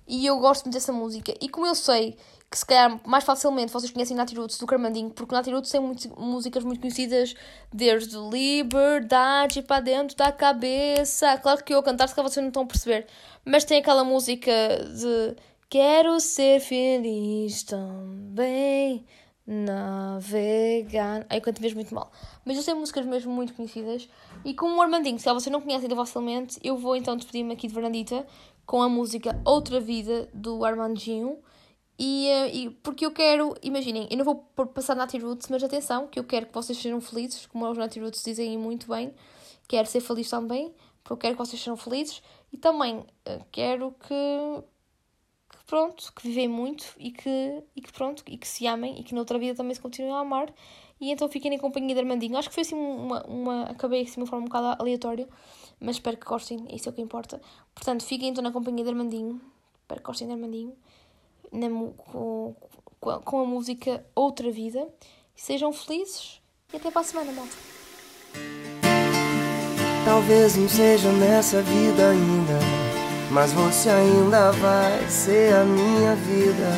E 0.08 0.26
eu 0.26 0.39
gosto 0.39 0.63
muito 0.63 0.76
dessa 0.76 0.93
música. 0.93 1.34
E 1.41 1.50
como 1.50 1.67
eu 1.67 1.76
sei 1.76 2.15
que 2.50 2.58
se 2.58 2.65
calhar 2.65 2.98
mais 3.06 3.26
facilmente 3.26 3.74
vocês 3.74 3.91
conhecem 3.91 4.15
Nati 4.15 4.34
Roots 4.36 4.58
do 4.58 4.65
Armandinho, 4.71 5.10
porque 5.10 5.36
Nati 5.36 5.52
Roots 5.52 5.69
tem 5.69 5.82
muito, 5.82 6.17
músicas 6.17 6.63
muito 6.63 6.80
conhecidas 6.80 7.36
desde 7.74 8.15
Liberdade 8.15 9.62
para 9.63 9.82
dentro 9.82 10.15
da 10.15 10.32
cabeça. 10.32 11.38
Claro 11.39 11.62
que 11.62 11.74
eu 11.74 11.84
cantar, 11.84 12.08
se 12.08 12.15
calhar 12.15 12.32
vocês 12.32 12.41
não 12.41 12.50
estão 12.50 12.63
a 12.63 12.67
perceber, 12.67 13.06
mas 13.43 13.65
tem 13.65 13.80
aquela 13.80 14.06
música 14.06 14.50
de 14.95 15.36
Quero 15.67 16.19
ser 16.19 16.62
feliz 16.62 17.63
também 17.63 19.04
navegar. 19.45 21.25
Aí 21.29 21.38
eu 21.38 21.41
canto 21.41 21.62
mesmo 21.62 21.75
muito 21.75 21.93
mal. 21.93 22.12
Mas 22.43 22.58
eu 22.58 22.63
sei 22.63 22.73
músicas 22.73 23.05
mesmo 23.05 23.31
muito 23.31 23.53
conhecidas. 23.53 24.10
E 24.43 24.53
como 24.53 24.77
o 24.77 24.81
Armandinho, 24.81 25.19
se 25.19 25.31
você 25.31 25.49
não 25.49 25.62
conhece 25.62 25.86
ainda 25.86 25.95
facilmente, 25.95 26.60
eu 26.63 26.77
vou 26.77 26.95
então 26.95 27.15
despedir-me 27.15 27.53
aqui 27.53 27.67
de 27.67 27.73
Fernandita 27.73 28.25
com 28.65 28.81
a 28.81 28.89
música 28.89 29.39
Outra 29.45 29.79
Vida 29.79 30.29
do 30.34 30.65
Armandinho. 30.65 31.38
E, 31.97 32.27
eh, 32.27 32.55
e 32.55 32.69
porque 32.69 33.05
eu 33.05 33.12
quero, 33.12 33.55
imaginem, 33.62 34.08
eu 34.12 34.17
não 34.17 34.25
vou 34.25 34.36
passar 34.67 34.95
Natty 34.95 35.17
Roots, 35.17 35.47
mas 35.49 35.63
atenção, 35.63 36.08
que 36.08 36.19
eu 36.19 36.25
quero 36.25 36.47
que 36.47 36.53
vocês 36.53 36.77
sejam 36.77 36.99
felizes, 36.99 37.45
como 37.45 37.69
os 37.69 37.77
Natty 37.77 37.99
Roots 37.99 38.23
dizem 38.23 38.58
muito 38.58 38.88
bem. 38.89 39.13
Quero 39.67 39.88
ser 39.88 40.01
feliz 40.01 40.29
também, 40.29 40.73
porque 41.03 41.13
eu 41.13 41.17
quero 41.17 41.36
que 41.36 41.45
vocês 41.45 41.60
sejam 41.62 41.77
felizes. 41.77 42.21
E 42.51 42.58
também 42.58 43.05
eh, 43.25 43.41
quero 43.51 43.93
que 44.08 44.63
pronto, 45.65 46.12
que 46.13 46.28
vivem 46.28 46.47
muito 46.47 46.86
e 46.97 47.12
que, 47.12 47.63
e 47.75 47.82
que 47.82 47.91
pronto, 47.91 48.23
e 48.28 48.38
que 48.38 48.47
se 48.47 48.67
amem 48.67 48.99
e 48.99 49.04
que 49.04 49.13
noutra 49.13 49.38
vida 49.38 49.56
também 49.56 49.73
se 49.73 49.82
continuem 49.82 50.13
a 50.13 50.19
amar. 50.19 50.54
E 50.99 51.12
então 51.12 51.28
fiquem 51.28 51.54
em 51.54 51.58
companhia 51.58 51.93
de 51.93 51.99
Armandinho. 51.99 52.38
Acho 52.38 52.49
que 52.49 52.56
foi 52.56 52.62
assim 52.62 52.75
uma. 52.75 53.25
uma 53.25 53.63
acabei 53.63 54.01
assim 54.01 54.13
de 54.13 54.19
uma 54.19 54.28
forma 54.28 54.45
um 54.45 54.47
bocado 54.47 54.82
aleatória, 54.82 55.28
mas 55.80 55.97
espero 55.97 56.17
que 56.17 56.25
gostem, 56.25 56.65
isso 56.71 56.88
é 56.88 56.91
o 56.91 56.95
que 56.95 57.01
importa. 57.01 57.41
Portanto, 57.73 58.04
fiquem 58.04 58.30
então 58.30 58.43
na 58.43 58.51
companhia 58.51 58.84
de 58.84 58.89
Armandinho. 58.89 59.41
Espero 59.82 60.01
que 60.01 60.08
gostem 60.08 60.28
de 60.28 60.34
Armandinho. 60.34 60.73
Na, 61.51 61.67
com, 61.69 62.56
com, 63.00 63.19
com 63.19 63.40
a 63.40 63.46
música 63.46 64.06
Outra 64.15 64.52
Vida. 64.52 64.87
Sejam 65.35 65.73
felizes 65.73 66.42
e 66.73 66.77
até 66.77 66.90
para 66.90 67.02
a 67.02 67.04
semana, 67.04 67.31
malta. 67.31 67.56
Talvez 70.06 70.56
não 70.56 70.69
seja 70.69 71.12
nessa 71.12 71.62
vida 71.62 72.12
ainda 72.12 72.75
mas 73.32 73.52
você 73.52 73.90
ainda 73.90 74.52
vai 74.52 75.06
ser 75.10 75.54
a 75.54 75.63
minha 75.63 76.15
vida. 76.15 76.71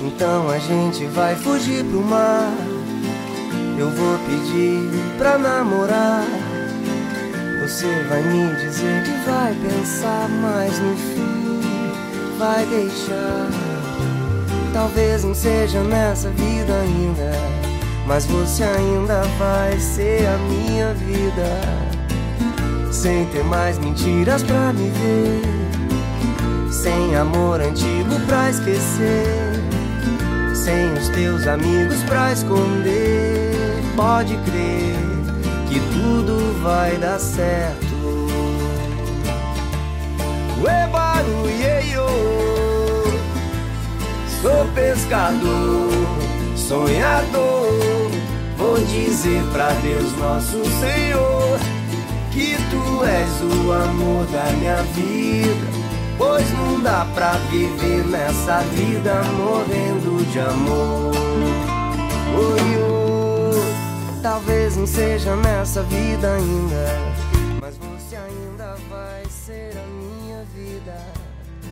Então 0.00 0.50
a 0.50 0.58
gente 0.58 1.06
vai 1.06 1.36
fugir 1.36 1.84
pro 1.84 2.00
mar. 2.00 2.52
Eu 3.78 3.90
vou 3.90 4.18
pedir 4.26 4.90
pra 5.18 5.38
namorar. 5.38 6.24
Você 7.62 7.86
vai 8.08 8.22
me 8.22 8.54
dizer 8.56 9.04
que 9.04 9.30
vai 9.30 9.54
pensar, 9.54 10.28
mas 10.28 10.78
no 10.80 10.96
fim 10.96 11.42
vai 12.38 12.66
deixar. 12.66 13.48
Talvez 14.72 15.22
não 15.22 15.34
seja 15.34 15.82
nessa 15.84 16.28
vida 16.30 16.72
ainda, 16.80 17.30
mas 18.06 18.26
você 18.26 18.64
ainda 18.64 19.22
vai 19.38 19.78
ser 19.78 20.26
a 20.26 20.38
minha 20.38 20.92
vida. 20.94 21.91
Sem 22.92 23.24
ter 23.26 23.42
mais 23.42 23.78
mentiras 23.78 24.44
pra 24.44 24.72
me 24.72 24.90
ver, 24.90 25.42
sem 26.70 27.16
amor 27.16 27.60
antigo 27.60 28.20
pra 28.28 28.48
esquecer, 28.48 29.60
sem 30.54 30.92
os 30.92 31.08
teus 31.08 31.46
amigos 31.48 32.00
pra 32.04 32.32
esconder. 32.32 33.56
Pode 33.96 34.36
crer 34.36 34.94
que 35.68 35.80
tudo 35.94 36.62
vai 36.62 36.96
dar 36.98 37.18
certo. 37.18 37.96
Uebaru, 40.60 41.50
ieio. 41.50 42.06
Sou 44.40 44.64
pescador, 44.74 45.90
sonhador. 46.54 48.12
Vou 48.56 48.78
dizer 48.78 49.42
pra 49.52 49.70
Deus, 49.82 50.16
nosso 50.18 50.62
Senhor, 50.78 51.58
que 52.32 52.56
tu 52.70 53.04
és 53.04 53.40
o 53.42 53.72
amor 53.72 54.24
da 54.26 54.44
minha 54.52 54.82
vida. 54.94 55.82
Pois 56.16 56.50
não 56.52 56.80
dá 56.80 57.06
pra 57.14 57.32
viver 57.50 58.04
nessa 58.06 58.58
vida 58.74 59.22
morrendo 59.36 60.24
de 60.30 60.40
amor. 60.40 61.12
Oi, 62.34 62.78
oh, 62.78 64.22
talvez 64.22 64.76
não 64.76 64.86
seja 64.86 65.36
nessa 65.36 65.82
vida 65.82 66.34
ainda, 66.34 67.11